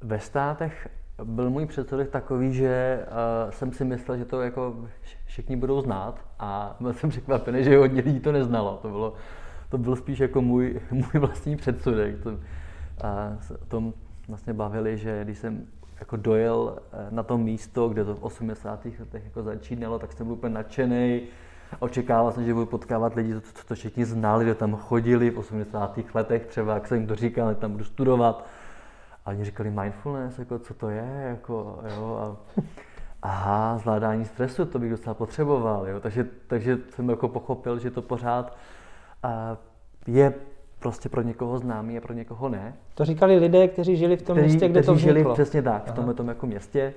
ve 0.01 0.19
státech 0.21 0.89
byl 1.25 1.51
můj 1.51 1.67
předsudek 1.67 2.11
takový, 2.11 2.55
že 2.55 3.07
uh, 3.07 3.51
jsem 3.51 3.73
si 3.73 3.85
myslel, 3.85 4.19
že 4.19 4.25
to 4.25 4.43
jako 4.43 4.77
všichni 5.25 5.57
budou 5.57 5.81
znát 5.81 6.21
a 6.39 6.77
byl 6.81 6.93
jsem 6.93 7.11
překvapený, 7.11 7.65
že 7.65 7.79
hodně 7.79 8.03
lidí 8.03 8.21
to 8.21 8.33
neznalo. 8.33 8.79
To 8.83 8.89
bylo, 8.89 9.15
to 9.69 9.79
byl 9.79 9.97
spíš 9.97 10.19
jako 10.19 10.43
můj, 10.43 10.81
můj 10.91 11.21
vlastní 11.21 11.57
předsudek. 11.57 12.23
To, 12.23 12.31
a 13.03 13.39
o 13.63 13.65
tom 13.65 13.95
vlastně 14.29 14.53
bavili, 14.53 14.99
že 14.99 15.25
když 15.25 15.39
jsem 15.39 15.67
jako 16.01 16.17
dojel 16.17 16.79
eh, 16.93 17.07
na 17.11 17.23
to 17.23 17.39
místo, 17.39 17.89
kde 17.89 18.05
to 18.05 18.15
v 18.15 18.23
80. 18.23 18.85
letech 18.85 19.25
jako 19.25 19.43
začínalo, 19.43 19.99
tak 19.99 20.13
jsem 20.13 20.27
byl 20.27 20.35
úplně 20.35 20.55
nadšený. 20.55 21.23
Očekával 21.79 22.33
jsem, 22.33 22.45
že 22.45 22.55
budu 22.55 22.67
potkávat 22.67 23.15
lidi, 23.15 23.35
co 23.41 23.53
to, 23.53 23.69
to 23.69 23.75
všichni 23.75 24.05
znali, 24.05 24.45
kdo 24.45 24.55
tam 24.55 24.77
chodili 24.77 25.31
v 25.31 25.39
80. 25.39 25.99
letech, 26.15 26.47
třeba 26.47 26.75
jak 26.75 26.87
jsem 26.87 26.99
jim 26.99 27.07
to 27.07 27.15
říkal, 27.15 27.55
tam 27.55 27.73
budu 27.73 27.85
studovat. 27.85 28.47
A 29.27 29.31
oni 29.31 29.45
říkali 29.45 29.71
mindfulness, 29.71 30.39
jako 30.39 30.59
co 30.59 30.75
to 30.75 30.91
je, 30.91 31.27
jako, 31.29 31.79
jo, 31.97 32.17
a, 32.21 32.37
aha, 33.23 33.79
zvládání 33.79 34.25
stresu, 34.25 34.65
to 34.65 34.79
bych 34.79 34.91
docela 34.91 35.15
potřeboval, 35.15 35.89
jo, 35.89 36.01
takže, 36.01 36.27
takže 36.47 36.79
jsem 36.91 37.09
jako 37.09 37.29
pochopil, 37.29 37.79
že 37.79 37.91
to 37.91 38.03
pořád 38.03 38.57
a, 39.23 39.57
je 40.07 40.35
prostě 40.79 41.09
pro 41.09 41.23
někoho 41.23 41.59
známý 41.59 41.99
a 41.99 42.01
pro 42.01 42.13
někoho 42.15 42.49
ne. 42.49 42.75
To 42.95 43.05
říkali 43.05 43.37
lidé, 43.37 43.69
kteří 43.69 43.97
žili 43.97 44.17
v 44.17 44.23
tom 44.23 44.37
kteří, 44.37 44.49
městě, 44.49 44.69
kde 44.69 44.81
kteří 44.81 44.87
to 44.87 44.95
vzniklo. 44.95 45.23
žili 45.23 45.33
přesně 45.33 45.63
tak, 45.63 45.83
Aha. 45.85 45.93
v 45.93 45.95
tomhle 45.95 46.15
tom 46.15 46.29
jako 46.29 46.47
městě. 46.47 46.95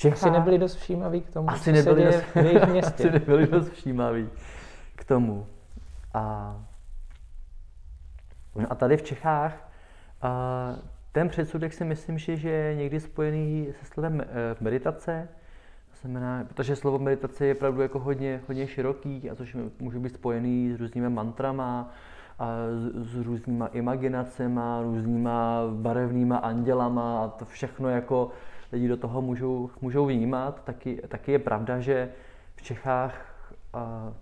Čechách, 0.00 0.22
asi 0.22 0.30
nebyli 0.30 0.58
dost 0.58 0.76
všímaví 0.76 1.20
k 1.20 1.30
tomu, 1.30 1.50
asi 1.50 1.72
nebyli 1.72 2.04
dost, 2.04 2.22
v 2.34 2.36
jejich 2.36 2.66
městě. 2.66 3.02
asi 3.08 3.10
nebyli 3.10 3.46
dost 3.46 3.70
všímaví 3.70 4.28
k 4.94 5.04
tomu. 5.04 5.46
A, 6.14 6.56
no 8.56 8.66
a 8.70 8.74
tady 8.74 8.96
v 8.96 9.02
Čechách 9.02 9.70
a, 10.22 10.76
ten 11.12 11.28
předsudek 11.28 11.72
si 11.72 11.84
myslím, 11.84 12.18
že, 12.18 12.36
že 12.36 12.50
je 12.50 12.74
někdy 12.74 13.00
spojený 13.00 13.68
se 13.80 13.86
slovem 13.86 14.20
eh, 14.20 14.26
meditace, 14.60 15.28
to 15.90 15.96
znamená, 16.00 16.44
protože 16.44 16.76
slovo 16.76 16.98
meditace 16.98 17.46
je 17.46 17.54
opravdu 17.54 17.82
jako 17.82 17.98
hodně, 17.98 18.40
hodně 18.48 18.66
široký, 18.66 19.30
a 19.30 19.34
což 19.34 19.56
může 19.78 19.98
být 19.98 20.14
spojený 20.14 20.72
s 20.72 20.80
různými 20.80 21.10
mantrama, 21.10 21.92
a 22.38 22.48
s, 22.72 23.10
s 23.10 23.16
různýma 23.16 23.66
imaginacema, 23.66 24.82
různýma 24.82 25.62
barevnýma 25.70 26.36
andělama 26.36 27.24
a 27.24 27.28
to 27.28 27.44
všechno 27.44 27.88
jako 27.88 28.30
lidi 28.72 28.88
do 28.88 28.96
toho 28.96 29.22
můžou, 29.22 29.70
můžou 29.80 30.06
vnímat. 30.06 30.64
Taky, 30.64 31.02
taky 31.08 31.32
je 31.32 31.38
pravda, 31.38 31.80
že 31.80 32.08
v 32.56 32.62
Čechách 32.62 33.44
a, 33.72 34.12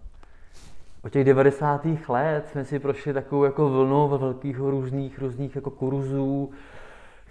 od 1.05 1.13
těch 1.13 1.25
90. 1.25 1.87
let 2.09 2.49
jsme 2.49 2.65
si 2.65 2.79
prošli 2.79 3.13
takovou 3.13 3.45
jako 3.45 3.69
vlnou 3.69 4.09
velkých 4.09 4.59
různých, 4.59 5.19
různých 5.19 5.57
jako 5.57 5.71
kurzů, 5.71 6.51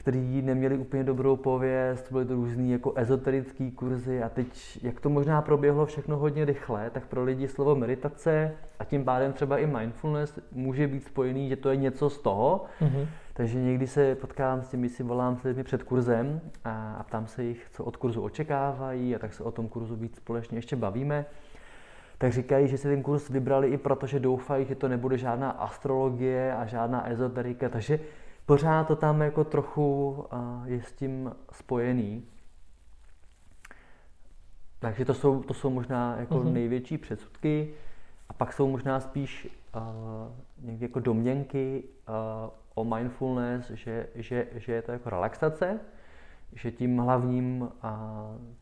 který 0.08 0.42
neměli 0.42 0.78
úplně 0.78 1.04
dobrou 1.04 1.36
pověst, 1.36 2.12
byly 2.12 2.26
to 2.26 2.34
různý 2.34 2.72
jako 2.72 2.94
ezoterické 2.96 3.72
kurzy 3.72 4.24
a 4.24 4.30
teď, 4.30 4.80
jak 4.84 5.00
to 5.00 5.10
možná 5.10 5.42
proběhlo 5.42 5.86
všechno 5.86 6.18
hodně 6.18 6.46
rychle, 6.46 6.90
tak 6.90 7.06
pro 7.06 7.24
lidi 7.24 7.48
slovo 7.48 7.76
meditace 7.76 8.52
a 8.80 8.84
tím 8.84 9.06
pádem 9.06 9.34
třeba 9.34 9.58
i 9.58 9.66
mindfulness 9.66 10.40
může 10.52 10.88
být 10.88 11.04
spojený, 11.04 11.50
že 11.50 11.56
to 11.56 11.70
je 11.70 11.76
něco 11.76 12.10
z 12.10 12.18
toho. 12.18 12.66
Mm-hmm. 12.82 13.08
Takže 13.38 13.60
někdy 13.60 13.88
se 13.88 14.16
potkám 14.16 14.62
s 14.62 14.70
těmi, 14.70 14.90
si 14.90 15.04
volám 15.04 15.38
s 15.38 15.44
lidmi 15.44 15.64
před 15.64 15.84
kurzem 15.84 16.42
a, 16.64 16.94
a 16.94 17.04
ptám 17.04 17.28
se 17.28 17.44
jich, 17.44 17.70
co 17.72 17.84
od 17.84 17.98
kurzu 17.98 18.22
očekávají 18.22 19.16
a 19.16 19.20
tak 19.20 19.34
se 19.34 19.44
o 19.44 19.52
tom 19.52 19.68
kurzu 19.68 19.96
víc 19.96 20.16
společně 20.16 20.58
ještě 20.58 20.76
bavíme 20.76 21.26
tak 22.18 22.34
říkají, 22.34 22.68
že 22.68 22.78
si 22.78 22.88
ten 22.88 23.04
kurz 23.04 23.30
vybrali 23.30 23.68
i 23.68 23.78
proto, 23.78 24.08
že 24.08 24.20
doufají, 24.20 24.66
že 24.66 24.76
to 24.76 24.88
nebude 24.88 25.18
žádná 25.18 25.50
astrologie 25.50 26.54
a 26.54 26.66
žádná 26.66 27.10
ezoterika, 27.10 27.70
takže 27.70 28.00
pořád 28.46 28.88
to 28.88 28.96
tam 28.96 29.22
jako 29.22 29.44
trochu 29.44 30.26
je 30.66 30.82
s 30.82 30.92
tím 30.92 31.32
spojený. 31.52 32.24
Takže 34.80 35.06
to 35.06 35.14
jsou, 35.14 35.44
to 35.44 35.54
jsou 35.54 35.70
možná 35.70 36.16
jako 36.20 36.36
mm-hmm. 36.36 36.54
největší 36.54 36.98
předsudky. 36.98 37.74
A 38.30 38.34
pak 38.34 38.54
jsou 38.54 38.70
možná 38.70 39.00
spíš 39.00 39.48
uh, 39.76 39.82
někdy 40.62 40.86
jako 40.86 41.00
domněnky 41.00 41.84
uh, 42.10 42.14
o 42.76 42.84
mindfulness, 42.84 43.72
že, 43.72 44.08
že, 44.16 44.48
že 44.56 44.72
je 44.72 44.82
to 44.82 44.92
jako 44.92 45.10
relaxace, 45.10 45.80
že 46.54 46.72
tím 46.72 46.98
hlavním 46.98 47.62
uh, 47.62 47.70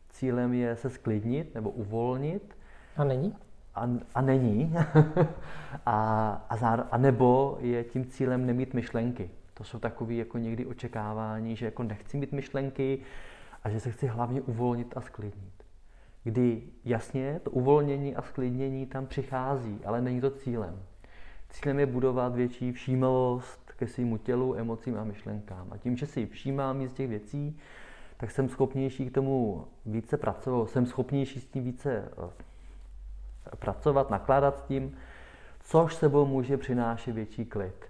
cílem 0.08 0.54
je 0.54 0.76
se 0.76 0.90
sklidnit 0.90 1.54
nebo 1.54 1.70
uvolnit. 1.70 2.56
A 2.96 3.04
není? 3.04 3.34
A, 3.74 3.88
a 4.14 4.20
není. 4.20 4.74
a, 5.86 6.30
a, 6.48 6.56
záro, 6.56 6.84
a 6.90 6.98
nebo 6.98 7.58
je 7.60 7.84
tím 7.84 8.04
cílem 8.06 8.46
nemít 8.46 8.74
myšlenky. 8.74 9.30
To 9.54 9.64
jsou 9.64 9.78
takové 9.78 10.14
jako 10.14 10.38
někdy 10.38 10.66
očekávání, 10.66 11.56
že 11.56 11.64
jako 11.64 11.82
nechci 11.82 12.16
mít 12.16 12.32
myšlenky 12.32 12.98
a 13.64 13.70
že 13.70 13.80
se 13.80 13.90
chci 13.90 14.06
hlavně 14.06 14.40
uvolnit 14.40 14.96
a 14.96 15.00
sklidnit. 15.00 15.52
Kdy 16.24 16.62
jasně 16.84 17.40
to 17.42 17.50
uvolnění 17.50 18.16
a 18.16 18.22
sklidnění 18.22 18.86
tam 18.86 19.06
přichází, 19.06 19.80
ale 19.84 20.00
není 20.00 20.20
to 20.20 20.30
cílem. 20.30 20.82
Cílem 21.62 21.78
je 21.78 21.86
budovat 21.86 22.34
větší 22.34 22.72
všímavost 22.72 23.72
ke 23.76 23.86
svému 23.86 24.16
tělu, 24.16 24.54
emocím 24.54 24.98
a 24.98 25.04
myšlenkám. 25.04 25.68
A 25.70 25.76
tím, 25.76 25.96
že 25.96 26.06
si 26.06 26.26
všímám 26.26 26.88
z 26.88 26.92
těch 26.92 27.08
věcí, 27.08 27.58
tak 28.16 28.30
jsem 28.30 28.48
schopnější 28.48 29.10
k 29.10 29.14
tomu 29.14 29.66
více 29.86 30.16
pracovat, 30.16 30.70
jsem 30.70 30.86
schopnější 30.86 31.40
s 31.40 31.46
tím 31.46 31.64
více 31.64 32.08
eh, 32.12 33.56
pracovat, 33.56 34.10
nakládat 34.10 34.58
s 34.58 34.62
tím, 34.62 34.96
což 35.60 35.94
sebou 35.94 36.26
může 36.26 36.56
přinášet 36.56 37.12
větší 37.12 37.44
klid. 37.44 37.84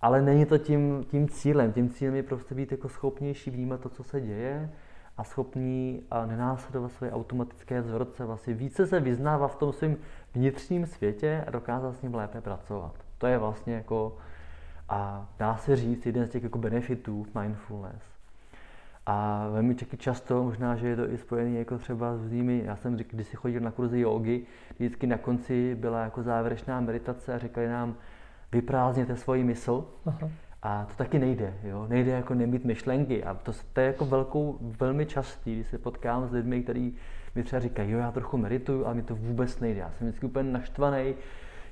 Ale 0.00 0.22
není 0.22 0.46
to 0.46 0.58
tím, 0.58 1.04
tím 1.10 1.28
cílem. 1.28 1.72
Tím 1.72 1.90
cílem 1.90 2.14
je 2.14 2.22
prostě 2.22 2.54
být 2.54 2.72
jako 2.72 2.88
schopnější 2.88 3.50
vnímat 3.50 3.80
to, 3.80 3.88
co 3.88 4.02
se 4.02 4.20
děje 4.20 4.70
a 5.16 5.24
schopný 5.24 6.02
a 6.10 6.26
nenásledovat 6.26 6.92
své 6.92 7.12
automatické 7.12 7.80
vzorce. 7.80 8.24
Vlastně 8.24 8.54
více 8.54 8.86
se 8.86 9.00
vyznává 9.00 9.48
v 9.48 9.56
tom 9.56 9.72
svém 9.72 9.96
vnitřním 10.36 10.86
světě 10.86 11.44
a 11.46 11.50
dokázat 11.50 11.96
s 11.96 12.02
ním 12.02 12.14
lépe 12.14 12.40
pracovat. 12.40 12.94
To 13.18 13.26
je 13.26 13.38
vlastně 13.38 13.74
jako, 13.74 14.16
a 14.88 15.28
dá 15.38 15.56
se 15.56 15.76
říct, 15.76 16.06
jeden 16.06 16.26
z 16.26 16.30
těch 16.30 16.42
jako 16.42 16.58
benefitů 16.58 17.26
mindfulness. 17.40 18.02
A 19.06 19.48
velmi 19.52 19.74
taky 19.74 19.96
často, 19.96 20.44
možná, 20.44 20.76
že 20.76 20.88
je 20.88 20.96
to 20.96 21.10
i 21.10 21.18
spojené 21.18 21.58
jako 21.58 21.78
třeba 21.78 22.16
s 22.16 22.20
různými, 22.20 22.62
já 22.64 22.76
jsem 22.76 22.98
říkal, 22.98 23.16
když 23.16 23.26
si 23.26 23.36
chodil 23.36 23.60
na 23.60 23.70
kurzy 23.70 24.00
jogy, 24.00 24.42
vždycky 24.78 25.06
na 25.06 25.18
konci 25.18 25.74
byla 25.74 26.02
jako 26.02 26.22
závěrečná 26.22 26.80
meditace 26.80 27.34
a 27.34 27.38
říkali 27.38 27.68
nám, 27.68 27.94
vyprázdněte 28.52 29.16
svoji 29.16 29.44
mysl. 29.44 29.84
Aha. 30.06 30.30
A 30.62 30.84
to 30.84 30.94
taky 30.94 31.18
nejde, 31.18 31.54
jo? 31.62 31.86
nejde 31.88 32.10
jako 32.10 32.34
nemít 32.34 32.64
myšlenky. 32.64 33.24
A 33.24 33.34
to, 33.34 33.52
to 33.72 33.80
je 33.80 33.86
jako 33.86 34.04
velkou, 34.04 34.58
velmi 34.60 35.06
častý, 35.06 35.54
když 35.54 35.66
se 35.66 35.78
potkám 35.78 36.28
s 36.28 36.32
lidmi, 36.32 36.62
kteří 36.62 36.96
mi 37.36 37.42
třeba 37.42 37.60
říkají, 37.60 37.90
jo, 37.90 37.98
já 37.98 38.12
trochu 38.12 38.38
medituju, 38.38 38.84
ale 38.84 38.94
mi 38.94 39.02
to 39.02 39.16
vůbec 39.16 39.60
nejde. 39.60 39.80
Já 39.80 39.90
jsem 39.90 40.06
vždycky 40.06 40.26
úplně 40.26 40.50
naštvaný, 40.50 41.14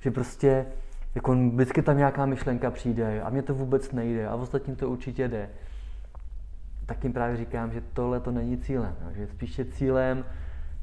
že 0.01 0.11
prostě 0.11 0.67
jako 1.15 1.35
vždycky 1.35 1.83
tam 1.83 1.97
nějaká 1.97 2.27
myšlenka 2.27 2.71
přijde 2.71 3.23
a 3.23 3.31
mě 3.31 3.43
to 3.43 3.55
vůbec 3.55 3.93
nejde 3.93 4.29
a 4.29 4.35
ostatním 4.35 4.77
to 4.77 4.91
určitě 4.91 5.29
jde. 5.29 5.51
Tak 6.87 7.05
jim 7.05 7.13
právě 7.13 7.37
říkám, 7.37 7.73
že 7.73 7.83
tohle 7.93 8.21
to 8.21 8.31
není 8.31 8.59
cílem, 8.59 8.97
jo? 9.05 9.09
že 9.15 9.27
spíše 9.27 9.65
cílem 9.65 10.25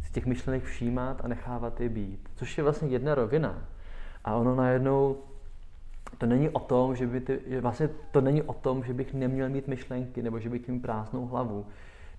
si 0.03 0.11
těch 0.11 0.25
myšlenek 0.25 0.63
všímat 0.63 1.21
a 1.25 1.27
nechávat 1.27 1.81
je 1.81 1.89
být. 1.89 2.29
Což 2.35 2.57
je 2.57 2.63
vlastně 2.63 2.87
jedna 2.87 3.15
rovina. 3.15 3.63
A 4.25 4.35
ono 4.35 4.55
najednou 4.55 5.17
to 6.17 6.25
není 6.25 6.49
o 6.49 6.59
tom, 6.59 6.95
že 6.95 7.07
by 7.07 7.21
ty, 7.21 7.39
že 7.47 7.61
vlastně 7.61 7.89
to 8.11 8.21
není 8.21 8.41
o 8.41 8.53
tom, 8.53 8.83
že 8.83 8.93
bych 8.93 9.13
neměl 9.13 9.49
mít 9.49 9.67
myšlenky 9.67 10.21
nebo 10.21 10.39
že 10.39 10.49
bych 10.49 10.67
mít 10.67 10.79
prázdnou 10.79 11.27
hlavu. 11.27 11.65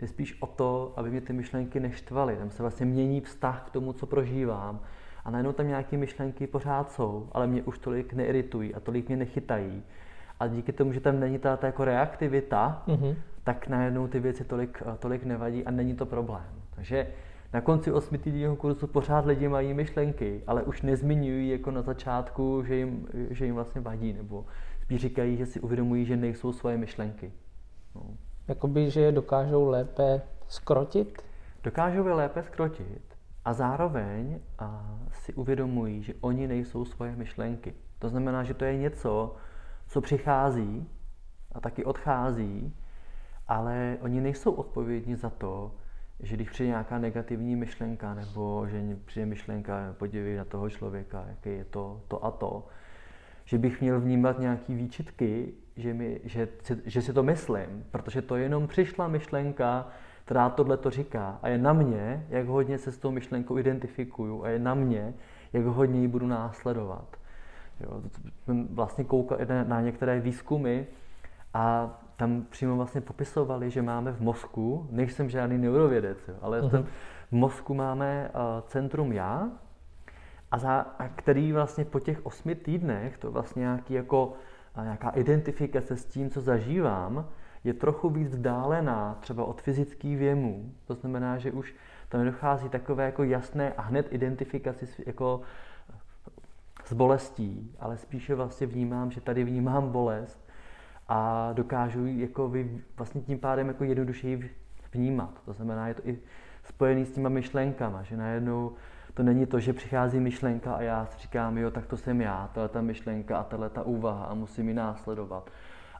Jde 0.02 0.08
spíš 0.08 0.36
o 0.40 0.46
to, 0.46 0.92
aby 0.96 1.10
mě 1.10 1.20
ty 1.20 1.32
myšlenky 1.32 1.80
neštvaly. 1.80 2.36
Tam 2.36 2.50
se 2.50 2.62
vlastně 2.62 2.86
mění 2.86 3.20
vztah 3.20 3.64
k 3.66 3.70
tomu, 3.70 3.92
co 3.92 4.06
prožívám. 4.06 4.80
A 5.24 5.30
najednou 5.30 5.52
tam 5.52 5.68
nějaké 5.68 5.96
myšlenky 5.96 6.46
pořád 6.46 6.92
jsou, 6.92 7.28
ale 7.32 7.46
mě 7.46 7.62
už 7.62 7.78
tolik 7.78 8.12
neiritují 8.12 8.74
a 8.74 8.80
tolik 8.80 9.08
mě 9.08 9.16
nechytají. 9.16 9.82
A 10.40 10.46
díky 10.46 10.72
tomu, 10.72 10.92
že 10.92 11.00
tam 11.00 11.20
není 11.20 11.38
ta, 11.38 11.56
ta 11.56 11.66
jako 11.66 11.84
reaktivita, 11.84 12.82
mm-hmm. 12.86 13.14
tak 13.44 13.68
najednou 13.68 14.08
ty 14.08 14.20
věci 14.20 14.44
tolik, 14.44 14.82
tolik 14.98 15.24
nevadí 15.24 15.64
a 15.64 15.70
není 15.70 15.94
to 15.94 16.06
problém. 16.06 16.46
Takže 16.74 17.06
na 17.52 17.60
konci 17.60 17.92
osmitýdenního 17.92 18.56
kurzu 18.56 18.86
pořád 18.86 19.26
lidi 19.26 19.48
mají 19.48 19.74
myšlenky, 19.74 20.42
ale 20.46 20.62
už 20.62 20.82
nezmiňují 20.82 21.48
jako 21.48 21.70
na 21.70 21.82
začátku, 21.82 22.62
že 22.66 22.74
jim, 22.74 23.08
že 23.30 23.44
jim 23.44 23.54
vlastně 23.54 23.80
vadí, 23.80 24.12
nebo 24.12 24.46
spíš 24.82 25.00
říkají, 25.00 25.36
že 25.36 25.46
si 25.46 25.60
uvědomují, 25.60 26.04
že 26.04 26.16
nejsou 26.16 26.52
svoje 26.52 26.76
myšlenky. 26.76 27.32
No. 27.94 28.02
Jakoby, 28.48 28.90
že 28.90 29.00
je 29.00 29.12
dokážou 29.12 29.68
lépe 29.68 30.22
skrotit? 30.48 31.22
Dokážou 31.62 32.06
je 32.06 32.14
lépe 32.14 32.42
skrotit 32.42 33.02
a 33.44 33.52
zároveň 33.52 34.40
a 34.58 34.98
si 35.12 35.34
uvědomují, 35.34 36.02
že 36.02 36.14
oni 36.20 36.46
nejsou 36.46 36.84
svoje 36.84 37.16
myšlenky. 37.16 37.74
To 37.98 38.08
znamená, 38.08 38.44
že 38.44 38.54
to 38.54 38.64
je 38.64 38.76
něco, 38.76 39.36
co 39.86 40.00
přichází 40.00 40.88
a 41.52 41.60
taky 41.60 41.84
odchází, 41.84 42.76
ale 43.48 43.98
oni 44.00 44.20
nejsou 44.20 44.52
odpovědní 44.52 45.14
za 45.14 45.30
to, 45.30 45.74
že 46.20 46.36
když 46.36 46.50
přijde 46.50 46.68
nějaká 46.68 46.98
negativní 46.98 47.56
myšlenka, 47.56 48.14
nebo 48.14 48.66
že 48.70 48.82
přijde 49.04 49.26
myšlenka, 49.26 49.94
podívej 49.98 50.36
na 50.36 50.44
toho 50.44 50.70
člověka, 50.70 51.24
jaký 51.28 51.48
je 51.48 51.64
to, 51.64 52.00
to 52.08 52.24
a 52.24 52.30
to, 52.30 52.66
že 53.44 53.58
bych 53.58 53.80
měl 53.80 54.00
vnímat 54.00 54.38
nějaký 54.38 54.74
výčitky, 54.74 55.52
že, 55.76 55.94
mi, 55.94 56.20
že, 56.24 56.48
že 56.84 57.02
si 57.02 57.12
to 57.12 57.22
myslím, 57.22 57.84
protože 57.90 58.22
to 58.22 58.36
jenom 58.36 58.66
přišla 58.66 59.08
myšlenka, 59.08 59.88
která 60.24 60.50
tohle 60.50 60.76
to 60.76 60.90
říká. 60.90 61.38
A 61.42 61.48
je 61.48 61.58
na 61.58 61.72
mě, 61.72 62.26
jak 62.28 62.46
hodně 62.46 62.78
se 62.78 62.92
s 62.92 62.98
tou 62.98 63.10
myšlenkou 63.10 63.58
identifikuju 63.58 64.44
a 64.44 64.48
je 64.48 64.58
na 64.58 64.74
mě, 64.74 65.14
jak 65.52 65.64
hodně 65.64 66.00
ji 66.00 66.08
budu 66.08 66.26
následovat. 66.26 67.16
Jo, 67.80 68.02
vlastně 68.70 69.04
koukal 69.04 69.38
na 69.66 69.80
některé 69.80 70.20
výzkumy 70.20 70.84
a 71.54 71.90
tam 72.16 72.42
přímo 72.50 72.76
vlastně 72.76 73.00
popisovali, 73.00 73.70
že 73.70 73.82
máme 73.82 74.12
v 74.12 74.20
mozku, 74.20 74.86
nejsem 74.90 75.30
žádný 75.30 75.58
neurovědec, 75.58 76.18
jo, 76.28 76.34
ale 76.40 76.62
uh-huh. 76.62 76.84
v 77.28 77.32
mozku 77.32 77.74
máme 77.74 78.30
uh, 78.34 78.40
centrum 78.66 79.12
já, 79.12 79.50
a, 80.50 80.58
za, 80.58 80.80
a 80.98 81.08
který 81.08 81.52
vlastně 81.52 81.84
po 81.84 82.00
těch 82.00 82.26
osmi 82.26 82.54
týdnech, 82.54 83.18
to 83.18 83.32
vlastně 83.32 83.60
nějaký 83.60 83.94
jako, 83.94 84.32
uh, 84.76 84.84
nějaká 84.84 85.10
identifikace 85.10 85.96
s 85.96 86.04
tím, 86.04 86.30
co 86.30 86.40
zažívám, 86.40 87.28
je 87.64 87.74
trochu 87.74 88.10
víc 88.10 88.28
vzdálená 88.28 89.16
třeba 89.20 89.44
od 89.44 89.62
fyzických 89.62 90.18
věmů. 90.18 90.72
To 90.86 90.94
znamená, 90.94 91.38
že 91.38 91.52
už 91.52 91.74
tam 92.08 92.24
nedochází 92.24 92.68
takové 92.68 93.04
jako 93.04 93.22
jasné 93.22 93.72
a 93.72 93.82
hned 93.82 94.12
identifikaci 94.12 94.86
s, 94.86 95.00
jako 95.06 95.40
s 96.84 96.92
bolestí, 96.92 97.76
ale 97.80 97.96
spíše 97.96 98.34
vlastně 98.34 98.66
vnímám, 98.66 99.10
že 99.10 99.20
tady 99.20 99.44
vnímám 99.44 99.92
bolest 99.92 100.48
a 101.08 101.50
dokážu 101.52 102.06
jako 102.06 102.48
vy, 102.48 102.80
vlastně 102.96 103.20
tím 103.20 103.38
pádem 103.38 103.68
jako 103.68 103.84
jednodušeji 103.84 104.50
vnímat. 104.92 105.42
To 105.44 105.52
znamená, 105.52 105.88
je 105.88 105.94
to 105.94 106.08
i 106.08 106.18
spojený 106.64 107.04
s 107.04 107.12
těma 107.12 107.28
myšlenkama, 107.28 108.02
že 108.02 108.16
najednou 108.16 108.72
to 109.14 109.22
není 109.22 109.46
to, 109.46 109.60
že 109.60 109.72
přichází 109.72 110.20
myšlenka 110.20 110.74
a 110.74 110.82
já 110.82 111.06
si 111.06 111.18
říkám, 111.18 111.58
jo, 111.58 111.70
tak 111.70 111.86
to 111.86 111.96
jsem 111.96 112.20
já, 112.20 112.50
tahle 112.54 112.68
ta 112.68 112.80
myšlenka 112.80 113.38
a 113.38 113.42
tahle 113.42 113.70
ta 113.70 113.82
úvaha 113.82 114.24
a 114.24 114.34
musím 114.34 114.68
ji 114.68 114.74
následovat. 114.74 115.50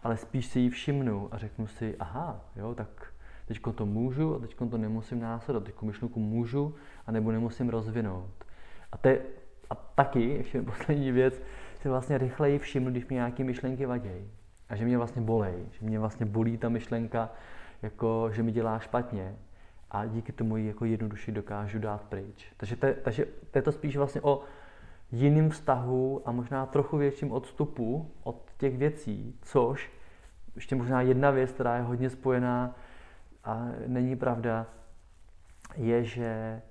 Ale 0.03 0.17
spíš 0.17 0.47
si 0.47 0.61
ji 0.61 0.71
všimnu 0.71 1.29
a 1.31 1.39
řeknu 1.39 1.67
si, 1.67 1.97
aha, 1.99 2.41
jo, 2.57 2.75
tak 2.75 3.13
teď 3.47 3.59
to 3.75 3.87
můžu 3.87 4.35
a 4.35 4.39
teď 4.39 4.57
to 4.71 4.79
nemusím 4.79 5.21
následovat, 5.21 5.65
teď 5.65 5.83
myšlenku 5.83 6.21
můžu 6.21 6.75
a 7.07 7.13
nebo 7.13 7.33
nemusím 7.33 7.69
rozvinout. 7.69 8.45
A, 8.93 8.97
te, 8.97 9.19
a 9.71 9.75
taky, 9.75 10.23
ještě 10.23 10.63
poslední 10.63 11.13
věc, 11.13 11.43
si 11.81 11.89
vlastně 11.89 12.19
rychleji 12.19 12.59
všimnu, 12.59 12.91
když 12.91 13.07
mi 13.07 13.15
nějaké 13.15 13.45
myšlenky 13.45 13.87
vadějí 13.87 14.31
a 14.69 14.77
že 14.77 14.85
mě 14.85 14.99
vlastně 14.99 15.23
bolej, 15.23 15.67
že 15.71 15.87
mě 15.87 15.99
vlastně 15.99 16.27
bolí 16.27 16.59
ta 16.59 16.69
myšlenka, 16.69 17.31
jako, 17.83 18.31
že 18.33 18.43
mi 18.43 18.53
dělá 18.53 18.79
špatně 18.79 19.37
a 19.93 20.07
díky 20.07 20.33
tomu 20.33 20.57
ji 20.57 20.67
jako 20.67 20.85
jednoduše 20.85 21.33
dokážu 21.33 21.79
dát 21.79 22.03
pryč. 22.03 22.53
Takže 22.57 22.77
to, 22.77 22.87
takže 23.03 23.27
to 23.51 23.59
je 23.59 23.63
to 23.63 23.73
spíš 23.73 23.97
vlastně 23.97 24.21
o 24.21 24.43
jiným 25.13 25.51
vztahu 25.51 26.23
a 26.25 26.33
možná 26.33 26.67
trochu 26.67 26.97
větším 26.97 27.33
odstupu 27.33 28.11
od 28.23 28.51
těch 28.57 28.79
věcí, 28.79 29.39
což 29.43 29.93
ještě 30.55 30.75
možná 30.75 31.03
jedna 31.03 31.31
věc, 31.31 31.53
která 31.53 31.77
je 31.77 31.83
hodně 31.83 32.11
spojená 32.11 32.77
a 33.45 33.69
není 33.87 34.17
pravda, 34.17 34.67
je, 35.77 36.05
že, 36.05 36.63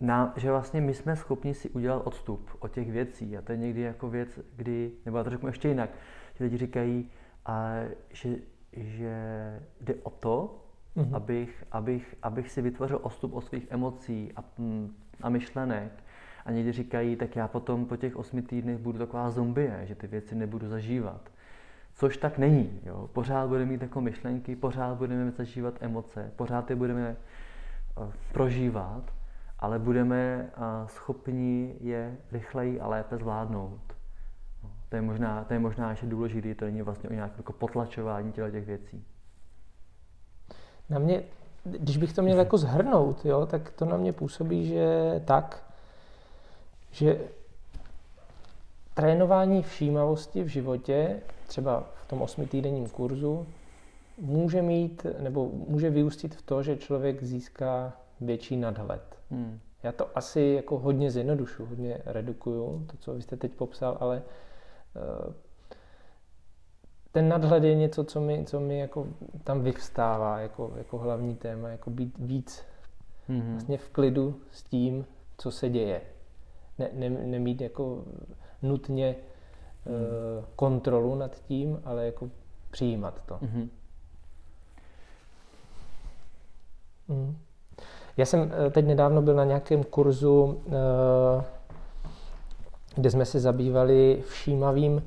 na, 0.00 0.32
že 0.36 0.50
vlastně 0.50 0.80
my 0.80 0.94
jsme 0.94 1.16
schopni 1.16 1.54
si 1.54 1.70
udělat 1.70 2.02
odstup 2.04 2.50
od 2.58 2.72
těch 2.72 2.92
věcí 2.92 3.36
a 3.36 3.42
to 3.42 3.52
je 3.52 3.58
někdy 3.58 3.80
jako 3.80 4.10
věc, 4.10 4.40
kdy, 4.56 4.92
nebo 5.04 5.18
já 5.18 5.24
to 5.24 5.30
řeknu 5.30 5.48
ještě 5.48 5.68
jinak, 5.68 5.90
že 6.34 6.44
lidi 6.44 6.56
říkají, 6.56 7.10
a, 7.46 7.72
že, 8.10 8.36
že 8.72 9.14
jde 9.80 9.94
o 10.02 10.10
to, 10.10 10.63
mm-hmm. 10.96 11.16
abych, 11.16 11.64
abych, 11.72 12.16
abych 12.22 12.50
si 12.50 12.62
vytvořil 12.62 12.98
odstup 13.02 13.34
od 13.34 13.40
svých 13.40 13.66
emocí 13.70 14.32
a, 14.36 14.44
mm, 14.58 14.94
a 15.22 15.28
myšlenek. 15.28 15.92
A 16.44 16.50
někdy 16.50 16.72
říkají, 16.72 17.16
tak 17.16 17.36
já 17.36 17.48
potom 17.48 17.86
po 17.86 17.96
těch 17.96 18.16
osmi 18.16 18.42
týdnech 18.42 18.78
budu 18.78 18.98
taková 18.98 19.30
zombie, 19.30 19.80
že 19.84 19.94
ty 19.94 20.06
věci 20.06 20.34
nebudu 20.34 20.68
zažívat. 20.68 21.30
Což 21.94 22.16
tak 22.16 22.38
není. 22.38 22.80
Jo. 22.86 23.10
Pořád 23.12 23.48
budeme 23.48 23.70
mít 23.70 23.82
jako 23.82 24.00
myšlenky, 24.00 24.56
pořád 24.56 24.98
budeme 24.98 25.30
zažívat 25.30 25.74
emoce, 25.80 26.32
pořád 26.36 26.70
je 26.70 26.76
budeme 26.76 27.16
uh, 27.96 28.12
prožívat, 28.32 29.02
ale 29.58 29.78
budeme 29.78 30.50
uh, 30.56 30.88
schopni 30.88 31.76
je 31.80 32.16
rychleji 32.32 32.80
a 32.80 32.88
lépe 32.88 33.16
zvládnout. 33.16 33.80
To 34.88 34.96
je 34.96 35.02
možná, 35.02 35.44
to 35.44 35.52
je 35.52 35.58
možná 35.58 35.90
ještě 35.90 36.06
důležité, 36.06 36.54
to 36.54 36.64
není 36.64 36.82
vlastně 36.82 37.08
o 37.08 37.12
nějakém 37.12 37.38
jako 37.38 37.52
potlačování 37.52 38.32
těch 38.32 38.66
věcí. 38.66 39.04
Na 40.90 40.98
mě, 40.98 41.22
když 41.64 41.96
bych 41.96 42.12
to 42.12 42.22
měl 42.22 42.38
jako 42.38 42.58
zhrnout, 42.58 43.24
jo, 43.24 43.46
tak 43.46 43.70
to 43.70 43.84
na 43.84 43.96
mě 43.96 44.12
působí, 44.12 44.66
že 44.66 45.20
tak, 45.24 45.62
že 46.90 47.20
trénování 48.94 49.62
všímavosti 49.62 50.42
v 50.42 50.48
životě, 50.48 51.20
třeba 51.46 51.84
v 51.94 52.08
tom 52.08 52.22
osmitýdenním 52.22 52.88
kurzu, 52.88 53.46
může 54.18 54.62
mít 54.62 55.06
nebo 55.18 55.50
může 55.68 55.90
vyústit 55.90 56.34
v 56.34 56.42
to, 56.42 56.62
že 56.62 56.76
člověk 56.76 57.22
získá 57.22 57.92
větší 58.20 58.56
nadhled. 58.56 59.02
Hmm. 59.30 59.58
Já 59.82 59.92
to 59.92 60.08
asi 60.14 60.40
jako 60.56 60.78
hodně 60.78 61.10
zjednodušu, 61.10 61.66
hodně 61.66 61.98
redukuju, 62.06 62.86
to, 62.90 62.96
co 62.96 63.14
vy 63.14 63.22
jste 63.22 63.36
teď 63.36 63.52
popsal, 63.52 63.96
ale 64.00 64.22
Eh, 64.96 65.32
ten 67.14 67.28
nadhled 67.28 67.64
je 67.64 67.74
něco, 67.74 68.04
co 68.04 68.20
mi, 68.20 68.44
co 68.46 68.60
mi 68.60 68.78
jako 68.78 69.06
tam 69.44 69.62
vyvstává 69.62 70.38
jako, 70.38 70.72
jako 70.76 70.98
hlavní 70.98 71.36
téma, 71.36 71.68
jako 71.68 71.90
být 71.90 72.18
víc 72.18 72.64
mm-hmm. 73.28 73.52
vlastně 73.52 73.78
v 73.78 73.88
klidu 73.88 74.40
s 74.50 74.62
tím, 74.62 75.06
co 75.38 75.50
se 75.50 75.68
děje. 75.68 76.00
Ne, 76.78 76.88
ne, 76.92 77.10
nemít 77.10 77.60
jako 77.60 78.04
nutně 78.62 79.16
mm. 79.86 79.94
uh, 79.94 80.44
kontrolu 80.56 81.14
nad 81.14 81.36
tím, 81.40 81.80
ale 81.84 82.06
jako 82.06 82.30
přijímat 82.70 83.22
to. 83.26 83.34
Mm-hmm. 83.34 83.68
Mm. 87.08 87.36
Já 88.16 88.26
jsem 88.26 88.52
eh, 88.66 88.70
teď 88.70 88.86
nedávno 88.86 89.22
byl 89.22 89.34
na 89.34 89.44
nějakém 89.44 89.84
kurzu 89.84 90.42
uh, 90.44 91.44
kde 92.94 93.10
jsme 93.10 93.24
se 93.24 93.40
zabývali 93.40 94.22
všímavým 94.28 95.02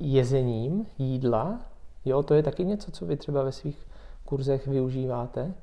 jezením 0.00 0.86
jídla. 0.98 1.60
Jo, 2.04 2.22
to 2.22 2.34
je 2.34 2.42
taky 2.42 2.64
něco, 2.64 2.90
co 2.90 3.06
vy 3.06 3.16
třeba 3.16 3.42
ve 3.42 3.52
svých 3.52 3.86
kurzech 4.24 4.66
využíváte? 4.66 5.54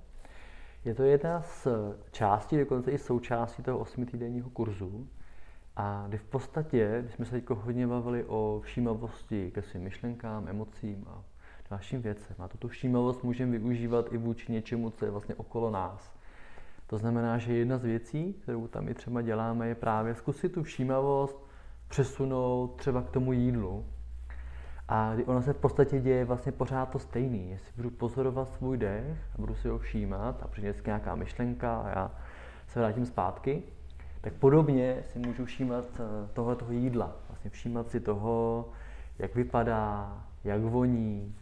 Je 0.85 0.95
to 0.95 1.03
jedna 1.03 1.41
z 1.41 1.67
částí, 2.11 2.57
dokonce 2.57 2.91
i 2.91 2.97
součástí 2.97 3.63
toho 3.63 3.79
osmitýdenního 3.79 4.49
kurzu. 4.49 5.07
A 5.75 6.05
kdy 6.07 6.17
v 6.17 6.23
podstatě, 6.23 6.97
když 7.01 7.13
jsme 7.13 7.25
se 7.25 7.31
teď 7.31 7.49
hodně 7.49 7.87
bavili 7.87 8.25
o 8.25 8.61
všímavosti 8.63 9.51
ke 9.51 9.61
svým 9.61 9.83
myšlenkám, 9.83 10.47
emocím 10.47 11.05
a 11.09 11.23
dalším 11.69 12.01
věcem, 12.01 12.35
a 12.39 12.47
tuto 12.47 12.67
všímavost 12.67 13.23
můžeme 13.23 13.51
využívat 13.51 14.13
i 14.13 14.17
vůči 14.17 14.51
něčemu, 14.51 14.89
co 14.89 15.05
je 15.05 15.11
vlastně 15.11 15.35
okolo 15.35 15.69
nás. 15.69 16.13
To 16.87 16.97
znamená, 16.97 17.37
že 17.37 17.53
jedna 17.53 17.77
z 17.77 17.83
věcí, 17.83 18.33
kterou 18.33 18.67
tam 18.67 18.89
i 18.89 18.93
třeba 18.93 19.21
děláme, 19.21 19.67
je 19.67 19.75
právě 19.75 20.15
zkusit 20.15 20.49
tu 20.49 20.63
všímavost 20.63 21.47
přesunout 21.87 22.75
třeba 22.75 23.01
k 23.01 23.09
tomu 23.09 23.33
jídlu. 23.33 23.85
A 24.87 25.13
ono 25.25 25.41
se 25.41 25.53
v 25.53 25.57
podstatě 25.57 25.99
děje 25.99 26.25
vlastně 26.25 26.51
pořád 26.51 26.89
to 26.89 26.99
stejný. 26.99 27.51
Jestli 27.51 27.71
budu 27.75 27.89
pozorovat 27.89 28.49
svůj 28.49 28.77
dech 28.77 29.17
a 29.35 29.41
budu 29.41 29.55
si 29.55 29.67
ho 29.67 29.79
všímat 29.79 30.43
a 30.43 30.47
přijde 30.47 30.73
nějaká 30.85 31.15
myšlenka 31.15 31.77
a 31.77 31.89
já 31.89 32.11
se 32.67 32.79
vrátím 32.79 33.05
zpátky, 33.05 33.63
tak 34.21 34.33
podobně 34.33 35.03
si 35.03 35.19
můžu 35.19 35.45
všímat 35.45 35.85
eh, 35.95 36.27
tohoto 36.33 36.71
jídla. 36.71 37.15
Vlastně 37.27 37.49
všímat 37.49 37.89
si 37.89 37.99
toho, 37.99 38.69
jak 39.19 39.35
vypadá, 39.35 40.17
jak 40.43 40.61
voní. 40.61 41.35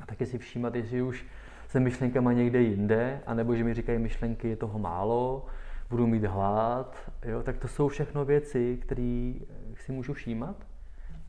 A 0.00 0.06
taky 0.06 0.26
si 0.26 0.38
všímat, 0.38 0.74
jestli 0.74 1.02
už 1.02 1.26
se 1.68 1.80
myšlenkama 1.80 2.32
někde 2.32 2.62
jinde, 2.62 3.20
anebo 3.26 3.56
že 3.56 3.64
mi 3.64 3.74
říkají 3.74 3.98
myšlenky, 3.98 4.48
je 4.48 4.56
toho 4.56 4.78
málo, 4.78 5.46
budu 5.90 6.06
mít 6.06 6.24
hlad, 6.24 7.12
jo, 7.24 7.42
tak 7.42 7.56
to 7.56 7.68
jsou 7.68 7.88
všechno 7.88 8.24
věci, 8.24 8.78
které 8.82 9.34
si 9.74 9.92
můžu 9.92 10.12
všímat 10.12 10.56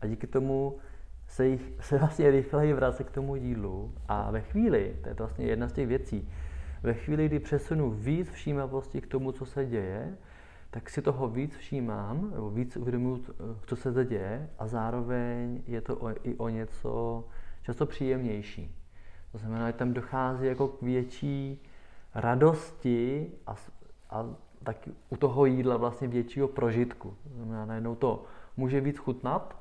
a 0.01 0.07
díky 0.07 0.27
tomu 0.27 0.77
se, 1.27 1.47
jich, 1.47 1.71
se 1.79 1.97
vlastně 1.97 2.31
rychleji 2.31 2.73
vracet 2.73 3.03
k 3.03 3.11
tomu 3.11 3.35
jídlu 3.35 3.93
a 4.07 4.31
ve 4.31 4.41
chvíli, 4.41 4.95
to 5.01 5.09
je 5.09 5.15
to 5.15 5.23
vlastně 5.23 5.45
jedna 5.45 5.67
z 5.67 5.73
těch 5.73 5.87
věcí, 5.87 6.29
ve 6.83 6.93
chvíli, 6.93 7.25
kdy 7.25 7.39
přesunu 7.39 7.91
víc 7.91 8.29
všímavosti 8.29 9.01
k 9.01 9.07
tomu, 9.07 9.31
co 9.31 9.45
se 9.45 9.65
děje, 9.65 10.17
tak 10.71 10.89
si 10.89 11.01
toho 11.01 11.27
víc 11.27 11.55
všímám, 11.55 12.31
nebo 12.31 12.49
víc 12.49 12.77
uvědomuji, 12.77 13.25
co 13.65 13.75
se 13.75 13.91
zde 13.91 14.05
děje 14.05 14.49
a 14.59 14.67
zároveň 14.67 15.61
je 15.67 15.81
to 15.81 15.95
o, 15.97 16.09
i 16.23 16.35
o 16.37 16.49
něco 16.49 17.23
často 17.63 17.85
příjemnější. 17.85 18.75
To 19.31 19.37
znamená, 19.37 19.67
že 19.67 19.73
tam 19.73 19.93
dochází 19.93 20.45
jako 20.45 20.67
k 20.67 20.81
větší 20.81 21.63
radosti 22.15 23.31
a, 23.47 23.55
a 24.09 24.25
tak 24.63 24.89
u 25.09 25.17
toho 25.17 25.45
jídla 25.45 25.77
vlastně 25.77 26.07
většího 26.07 26.47
prožitku. 26.47 27.17
Znamená, 27.35 27.65
najednou 27.65 27.95
to 27.95 28.25
může 28.57 28.81
víc 28.81 28.97
chutnat, 28.97 29.59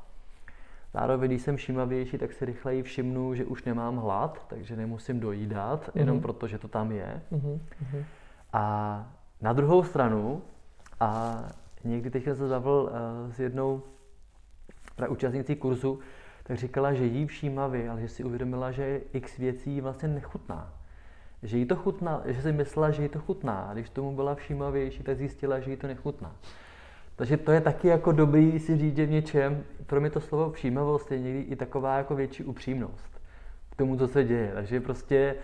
Zároveň, 0.99 1.31
když 1.31 1.43
jsem 1.43 1.57
všímavější, 1.57 2.19
tak 2.19 2.33
si 2.33 2.45
rychleji 2.45 2.83
všimnu, 2.83 3.35
že 3.35 3.45
už 3.45 3.65
nemám 3.65 3.97
hlad, 3.97 4.47
takže 4.49 4.77
nemusím 4.77 5.21
dojídat, 5.21 5.89
mm-hmm. 5.89 5.99
jenom 5.99 6.21
proto, 6.21 6.47
že 6.47 6.59
to 6.59 6.69
tam 6.69 6.93
je. 6.93 7.23
Mm-hmm. 7.33 7.59
A 8.53 9.07
na 9.41 9.53
druhou 9.53 9.83
stranu, 9.83 10.43
a 11.01 11.39
někdy 11.85 12.11
teď 12.11 12.25
jsem 12.25 12.37
se 12.37 12.49
zavil 12.49 12.91
uh, 12.91 13.33
s 13.33 13.41
jednou 13.41 13.83
právě 14.97 15.13
účastníci 15.13 15.57
kurzu, 15.57 15.99
tak 16.43 16.57
říkala, 16.57 16.93
že 16.93 17.05
jí 17.05 17.27
všímavě, 17.27 17.91
ale 17.91 18.01
že 18.01 18.09
si 18.09 18.25
uvědomila, 18.25 18.71
že 18.71 19.01
x 19.13 19.37
věcí 19.37 19.81
vlastně 19.81 20.09
nechutná. 20.09 20.73
Že 21.43 21.59
jí 21.59 21.67
to 21.67 21.77
chutná, 21.77 22.23
že 22.27 22.43
si 22.43 22.53
myslela, 22.53 22.91
že 22.91 23.03
jí 23.03 23.09
to 23.09 23.19
chutná. 23.19 23.61
A 23.71 23.73
když 23.73 23.91
tomu 23.91 24.15
byla 24.15 24.35
všímavější, 24.35 25.03
tak 25.03 25.17
zjistila, 25.17 25.61
že 25.61 25.71
jí 25.71 25.77
to 25.77 25.87
nechutná. 25.87 26.35
Takže 27.19 27.37
to 27.37 27.53
je 27.53 27.61
taky 27.61 27.89
jako 27.89 28.13
dobrý 28.13 28.59
si 28.59 28.77
říct, 28.77 28.97
že 28.97 29.07
v 29.07 29.11
něčem, 29.11 29.65
pro 29.87 30.01
mě 30.01 30.11
to 30.11 30.21
slovo 30.21 30.51
všímavost 30.51 31.13
je 31.13 31.19
někdy 31.19 31.41
i 31.41 31.57
taková 31.57 31.97
jako 31.97 32.15
větší 32.15 32.45
upřímnost 32.45 33.21
k 33.71 33.77
tomu, 33.77 33.97
co 33.97 34.09
se 34.09 34.25
děje. 34.25 34.51
Takže 34.55 34.81
prostě 34.81 35.35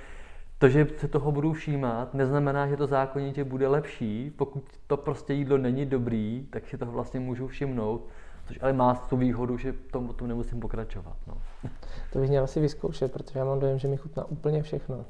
to, 0.59 0.69
že 0.69 0.87
se 0.97 1.09
toho 1.09 1.33
budu 1.33 1.53
všímat, 1.53 2.15
neznamená, 2.15 2.69
že 2.69 2.77
to 2.77 2.87
zákonitě 2.87 3.45
bude 3.45 3.69
lepší. 3.69 4.33
Pokud 4.37 4.65
to 4.87 4.97
prostě 4.97 5.33
jídlo 5.35 5.59
není 5.59 5.87
dobrý, 5.87 6.47
tak 6.51 6.67
si 6.67 6.79
toho 6.79 6.93
vlastně 6.93 7.21
můžu 7.21 7.47
všimnout. 7.47 8.09
Což 8.47 8.59
ale 8.63 8.73
má 8.73 8.95
tu 8.95 9.17
výhodu, 9.17 9.59
že 9.59 9.73
tomu 9.73 10.13
tom 10.13 10.29
nemusím 10.29 10.61
pokračovat. 10.61 11.17
No. 11.27 11.35
To 12.13 12.19
bych 12.19 12.29
měl 12.29 12.45
asi 12.45 12.61
vyzkoušet, 12.61 13.13
protože 13.13 13.39
já 13.39 13.45
mám 13.45 13.61
dojem, 13.61 13.79
že 13.79 13.89
mi 13.89 13.97
chutná 13.97 14.25
úplně 14.25 14.63
všechno. 14.63 15.05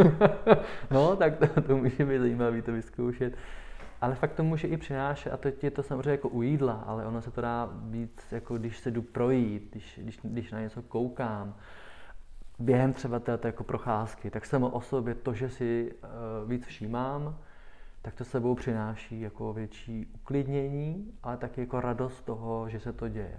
no, 0.90 1.16
tak 1.16 1.36
to, 1.36 1.62
to 1.62 1.76
může 1.76 2.04
být 2.04 2.18
zajímavé 2.18 2.62
to 2.62 2.72
vyzkoušet. 2.72 3.34
Ale 4.02 4.14
fakt 4.14 4.34
to 4.34 4.44
může 4.44 4.68
i 4.68 4.76
přinášet, 4.76 5.30
a 5.30 5.36
teď 5.36 5.64
je 5.64 5.70
to 5.70 5.82
samozřejmě 5.82 6.10
jako 6.10 6.28
u 6.28 6.42
jídla, 6.42 6.84
ale 6.86 7.06
ono 7.06 7.22
se 7.22 7.30
to 7.30 7.40
dá 7.40 7.70
být, 7.72 8.22
jako 8.30 8.58
když 8.58 8.78
se 8.78 8.90
jdu 8.90 9.02
projít, 9.02 9.68
když, 9.70 10.00
když, 10.02 10.20
když 10.22 10.52
na 10.52 10.60
něco 10.60 10.82
koukám, 10.82 11.54
během 12.58 12.92
třeba 12.92 13.18
této 13.18 13.46
jako 13.46 13.64
procházky, 13.64 14.30
tak 14.30 14.46
samo 14.46 14.68
o 14.68 14.80
sobě 14.80 15.14
to, 15.14 15.34
že 15.34 15.48
si 15.48 15.92
uh, 15.92 16.50
víc 16.50 16.66
všímám, 16.66 17.38
tak 18.02 18.14
to 18.14 18.24
sebou 18.24 18.54
přináší 18.54 19.20
jako 19.20 19.52
větší 19.52 20.06
uklidnění, 20.14 21.12
ale 21.22 21.36
taky 21.36 21.60
jako 21.60 21.80
radost 21.80 22.24
toho, 22.24 22.68
že 22.68 22.80
se 22.80 22.92
to 22.92 23.08
děje. 23.08 23.38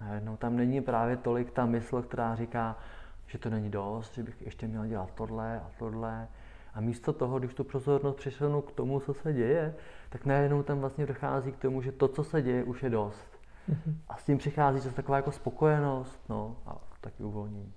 Najednou 0.00 0.36
tam 0.36 0.56
není 0.56 0.80
právě 0.80 1.16
tolik 1.16 1.50
ta 1.50 1.66
mysl, 1.66 2.02
která 2.02 2.34
říká, 2.34 2.78
že 3.26 3.38
to 3.38 3.50
není 3.50 3.70
dost, 3.70 4.14
že 4.14 4.22
bych 4.22 4.42
ještě 4.42 4.66
měl 4.66 4.86
dělat 4.86 5.10
tohle 5.14 5.60
a 5.60 5.70
tohle. 5.78 6.28
A 6.74 6.80
místo 6.80 7.12
toho, 7.12 7.38
když 7.38 7.54
tu 7.54 7.64
pozornost 7.64 8.16
přesunu 8.16 8.60
k 8.60 8.72
tomu, 8.72 9.00
co 9.00 9.14
se 9.14 9.32
děje, 9.32 9.74
tak 10.08 10.26
najednou 10.26 10.62
tam 10.62 10.80
vlastně 10.80 11.06
dochází 11.06 11.52
k 11.52 11.56
tomu, 11.56 11.82
že 11.82 11.92
to, 11.92 12.08
co 12.08 12.24
se 12.24 12.42
děje, 12.42 12.64
už 12.64 12.82
je 12.82 12.90
dost. 12.90 13.38
Mm-hmm. 13.70 13.94
A 14.08 14.16
s 14.16 14.24
tím 14.24 14.38
přichází 14.38 14.80
to 14.80 14.94
taková 14.94 15.16
jako 15.16 15.32
spokojenost 15.32 16.20
no, 16.28 16.56
a 16.66 16.76
taky 17.00 17.22
uvolnění. 17.22 17.72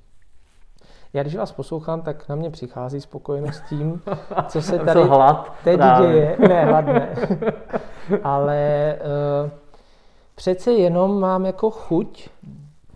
Já 1.13 1.21
když 1.21 1.36
vás 1.36 1.51
poslouchám, 1.51 2.01
tak 2.01 2.30
na 2.30 2.36
mě 2.36 2.49
přichází 2.49 3.01
spokojenost 3.01 3.63
tím, 3.69 4.01
co 4.47 4.62
se 4.62 4.80
tady 4.86 5.04
hlad, 5.04 5.54
teď 5.63 5.77
právě. 5.77 6.12
děje. 6.12 6.38
Ne, 6.49 6.65
hlad 6.65 6.86
ne. 6.86 7.15
Ale 8.23 8.95
uh, 9.43 9.51
přece 10.36 10.71
jenom 10.71 11.19
mám 11.19 11.45
jako 11.45 11.71
chuť 11.71 12.30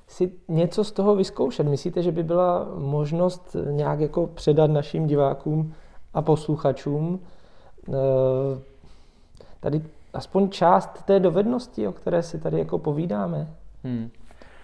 si 0.07 0.31
něco 0.47 0.83
z 0.83 0.91
toho 0.91 1.15
vyzkoušet. 1.15 1.67
Myslíte, 1.67 2.01
že 2.01 2.11
by 2.11 2.23
byla 2.23 2.67
možnost 2.77 3.55
nějak 3.71 3.99
jako 3.99 4.27
předat 4.27 4.71
našim 4.71 5.07
divákům 5.07 5.73
a 6.15 6.21
posluchačům 6.21 7.19
uh, 7.87 7.95
tady 9.59 9.81
aspoň 10.13 10.49
část 10.49 11.03
té 11.05 11.19
dovednosti, 11.19 11.87
o 11.87 11.91
které 11.91 12.23
si 12.23 12.39
tady 12.39 12.59
jako 12.59 12.79
povídáme? 12.79 13.47
Hmm. 13.83 14.09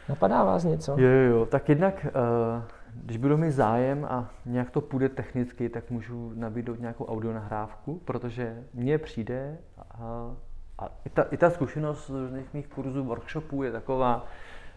Napadá 0.10 0.44
vás 0.44 0.64
něco? 0.64 0.96
Jo, 0.98 1.10
jo, 1.10 1.46
tak 1.46 1.70
jednak 1.70 2.06
uh 2.06 2.64
když 2.94 3.18
budu 3.18 3.38
mít 3.38 3.52
zájem 3.52 4.06
a 4.06 4.30
nějak 4.46 4.72
to 4.72 4.82
půjde 4.82 5.10
technicky, 5.10 5.70
tak 5.70 5.90
můžu 5.90 6.32
nabídnout 6.36 6.80
nějakou 6.80 7.06
audio 7.06 7.34
nahrávku, 7.34 8.02
protože 8.06 8.64
mně 8.74 8.98
přijde 8.98 9.58
a, 9.78 10.32
a 10.78 10.88
i, 11.06 11.10
ta, 11.10 11.24
i 11.24 11.38
ta 11.38 11.50
zkušenost 11.50 12.08
z 12.08 12.10
různých 12.10 12.54
mých 12.54 12.68
kurzů, 12.68 13.04
workshopů 13.04 13.64
je 13.64 13.72
taková, 13.72 14.26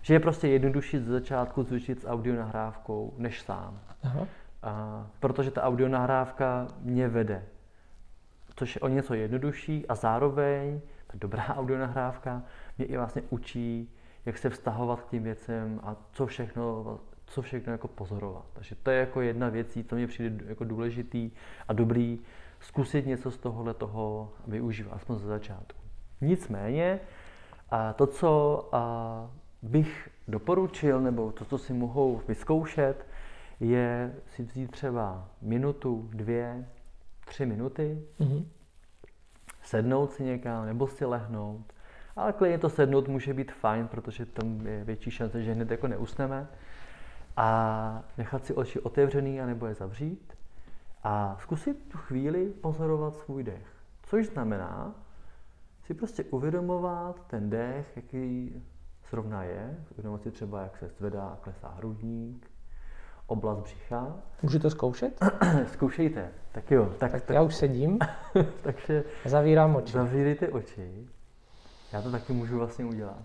že 0.03 0.15
je 0.15 0.21
prostě 0.21 0.49
jednodušší 0.49 0.99
z 0.99 1.07
začátku 1.07 1.63
zvučit 1.63 2.01
s 2.01 2.09
audio 2.09 2.37
nahrávkou, 2.37 3.15
než 3.19 3.43
sám. 3.43 3.81
Aha. 4.03 4.27
A, 4.65 5.07
protože 5.21 5.51
ta 5.51 5.63
audio 5.63 5.89
nahrávka 5.89 6.67
mě 6.81 7.09
vede, 7.09 7.45
což 8.57 8.75
je 8.75 8.81
o 8.81 8.89
něco 8.89 9.15
jednodušší 9.15 9.87
a 9.87 9.95
zároveň 9.95 10.81
ta 11.07 11.15
dobrá 11.15 11.45
audio 11.57 11.79
nahrávka 11.79 12.43
mě 12.79 12.87
i 12.87 12.97
vlastně 12.97 13.23
učí, 13.31 13.95
jak 14.27 14.39
se 14.39 14.51
vztahovat 14.51 15.01
k 15.01 15.09
tím 15.09 15.23
věcem 15.23 15.81
a 15.83 15.97
co 16.13 16.27
všechno 16.27 16.99
co 17.27 17.43
všechno 17.43 17.73
jako 17.73 17.89
pozorovat. 17.89 18.45
Takže 18.53 18.75
to 18.75 18.91
je 18.91 18.99
jako 18.99 19.21
jedna 19.21 19.49
věc, 19.49 19.79
co 19.89 19.95
mě 19.95 20.07
přijde 20.07 20.45
jako 20.49 20.65
důležitý 20.65 21.31
a 21.69 21.73
dobrý, 21.73 22.21
zkusit 22.61 23.07
něco 23.07 23.31
z 23.31 23.39
tohohle 23.39 23.75
toho 23.75 24.33
využívat, 24.47 24.93
aspoň 24.93 25.19
ze 25.19 25.27
začátku. 25.27 25.81
Nicméně, 26.21 27.01
a 27.71 27.93
to, 27.93 28.07
co 28.07 28.69
a, 28.73 29.31
bych 29.63 30.09
doporučil, 30.29 31.01
nebo 31.01 31.33
to, 31.33 31.45
co 31.45 31.59
si 31.59 31.73
mohou 31.73 32.21
vyzkoušet, 32.29 33.07
je 33.61 34.15
si 34.27 34.43
vzít 34.43 34.71
třeba 34.71 35.29
minutu, 35.43 36.09
dvě, 36.13 36.69
tři 37.25 37.47
minuty, 37.47 38.03
mm-hmm. 38.21 38.45
sednout 39.63 40.13
si 40.13 40.25
někam, 40.25 40.67
nebo 40.67 40.87
si 40.87 41.05
lehnout. 41.05 41.73
Ale 42.17 42.33
klidně 42.33 42.59
to 42.59 42.69
sednout 42.69 43.09
může 43.09 43.35
být 43.35 43.53
fajn, 43.53 43.89
protože 43.89 44.27
tam 44.27 44.67
je 44.67 44.85
větší 44.85 45.11
šance, 45.11 45.43
že 45.43 45.53
hned 45.53 45.71
jako 45.71 45.89
neusneme 45.89 46.49
a 47.37 48.03
nechat 48.19 48.45
si 48.45 48.55
oči 48.55 48.81
otevřený 48.81 49.41
anebo 49.41 49.67
je 49.67 49.75
zavřít 49.75 50.37
a 51.03 51.37
zkusit 51.41 51.89
tu 51.89 51.99
chvíli 51.99 52.47
pozorovat 52.47 53.17
svůj 53.17 53.45
dech. 53.45 53.67
Což 54.03 54.27
znamená 54.27 54.95
si 55.83 55.95
prostě 55.95 56.25
uvědomovat 56.25 57.27
ten 57.27 57.51
dech, 57.51 57.97
jaký 57.97 58.63
zrovna 59.11 59.43
je, 59.43 59.85
uvědomovat 59.91 60.23
si 60.23 60.31
třeba, 60.31 60.63
jak 60.63 60.77
se 60.77 60.89
zvedá 60.89 61.29
a 61.29 61.37
klesá 61.37 61.69
hrudník, 61.69 62.51
oblast 63.27 63.59
břicha. 63.59 64.17
Můžete 64.43 64.71
zkoušet? 64.71 65.25
Zkoušejte. 65.73 66.31
Tak 66.53 66.71
jo. 66.71 66.87
Tak, 66.99 67.13
tak, 67.13 67.25
tak 67.25 67.35
já 67.35 67.43
už 67.43 67.55
sedím. 67.55 67.99
takže 68.63 69.05
zavírám 69.25 69.77
oči. 69.77 69.93
Zavírejte 69.93 70.49
oči. 70.49 71.09
Já 71.93 72.03
to 72.03 72.11
taky 72.11 72.33
můžu 72.33 72.59
vlastně 72.59 72.85
udělat. 72.85 73.23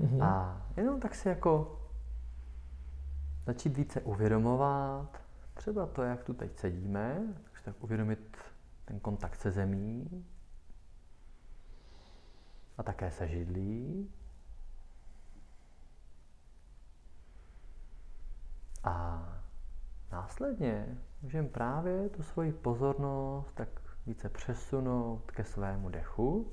Mm-hmm. 0.00 0.24
A 0.24 0.62
jenom 0.76 1.00
tak 1.00 1.14
si 1.14 1.28
jako 1.28 1.80
začít 3.46 3.76
více 3.76 4.00
uvědomovat, 4.00 5.22
třeba 5.54 5.86
to, 5.86 6.02
jak 6.02 6.24
tu 6.24 6.34
teď 6.34 6.58
sedíme, 6.58 7.20
takže 7.44 7.64
tak 7.64 7.74
uvědomit 7.80 8.36
ten 8.84 9.00
kontakt 9.00 9.34
se 9.34 9.50
zemí 9.50 10.24
a 12.78 12.82
také 12.82 13.10
se 13.10 13.28
židlí. 13.28 14.10
A 18.84 19.26
následně 20.12 20.98
můžeme 21.22 21.48
právě 21.48 22.08
tu 22.08 22.22
svoji 22.22 22.52
pozornost 22.52 23.52
tak 23.54 23.68
více 24.06 24.28
přesunout 24.28 25.30
ke 25.30 25.44
svému 25.44 25.88
dechu. 25.88 26.52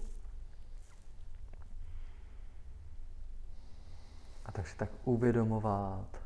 A 4.45 4.51
tak 4.51 4.67
si 4.67 4.77
tak 4.77 4.89
uvědomovat, 5.03 6.21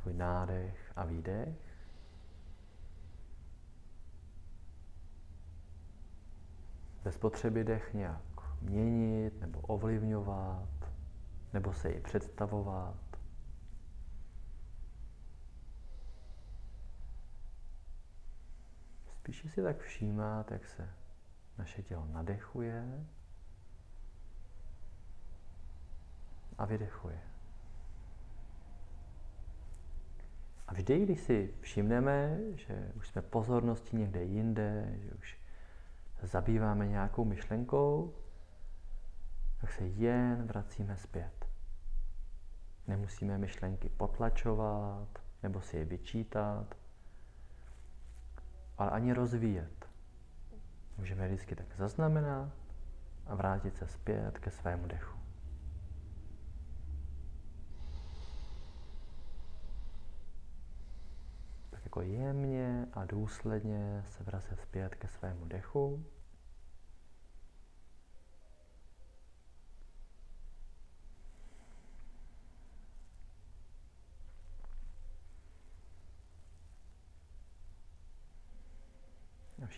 svůj 0.00 0.14
nádech 0.14 0.92
a 0.96 1.04
výdech. 1.04 1.56
Bez 7.04 7.16
potřeby 7.16 7.64
dech 7.64 7.94
nějak 7.94 8.22
měnit 8.62 9.40
nebo 9.40 9.60
ovlivňovat, 9.60 10.68
nebo 11.52 11.72
se 11.72 11.90
ji 11.92 12.00
představovat. 12.00 13.09
Spíše 19.20 19.48
si 19.48 19.62
tak 19.62 19.78
všímat, 19.78 20.50
jak 20.50 20.66
se 20.66 20.88
naše 21.58 21.82
tělo 21.82 22.06
nadechuje 22.06 23.06
a 26.58 26.64
vydechuje. 26.64 27.20
A 30.68 30.74
vždy, 30.74 30.98
když 31.02 31.20
si 31.20 31.54
všimneme, 31.60 32.38
že 32.54 32.92
už 32.94 33.08
jsme 33.08 33.22
pozorností 33.22 33.96
někde 33.96 34.24
jinde, 34.24 34.94
že 34.98 35.10
už 35.10 35.38
zabýváme 36.22 36.88
nějakou 36.88 37.24
myšlenkou, 37.24 38.14
tak 39.60 39.72
se 39.72 39.86
jen 39.86 40.46
vracíme 40.46 40.96
zpět. 40.96 41.46
Nemusíme 42.86 43.38
myšlenky 43.38 43.88
potlačovat 43.88 45.08
nebo 45.42 45.60
si 45.60 45.76
je 45.76 45.84
vyčítat, 45.84 46.74
ale 48.80 48.90
ani 48.90 49.12
rozvíjet. 49.12 49.88
Můžeme 50.98 51.26
vždycky 51.26 51.56
tak 51.56 51.66
zaznamenat 51.76 52.52
a 53.26 53.34
vrátit 53.34 53.76
se 53.76 53.86
zpět 53.86 54.38
ke 54.38 54.50
svému 54.50 54.86
dechu. 54.86 55.20
jako 61.90 62.02
jemně 62.02 62.86
a 62.92 63.04
důsledně 63.04 64.02
se 64.06 64.24
vracet 64.24 64.60
zpět 64.60 64.94
ke 64.94 65.08
svému 65.08 65.44
dechu. 65.44 66.04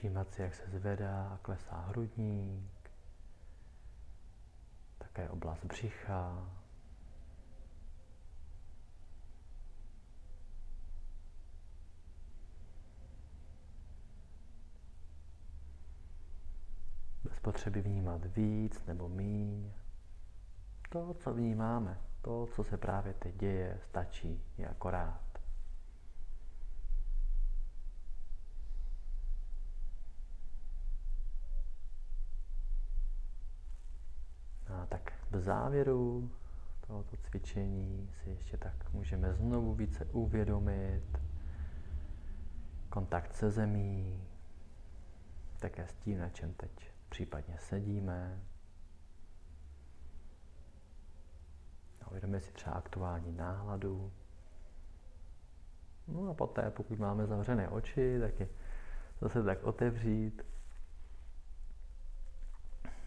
Všímat 0.02 0.34
si, 0.34 0.42
jak 0.42 0.54
se 0.54 0.62
zvedá 0.70 1.28
a 1.28 1.38
klesá 1.42 1.80
hrudník, 1.80 2.90
také 4.98 5.28
oblast 5.28 5.64
břicha, 5.64 6.48
bez 17.24 17.38
potřeby 17.40 17.80
vnímat 17.80 18.24
víc 18.24 18.84
nebo 18.86 19.08
míň. 19.08 19.72
To, 20.88 21.14
co 21.14 21.34
vnímáme, 21.34 21.98
to, 22.22 22.46
co 22.46 22.64
se 22.64 22.76
právě 22.76 23.14
teď 23.14 23.34
děje, 23.34 23.80
stačí, 23.88 24.44
je 24.58 24.68
akorát. 24.68 25.32
No 34.72 34.80
a 34.82 34.86
tak 34.86 35.21
v 35.32 35.40
závěru 35.40 36.30
tohoto 36.86 37.16
cvičení 37.16 38.10
si 38.22 38.30
ještě 38.30 38.56
tak 38.56 38.92
můžeme 38.92 39.34
znovu 39.34 39.74
více 39.74 40.04
uvědomit 40.04 41.18
kontakt 42.88 43.34
se 43.34 43.50
zemí, 43.50 44.24
také 45.58 45.86
s 45.86 45.94
tím, 45.94 46.18
na 46.18 46.28
čem 46.28 46.54
teď 46.54 46.92
případně 47.08 47.58
sedíme. 47.58 48.42
A 52.02 52.08
uvědomíme 52.08 52.40
si 52.40 52.52
třeba 52.52 52.72
aktuální 52.72 53.32
náladu. 53.32 54.12
No 56.08 56.30
a 56.30 56.34
poté, 56.34 56.70
pokud 56.70 56.98
máme 56.98 57.26
zavřené 57.26 57.68
oči, 57.68 58.20
tak 58.20 58.40
je 58.40 58.48
zase 59.20 59.42
tak 59.42 59.64
otevřít. 59.64 60.42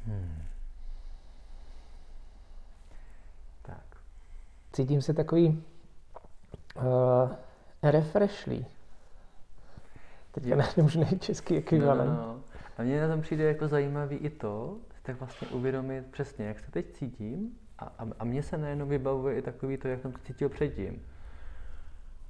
Hmm. 0.06 0.44
Tak. 3.62 4.02
Cítím 4.76 5.02
se 5.02 5.14
takový 5.14 5.64
uh, 6.76 6.84
refreshlý. 7.84 8.66
Teďka 10.32 10.56
nevím 10.56 10.86
už 10.86 10.96
nejčeský 10.96 11.58
ekvivalent. 11.58 12.10
No, 12.10 12.16
no, 12.16 12.28
no. 12.28 12.42
A 12.78 12.84
mně 12.84 13.02
na 13.02 13.08
tom 13.08 13.22
přijde 13.22 13.44
jako 13.44 13.68
zajímavý 13.68 14.16
i 14.16 14.30
to, 14.30 14.78
tak 15.04 15.20
vlastně 15.20 15.48
uvědomit 15.48 16.06
přesně, 16.06 16.46
jak 16.46 16.60
se 16.60 16.72
teď 16.72 16.92
cítím 16.92 17.52
a, 17.80 17.86
a, 17.86 18.08
a 18.20 18.24
mně 18.24 18.44
se 18.44 18.58
najednou 18.58 18.86
vybavuje 18.86 19.38
i 19.38 19.42
takový 19.42 19.78
to, 19.78 19.88
jak 19.88 20.02
jsem 20.02 20.12
se 20.12 20.18
cítil 20.24 20.50
předtím. 20.50 21.02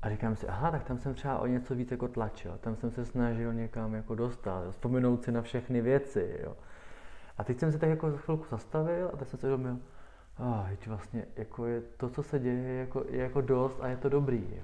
A 0.02 0.10
říkám 0.10 0.36
si, 0.36 0.48
aha, 0.48 0.72
tak 0.72 0.84
tam 0.84 1.00
jsem 1.00 1.14
třeba 1.14 1.40
o 1.40 1.48
něco 1.48 1.76
víc 1.76 1.92
jako 1.92 2.08
tlačil, 2.08 2.58
tam 2.62 2.76
jsem 2.76 2.92
se 2.92 3.06
snažil 3.06 3.54
někam 3.54 3.94
jako 3.94 4.16
dostat, 4.16 4.64
jo, 4.66 4.72
vzpomenout 4.72 5.24
si 5.24 5.32
na 5.32 5.42
všechny 5.42 5.82
věci, 5.82 6.40
jo. 6.44 6.58
A 7.38 7.44
teď 7.44 7.60
jsem 7.60 7.72
se 7.72 7.80
tak 7.80 7.90
jako 7.90 8.12
za 8.12 8.18
chvilku 8.18 8.46
zastavil 8.52 9.10
a 9.14 9.18
tak 9.18 9.28
jsem 9.28 9.40
se 9.40 9.48
uvědomil, 9.48 9.80
ah, 10.38 10.70
teď 10.70 10.88
vlastně 10.88 11.26
jako 11.36 11.66
je, 11.66 11.82
to, 11.82 12.10
co 12.10 12.24
se 12.24 12.40
děje, 12.40 12.64
je 12.64 12.80
jako, 12.80 13.06
je 13.10 13.22
jako 13.24 13.42
dost 13.42 13.80
a 13.82 13.88
je 13.88 13.98
to 13.98 14.10
dobrý, 14.10 14.48
jo. 14.56 14.64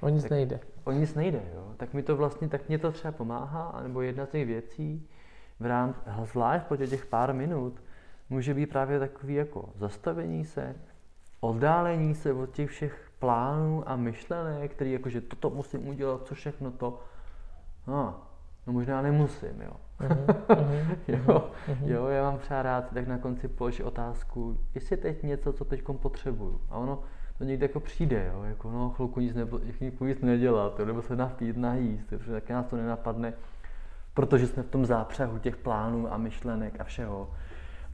O 0.00 0.08
nic 0.08 0.22
tak, 0.22 0.30
nejde. 0.30 0.60
O 0.84 0.92
nic 0.92 1.14
nejde, 1.14 1.42
jo. 1.54 1.74
Tak 1.76 1.94
mi 1.94 2.02
to 2.02 2.16
vlastně, 2.16 2.48
tak 2.48 2.68
mě 2.68 2.78
to 2.78 2.92
třeba 2.92 3.12
pomáhá, 3.12 3.80
nebo 3.82 4.02
jedna 4.02 4.26
z 4.26 4.28
těch 4.28 4.46
věcí, 4.46 5.08
v 5.60 5.66
rámci, 5.66 6.00
zvlášť 6.22 6.66
po 6.66 6.76
těch 6.76 7.06
pár 7.06 7.34
minut, 7.34 7.82
může 8.30 8.54
být 8.54 8.66
právě 8.66 8.98
takový 8.98 9.34
jako 9.34 9.68
zastavení 9.76 10.44
se, 10.44 10.74
oddálení 11.40 12.14
se 12.14 12.32
od 12.32 12.50
těch 12.50 12.70
všech 12.70 13.10
plánů 13.18 13.88
a 13.88 13.96
myšlenek, 13.96 14.72
který 14.72 14.92
jakože 14.92 15.20
toto 15.20 15.50
musím 15.50 15.88
udělat, 15.88 16.26
co 16.26 16.34
všechno 16.34 16.70
to, 16.70 17.00
no, 17.86 18.22
no 18.66 18.72
možná 18.72 19.02
nemusím, 19.02 19.60
jo. 19.60 19.72
Uh-huh, 20.00 20.96
jo, 21.08 21.50
uh-huh. 21.68 21.90
jo, 21.90 22.06
já 22.06 22.22
mám 22.22 22.38
třeba 22.38 22.62
rád 22.62 22.94
tak 22.94 23.06
na 23.06 23.18
konci 23.18 23.48
položit 23.48 23.84
otázku, 23.84 24.58
jestli 24.74 24.96
teď 24.96 25.22
něco, 25.22 25.52
co 25.52 25.64
teď 25.64 25.82
potřebuju. 25.84 26.60
A 26.70 26.76
ono 26.78 27.02
to 27.38 27.44
někdy 27.44 27.64
jako 27.64 27.80
přijde, 27.80 28.30
jo, 28.34 28.42
jako 28.42 28.70
no, 28.70 28.90
chvilku 28.90 29.20
nic, 29.20 29.34
nebo, 29.34 29.60
nic 30.00 30.20
nedělat, 30.20 30.78
jo, 30.78 30.86
nebo 30.86 31.02
se 31.02 31.16
napít, 31.16 31.56
najíst, 31.56 32.08
protože 32.08 32.32
tak 32.32 32.50
nás 32.50 32.66
to 32.66 32.76
nenapadne, 32.76 33.32
protože 34.14 34.46
jsme 34.46 34.62
v 34.62 34.70
tom 34.70 34.86
zápřehu 34.86 35.38
těch 35.38 35.56
plánů 35.56 36.12
a 36.12 36.16
myšlenek 36.16 36.80
a 36.80 36.84
všeho. 36.84 37.30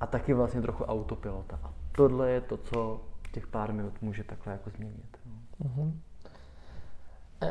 A 0.00 0.06
taky 0.06 0.34
vlastně 0.34 0.62
trochu 0.62 0.84
autopilota. 0.84 1.60
A 1.62 1.72
tohle 1.92 2.30
je 2.30 2.40
to, 2.40 2.56
co 2.56 3.00
těch 3.32 3.46
pár 3.46 3.72
minut 3.72 4.02
může 4.02 4.24
takhle 4.24 4.52
jako 4.52 4.70
změnit. 4.70 5.16
No. 5.26 5.66
Uh-huh. 5.66 5.92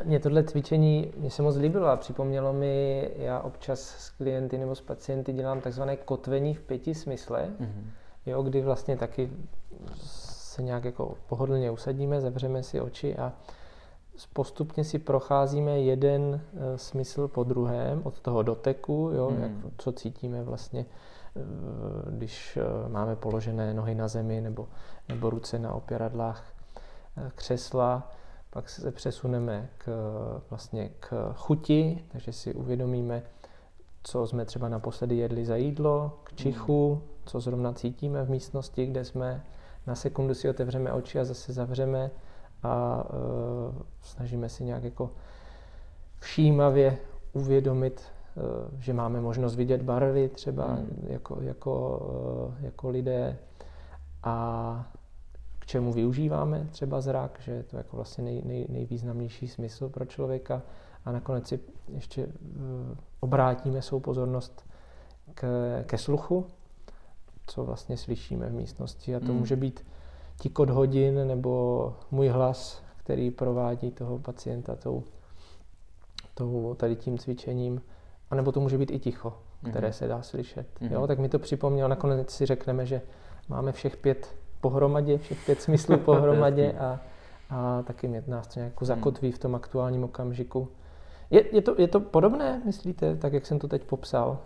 Mně 0.04 0.20
tohle 0.20 0.44
cvičení 0.44 1.14
mě 1.18 1.32
se 1.32 1.42
moc 1.42 1.56
líbilo 1.56 1.88
a 1.88 1.98
připomnělo 1.98 2.54
mi, 2.54 3.10
já 3.16 3.40
občas 3.40 3.80
s 3.80 4.10
klienty 4.10 4.58
nebo 4.58 4.76
s 4.76 4.82
pacienty 4.82 5.34
dělám 5.34 5.62
takzvané 5.62 5.98
kotvení 5.98 6.54
v 6.54 6.62
pěti 6.62 6.96
smysle, 6.96 7.50
uh-huh. 7.60 7.84
jo, 8.26 8.44
kdy 8.44 8.62
vlastně 8.62 8.98
taky 8.98 9.30
se 9.96 10.64
nějak 10.64 10.86
jako 10.86 11.18
pohodlně 11.28 11.72
usadíme, 11.72 12.22
zavřeme 12.22 12.64
si 12.64 12.82
oči 12.82 13.16
a 13.16 13.34
postupně 14.34 14.84
si 14.84 15.00
procházíme 15.00 15.80
jeden 15.80 16.22
uh, 16.22 16.60
smysl 16.76 17.28
po 17.28 17.44
druhém, 17.44 18.02
od 18.04 18.20
toho 18.20 18.44
doteku, 18.44 19.12
jo, 19.16 19.28
hmm. 19.28 19.42
jak, 19.42 19.52
co 19.78 19.92
cítíme 19.92 20.44
vlastně, 20.44 20.86
uh, 21.36 22.14
když 22.14 22.58
máme 22.88 23.16
položené 23.16 23.74
nohy 23.74 23.96
na 23.96 24.08
zemi 24.08 24.42
nebo, 24.42 24.68
nebo 25.10 25.30
ruce 25.30 25.60
na 25.60 25.74
opěradlách 25.74 26.54
křesla, 27.36 28.12
pak 28.50 28.70
se 28.70 28.92
přesuneme 28.92 29.70
k, 29.78 29.88
vlastně 30.50 30.90
k 31.00 31.34
chuti, 31.36 32.06
takže 32.12 32.34
si 32.34 32.54
uvědomíme, 32.54 33.24
co 34.04 34.28
jsme 34.28 34.46
třeba 34.46 34.70
naposledy 34.70 35.16
jedli 35.16 35.46
za 35.46 35.56
jídlo, 35.56 36.20
k 36.24 36.34
čichu, 36.36 37.02
co 37.26 37.40
zrovna 37.40 37.74
cítíme 37.74 38.24
v 38.24 38.30
místnosti, 38.30 38.86
kde 38.86 39.06
jsme. 39.06 39.44
Na 39.88 39.96
sekundu 39.96 40.34
si 40.34 40.50
otevřeme 40.50 40.94
oči 40.94 41.20
a 41.20 41.26
zase 41.26 41.54
zavřeme 41.54 42.12
a 42.64 43.04
uh, 43.04 43.82
snažíme 44.02 44.50
si 44.50 44.64
nějak 44.64 44.84
jako 44.84 45.10
všímavě 46.20 46.98
uvědomit, 47.34 48.02
uh, 48.36 48.44
že 48.80 48.94
máme 48.94 49.22
možnost 49.22 49.56
vidět 49.56 49.82
barvy 49.82 50.30
třeba 50.30 50.66
hmm. 50.66 51.06
jako, 51.08 51.38
jako, 51.42 51.98
uh, 52.48 52.66
jako 52.66 52.90
lidé 52.90 53.38
a 54.24 54.92
čemu 55.70 55.94
využíváme 55.94 56.68
třeba 56.72 57.02
zrak, 57.02 57.40
že 57.44 57.52
je 57.52 57.64
to 57.64 57.78
jako 57.78 57.96
vlastně 57.96 58.24
nej, 58.24 58.42
nej, 58.46 58.66
nejvýznamnější 58.70 59.48
smysl 59.48 59.90
pro 59.90 60.06
člověka 60.06 60.62
a 61.06 61.12
nakonec 61.12 61.48
si 61.48 61.60
ještě 61.94 62.26
uh, 62.26 62.32
obrátíme 63.20 63.82
svou 63.82 64.00
pozornost 64.00 64.66
k, 65.34 65.44
ke 65.86 65.98
sluchu, 65.98 66.46
co 67.48 67.64
vlastně 67.64 67.98
slyšíme 67.98 68.50
v 68.50 68.54
místnosti 68.54 69.16
a 69.16 69.20
to 69.20 69.26
hmm. 69.26 69.36
může 69.36 69.56
být 69.56 69.86
tikot 70.42 70.70
hodin 70.70 71.28
nebo 71.28 71.96
můj 72.12 72.28
hlas, 72.28 72.84
který 72.98 73.32
provádí 73.32 73.92
toho 73.92 74.20
pacienta 74.20 74.76
tou, 74.76 75.04
tou 76.34 76.74
tady 76.74 76.96
tím 76.96 77.18
cvičením. 77.18 77.82
A 78.30 78.36
nebo 78.36 78.52
to 78.52 78.60
může 78.60 78.78
být 78.78 78.92
i 78.92 79.00
ticho, 79.00 79.34
které 79.70 79.90
mm-hmm. 79.90 79.94
se 79.94 80.08
dá 80.08 80.22
slyšet. 80.22 80.68
Mm-hmm. 80.82 80.92
Jo, 80.92 81.08
tak 81.08 81.20
mi 81.20 81.30
to 81.30 81.40
připomnělo, 81.40 81.90
nakonec 81.90 82.30
si 82.32 82.46
řekneme, 82.46 82.86
že 82.86 83.02
máme 83.50 83.72
všech 83.72 83.98
pět 83.98 84.36
pohromadě, 84.62 85.18
všech 85.18 85.46
pět 85.46 85.62
smyslů 85.62 85.98
pohromadě 86.06 86.74
a, 86.74 87.00
a 87.50 87.82
taky 87.82 88.08
mě 88.08 88.24
nás 88.28 88.48
to 88.48 88.60
nějak 88.60 88.74
zakotví 88.82 89.32
v 89.32 89.40
tom 89.40 89.56
aktuálním 89.56 90.04
okamžiku. 90.04 90.68
Je, 91.30 91.56
je, 91.56 91.62
to, 91.62 91.76
je 91.82 91.88
to 91.88 92.00
podobné, 92.00 92.62
myslíte, 92.66 93.16
tak 93.16 93.34
jak 93.34 93.46
jsem 93.46 93.60
to 93.60 93.68
teď 93.68 93.84
popsal? 93.84 94.40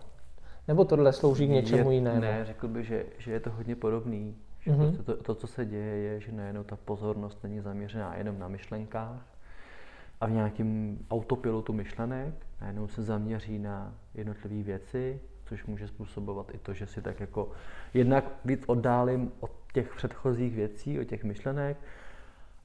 Nebo 0.67 0.85
tohle 0.85 1.13
slouží 1.13 1.47
k 1.47 1.49
něčemu 1.49 1.91
je, 1.91 1.95
jinému? 1.95 2.21
Ne, 2.21 2.45
řekl 2.45 2.67
bych, 2.67 2.85
že, 2.85 3.05
že 3.17 3.31
je 3.31 3.39
to 3.39 3.49
hodně 3.49 3.75
podobný. 3.75 4.35
Že 4.59 4.71
mm-hmm. 4.71 4.77
prostě 4.77 5.03
to, 5.03 5.15
to, 5.15 5.35
co 5.35 5.47
se 5.47 5.65
děje, 5.65 5.95
je, 5.97 6.19
že 6.19 6.31
najednou 6.31 6.63
ta 6.63 6.75
pozornost 6.85 7.37
není 7.43 7.59
zaměřená 7.59 8.15
jenom 8.15 8.39
na 8.39 8.47
myšlenkách 8.47 9.25
a 10.21 10.25
v 10.25 10.31
nějakém 10.31 10.97
autopilotu 11.11 11.73
myšlenek, 11.73 12.33
najednou 12.61 12.87
se 12.87 13.03
zaměří 13.03 13.59
na 13.59 13.93
jednotlivé 14.13 14.63
věci, 14.63 15.19
což 15.45 15.65
může 15.65 15.87
způsobovat 15.87 16.53
i 16.53 16.57
to, 16.57 16.73
že 16.73 16.85
si 16.85 17.01
tak 17.01 17.19
jako 17.19 17.51
jednak 17.93 18.25
víc 18.45 18.63
oddálím 18.67 19.31
od 19.39 19.51
těch 19.73 19.95
předchozích 19.95 20.55
věcí, 20.55 20.99
od 20.99 21.03
těch 21.03 21.23
myšlenek, 21.23 21.77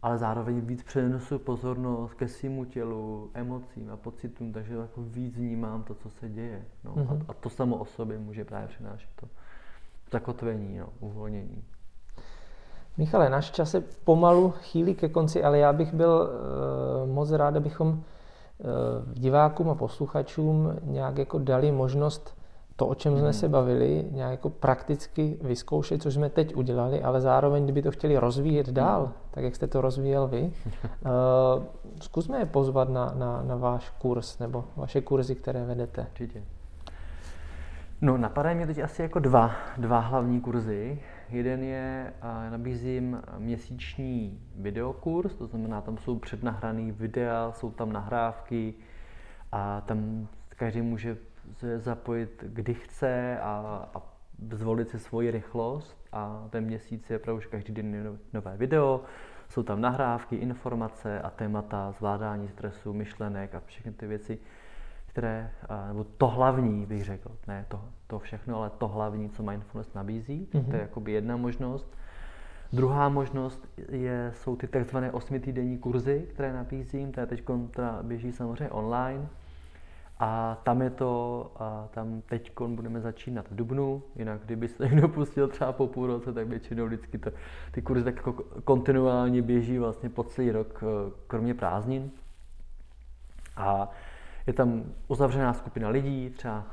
ale 0.03 0.19
zároveň 0.19 0.61
víc 0.61 0.83
přenesu 0.83 1.39
pozornost 1.39 2.15
ke 2.15 2.29
svému 2.29 2.65
tělu, 2.65 3.31
emocím 3.35 3.91
a 3.91 3.97
pocitům, 3.97 4.53
takže 4.53 4.75
jako 4.75 5.03
víc 5.03 5.37
vnímám 5.37 5.83
to, 5.83 5.95
co 5.95 6.11
se 6.11 6.29
děje. 6.29 6.65
No. 6.85 6.93
Mm-hmm. 6.93 7.11
A, 7.11 7.15
mhm. 7.15 7.25
a 7.29 7.35
to 7.35 7.51
samo 7.51 7.77
o 7.77 7.85
sobě 7.85 8.19
může 8.19 8.45
právě 8.45 8.69
přinášet 8.69 9.09
to 9.21 9.29
zakotvení, 10.11 10.79
no, 10.79 10.89
uvolnění. 11.01 11.65
Michale, 12.97 13.31
náš 13.31 13.51
čas 13.51 13.71
se 13.71 13.81
pomalu 13.81 14.51
chýlí 14.51 14.95
ke 14.95 15.09
konci, 15.09 15.45
ale 15.45 15.59
já 15.59 15.73
bych 15.73 15.95
byl 15.95 16.31
uh, 17.03 17.15
moc 17.15 17.31
rád, 17.31 17.57
abychom 17.57 17.89
uh, 17.89 17.99
divákům 19.13 19.71
a 19.71 19.75
posluchačům 19.75 20.79
nějak 20.83 21.19
jako 21.19 21.39
dali 21.39 21.73
možnost 21.73 22.38
to, 22.79 22.87
o 22.87 22.95
čem 22.95 23.13
jsme 23.13 23.23
hmm. 23.23 23.33
se 23.33 23.49
bavili, 23.49 24.05
nějak 24.11 24.31
jako 24.31 24.51
prakticky 24.51 25.39
vyzkoušet, 25.43 26.03
což 26.03 26.15
jsme 26.15 26.31
teď 26.31 26.57
udělali, 26.57 27.03
ale 27.03 27.21
zároveň, 27.21 27.65
kdyby 27.65 27.83
to 27.83 27.91
chtěli 27.91 28.19
rozvíjet 28.19 28.71
dál, 28.71 29.03
hmm. 29.03 29.13
tak 29.31 29.45
jak 29.45 29.57
jste 29.57 29.67
to 29.67 29.81
rozvíjel 29.81 30.29
vy, 30.29 30.43
uh, 30.43 31.63
zkusme 32.03 32.39
je 32.39 32.47
pozvat 32.47 32.89
na, 32.89 33.13
na, 33.15 33.43
na 33.43 33.57
váš 33.57 33.91
kurz 33.91 34.39
nebo 34.39 34.65
vaše 34.77 35.01
kurzy, 35.01 35.35
které 35.35 35.65
vedete. 35.65 36.07
Určitě. 36.11 36.43
No, 38.01 38.17
napadají 38.19 38.57
mě 38.57 38.67
teď 38.67 38.79
asi 38.79 39.03
jako 39.03 39.19
dva, 39.19 39.53
dva 39.79 39.99
hlavní 39.99 40.41
kurzy. 40.41 41.01
Jeden 41.29 41.63
je, 41.63 42.13
a 42.23 42.51
nabízím 42.51 43.23
měsíční 43.39 44.41
videokurs, 44.57 45.35
to 45.35 45.47
znamená, 45.47 45.81
tam 45.81 45.99
jsou 45.99 46.19
přednahrané 46.19 46.93
videa, 46.93 47.53
jsou 47.53 47.71
tam 47.71 47.93
nahrávky 47.93 48.75
a 49.53 49.81
tam 49.81 50.29
každý 50.49 50.83
může 50.83 51.17
se 51.53 51.79
zapojit, 51.79 52.45
kdy 52.47 52.75
chce 52.75 53.39
a, 53.41 53.89
a 53.95 54.03
zvolit 54.53 54.89
si 54.89 54.99
svoji 54.99 55.31
rychlost 55.31 56.09
a 56.13 56.47
ten 56.51 56.65
měsíc 56.65 57.11
je 57.11 57.19
opravdu 57.19 57.43
každý 57.51 57.73
den 57.73 58.19
nové 58.33 58.57
video, 58.57 59.03
jsou 59.49 59.63
tam 59.63 59.81
nahrávky, 59.81 60.37
informace 60.37 61.21
a 61.21 61.31
témata, 61.31 61.93
zvládání 61.93 62.49
stresu, 62.49 62.93
myšlenek 62.93 63.55
a 63.55 63.61
všechny 63.67 63.93
ty 63.93 64.07
věci, 64.07 64.39
které, 65.07 65.51
nebo 65.89 66.05
to 66.05 66.29
hlavní 66.29 66.87
bych 66.87 67.05
řekl, 67.05 67.31
ne 67.47 67.65
to, 67.69 67.85
to 68.07 68.19
všechno, 68.19 68.59
ale 68.59 68.71
to 68.71 68.89
hlavní, 68.89 69.31
co 69.31 69.43
mindfulness 69.43 69.95
nabízí, 69.95 70.49
mm-hmm. 70.53 70.71
to 70.71 70.77
je 70.77 70.83
jakoby 70.83 71.13
jedna 71.13 71.37
možnost. 71.37 71.97
Druhá 72.73 73.09
možnost 73.09 73.69
je, 73.89 74.33
jsou 74.35 74.57
ty 74.57 74.67
takzvané 74.67 75.13
osmitýdenní 75.13 75.79
kurzy, 75.79 76.27
které 76.31 76.53
nabízím, 76.53 77.13
to 77.13 77.21
je 77.21 77.27
teď 77.27 77.45
běží 78.03 78.33
samozřejmě 78.33 78.71
online. 78.71 79.29
A 80.21 80.61
tam 80.63 80.83
je 80.83 80.91
to, 80.91 81.53
a 81.57 81.89
tam 81.91 82.23
teď 82.27 82.53
budeme 82.67 83.01
začínat 83.01 83.49
v 83.51 83.57
Dubnu, 83.57 84.03
jinak 84.17 84.41
kdyby 84.45 84.69
se 84.69 84.85
někdo 84.85 85.09
pustil 85.09 85.49
třeba 85.49 85.73
po 85.73 85.87
půl 85.87 86.07
roce, 86.07 86.33
tak 86.33 86.49
většinou 86.49 86.87
vždycky 86.87 87.19
to, 87.19 87.31
ty 87.71 87.83
kurzy 87.83 88.05
tak 88.05 88.17
jako 88.17 88.33
kontinuálně 88.65 89.43
běží 89.43 89.79
vlastně 89.79 90.09
po 90.09 90.25
celý 90.25 90.51
rok, 90.51 90.83
eh, 90.83 91.13
kromě 91.27 91.55
prázdnin. 91.55 92.11
A 93.57 93.91
je 94.47 94.53
tam 94.53 94.85
uzavřená 95.09 95.55
skupina 95.55 95.89
lidí, 95.89 96.31
třeba 96.31 96.67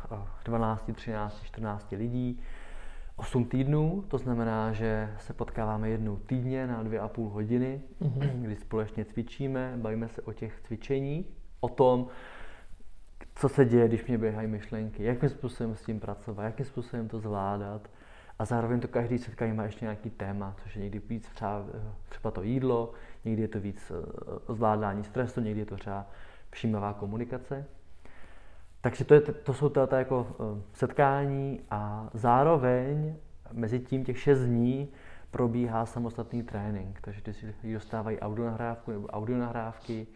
12, 0.46 0.94
13, 0.94 1.44
14 1.44 1.96
lidí, 1.96 2.40
8 3.16 3.46
týdnů, 3.46 4.04
to 4.08 4.18
znamená, 4.18 4.74
že 4.74 5.14
se 5.20 5.34
potkáváme 5.34 5.90
jednou 5.90 6.18
týdně 6.18 6.68
na 6.68 6.84
dvě 6.84 7.00
a 7.00 7.08
půl 7.08 7.30
hodiny, 7.30 7.82
mm-hmm. 8.02 8.42
kdy 8.42 8.56
společně 8.56 9.06
cvičíme, 9.06 9.74
bavíme 9.78 10.08
se 10.08 10.22
o 10.22 10.34
těch 10.34 10.62
cvičeních, 10.62 11.26
o 11.60 11.70
tom, 11.70 12.08
co 13.36 13.50
se 13.50 13.66
děje, 13.66 13.88
když 13.88 14.06
mě 14.06 14.18
běhají 14.18 14.48
myšlenky, 14.48 15.04
jakým 15.04 15.30
způsobem 15.30 15.76
s 15.76 15.86
tím 15.86 16.00
pracovat, 16.00 16.44
jakým 16.44 16.66
způsobem 16.66 17.08
to 17.08 17.20
zvládat. 17.20 17.90
A 18.40 18.46
zároveň 18.46 18.80
to 18.80 18.88
každý 18.88 19.18
setkání 19.18 19.54
má 19.54 19.64
ještě 19.64 19.86
nějaký 19.86 20.10
téma, 20.10 20.56
což 20.64 20.76
je 20.76 20.82
někdy 20.82 21.00
víc 21.00 21.30
třeba, 21.30 21.66
třeba 22.10 22.32
to 22.32 22.44
jídlo, 22.44 22.94
někdy 23.26 23.42
je 23.42 23.48
to 23.48 23.60
víc 23.60 23.92
eh, 23.92 24.54
zvládání 24.54 25.04
stresu, 25.04 25.42
někdy 25.42 25.60
je 25.60 25.66
to 25.66 25.78
třeba 25.78 26.08
všímavá 26.50 26.94
komunikace. 26.94 27.66
Takže 28.82 29.06
to, 29.06 29.14
je, 29.14 29.22
to 29.22 29.54
jsou 29.54 29.70
ta 29.70 30.00
jako 30.00 30.28
eh, 30.30 30.62
setkání 30.74 31.62
a 31.72 32.10
zároveň 32.14 33.16
mezi 33.52 33.80
tím 33.80 34.04
těch 34.04 34.20
šest 34.20 34.40
dní 34.40 34.90
probíhá 35.32 35.86
samostatný 35.86 36.44
trénink. 36.44 37.02
Takže 37.02 37.22
ty 37.22 37.34
si 37.34 37.74
dostávají 37.74 38.20
audionahrávku 38.20 38.92
nebo 38.92 39.08
audionahrávky 39.08 40.08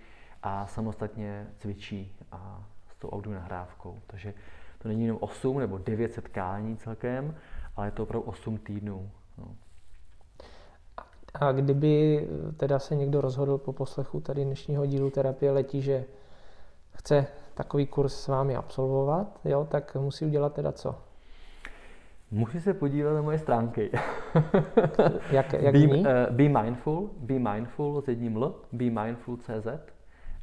a 0.43 0.67
samostatně 0.67 1.47
cvičí 1.57 2.15
a 2.32 2.63
tou 3.00 3.10
audionahrávkou. 3.10 4.00
Takže 4.08 4.34
to 4.78 4.88
není 4.88 5.06
jenom 5.06 5.18
8 5.22 5.60
nebo 5.60 5.78
9 5.78 6.14
setkání 6.14 6.78
celkem, 6.78 7.36
ale 7.76 7.88
je 7.88 7.91
to 7.91 8.04
opravdu 8.04 8.30
8 8.30 8.58
týdnů. 8.58 9.12
No. 9.38 9.56
A 11.34 11.52
kdyby 11.52 12.28
teda 12.58 12.80
se 12.80 12.95
někdo 12.95 13.22
rozhodl 13.22 13.58
po 13.58 13.74
poslechu 13.74 14.20
tady 14.20 14.45
dnešního 14.45 14.86
dílu 14.86 15.10
terapie 15.10 15.52
letí, 15.52 15.82
že 15.82 16.06
chce 16.91 17.28
takový 17.54 17.88
kurz 17.88 18.14
s 18.14 18.28
vámi 18.28 18.56
absolvovat, 18.56 19.39
jo, 19.45 19.68
tak 19.72 19.95
musí 19.95 20.26
udělat 20.26 20.54
teda 20.54 20.72
co? 20.72 20.95
Musí 22.32 22.62
se 22.62 22.74
podívat 22.74 23.14
na 23.14 23.22
moje 23.22 23.39
stránky. 23.39 23.91
jak, 25.32 25.54
jak 25.54 25.74
be, 25.76 25.86
uh, 25.88 26.06
be 26.30 26.50
Mindful, 26.62 27.10
Be 27.18 27.39
Mindful 27.39 28.02
s 28.02 28.08
jedním 28.08 28.38
L, 28.38 28.56
Be 28.72 28.89
Mindful.cz, 28.89 29.68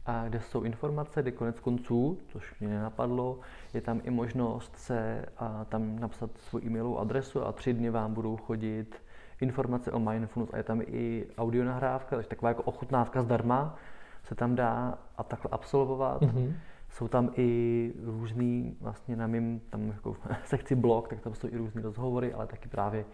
a 0.06 0.28
kde 0.28 0.40
jsou 0.40 0.62
informace, 0.62 1.22
kde 1.22 1.30
konec 1.30 1.60
konců, 1.60 2.18
což 2.28 2.60
mě 2.60 2.68
nenapadlo, 2.68 3.40
je 3.74 3.80
tam 3.80 4.00
i 4.04 4.10
možnost 4.10 4.76
se 4.76 5.24
a 5.38 5.64
tam 5.64 5.98
napsat 5.98 6.30
svou 6.38 6.60
e-mailovou 6.64 6.98
adresu 6.98 7.46
a 7.46 7.52
tři 7.52 7.72
dny 7.72 7.90
vám 7.90 8.14
budou 8.14 8.36
chodit 8.36 9.02
informace 9.40 9.92
o 9.92 9.98
mindfulness 9.98 10.54
a 10.54 10.56
je 10.56 10.62
tam 10.62 10.82
i 10.86 11.26
audio 11.38 11.64
nahrávka, 11.64 12.16
takže 12.16 12.28
taková 12.28 12.48
jako 12.48 12.62
ochutnávka 12.62 13.22
zdarma 13.22 13.76
se 14.22 14.34
tam 14.34 14.54
dá 14.54 14.98
a 15.16 15.22
takhle 15.22 15.48
absolvovat. 15.52 16.22
Mm-hmm. 16.22 16.52
Jsou 16.90 17.08
tam 17.08 17.30
i 17.36 17.92
různý, 18.04 18.76
vlastně 18.80 19.16
na 19.16 19.26
mým 19.26 19.60
tam 19.70 19.88
jako 19.88 20.16
sekci 20.44 20.74
blog, 20.74 21.08
tak 21.08 21.20
tam 21.20 21.34
jsou 21.34 21.48
i 21.48 21.56
různé 21.56 21.82
rozhovory, 21.82 22.32
ale 22.32 22.46
taky 22.46 22.68
právě 22.68 23.04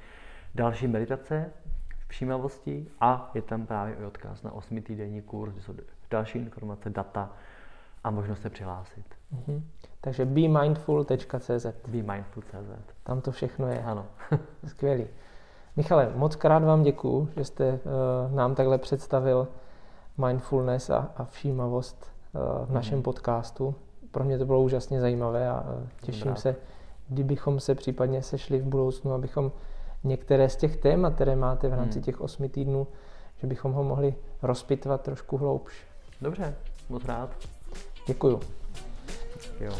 další 0.54 0.86
meditace, 0.86 1.52
všímavosti 2.12 2.86
a 3.00 3.30
je 3.34 3.42
tam 3.42 3.66
právě 3.66 3.94
i 3.94 4.04
odkaz 4.04 4.42
na 4.42 4.52
osmitýdenní 4.52 5.22
kurz, 5.22 5.52
kde 5.52 5.62
jsou 5.62 5.74
další 6.10 6.38
informace, 6.38 6.90
data 6.90 7.30
a 8.04 8.10
možnost 8.10 8.40
se 8.40 8.50
přihlásit. 8.50 9.04
Mm-hmm. 9.34 9.62
Takže 10.00 10.24
bemindful.cz 10.24 11.66
bemindful.cz 11.88 12.92
Tam 13.02 13.20
to 13.20 13.32
všechno 13.32 13.66
je. 13.68 13.82
Ano. 13.82 14.06
Skvělý. 14.66 15.06
Michale, 15.76 16.12
moc 16.14 16.36
krát 16.36 16.64
vám 16.64 16.82
děkuju, 16.82 17.28
že 17.36 17.44
jste 17.44 17.72
uh, 17.72 18.34
nám 18.34 18.54
takhle 18.54 18.78
představil 18.78 19.48
mindfulness 20.26 20.90
a, 20.90 21.10
a 21.16 21.24
všímavost 21.24 22.12
uh, 22.32 22.66
v 22.66 22.72
našem 22.72 22.96
mm. 22.96 23.02
podcastu. 23.02 23.74
Pro 24.10 24.24
mě 24.24 24.38
to 24.38 24.44
bylo 24.44 24.62
úžasně 24.62 25.00
zajímavé 25.00 25.48
a 25.48 25.60
uh, 25.60 25.88
těším 26.02 26.24
Dobrá. 26.24 26.36
se, 26.36 26.56
kdybychom 27.08 27.60
se 27.60 27.74
případně 27.74 28.22
sešli 28.22 28.58
v 28.60 28.64
budoucnu, 28.64 29.12
abychom 29.12 29.52
některé 30.04 30.48
z 30.48 30.56
těch 30.56 30.76
témat, 30.76 31.14
které 31.14 31.36
máte 31.36 31.68
v 31.68 31.74
rámci 31.74 31.98
mm. 31.98 32.04
těch 32.04 32.20
osmi 32.20 32.48
týdnů, 32.48 32.86
že 33.36 33.46
bychom 33.46 33.72
ho 33.72 33.84
mohli 33.84 34.14
rozpitvat 34.42 35.02
trošku 35.02 35.36
hloubš. 35.36 35.72
Dobře, 36.20 36.54
moc 36.88 37.04
rád. 37.04 37.30
Děkuju. 38.06 38.40
Jo. 39.60 39.72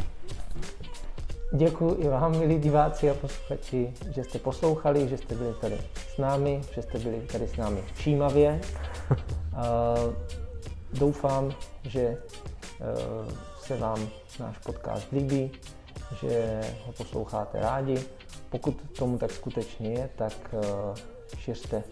Děkuji 1.55 1.95
i 1.95 2.07
vám, 2.07 2.39
milí 2.39 2.59
diváci 2.59 3.09
a 3.09 3.13
posluchači, 3.13 3.93
že 4.11 4.23
jste 4.23 4.39
poslouchali, 4.39 5.07
že 5.07 5.17
jste 5.17 5.35
byli 5.35 5.53
tady 5.61 5.77
s 6.13 6.17
námi, 6.17 6.61
že 6.75 6.81
jste 6.81 6.99
byli 6.99 7.21
tady 7.21 7.47
s 7.47 7.55
námi 7.55 7.83
všímavě. 7.93 8.61
Doufám, 10.93 11.51
že 11.83 12.01
e, 12.01 12.17
se 13.59 13.77
vám 13.77 14.07
náš 14.39 14.57
podcast 14.57 15.11
líbí, 15.11 15.51
že 16.21 16.61
ho 16.85 16.93
posloucháte 16.93 17.59
rádi. 17.59 18.05
Pokud 18.53 18.97
tomu 18.97 19.17
tak 19.17 19.31
skutečně 19.31 19.89
je, 19.89 20.09
tak 20.15 20.33
e, 20.53 21.37
šiřte 21.37 21.83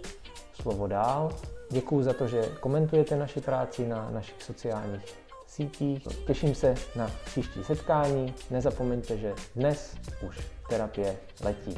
slovo 0.54 0.88
dál. 0.88 1.36
Děkuji 1.72 2.04
za 2.04 2.14
to, 2.14 2.28
že 2.28 2.42
komentujete 2.60 3.16
naši 3.16 3.42
práci 3.42 3.88
na 3.88 4.10
našich 4.12 4.44
sociálních 4.44 5.06
sítích. 5.48 6.08
Těším 6.28 6.56
se 6.56 6.76
na 6.96 7.12
příští 7.26 7.64
setkání. 7.64 8.34
Nezapomeňte, 8.50 9.18
že 9.18 9.34
dnes 9.56 9.96
už 10.28 10.40
terapie 10.70 11.18
letí. 11.44 11.78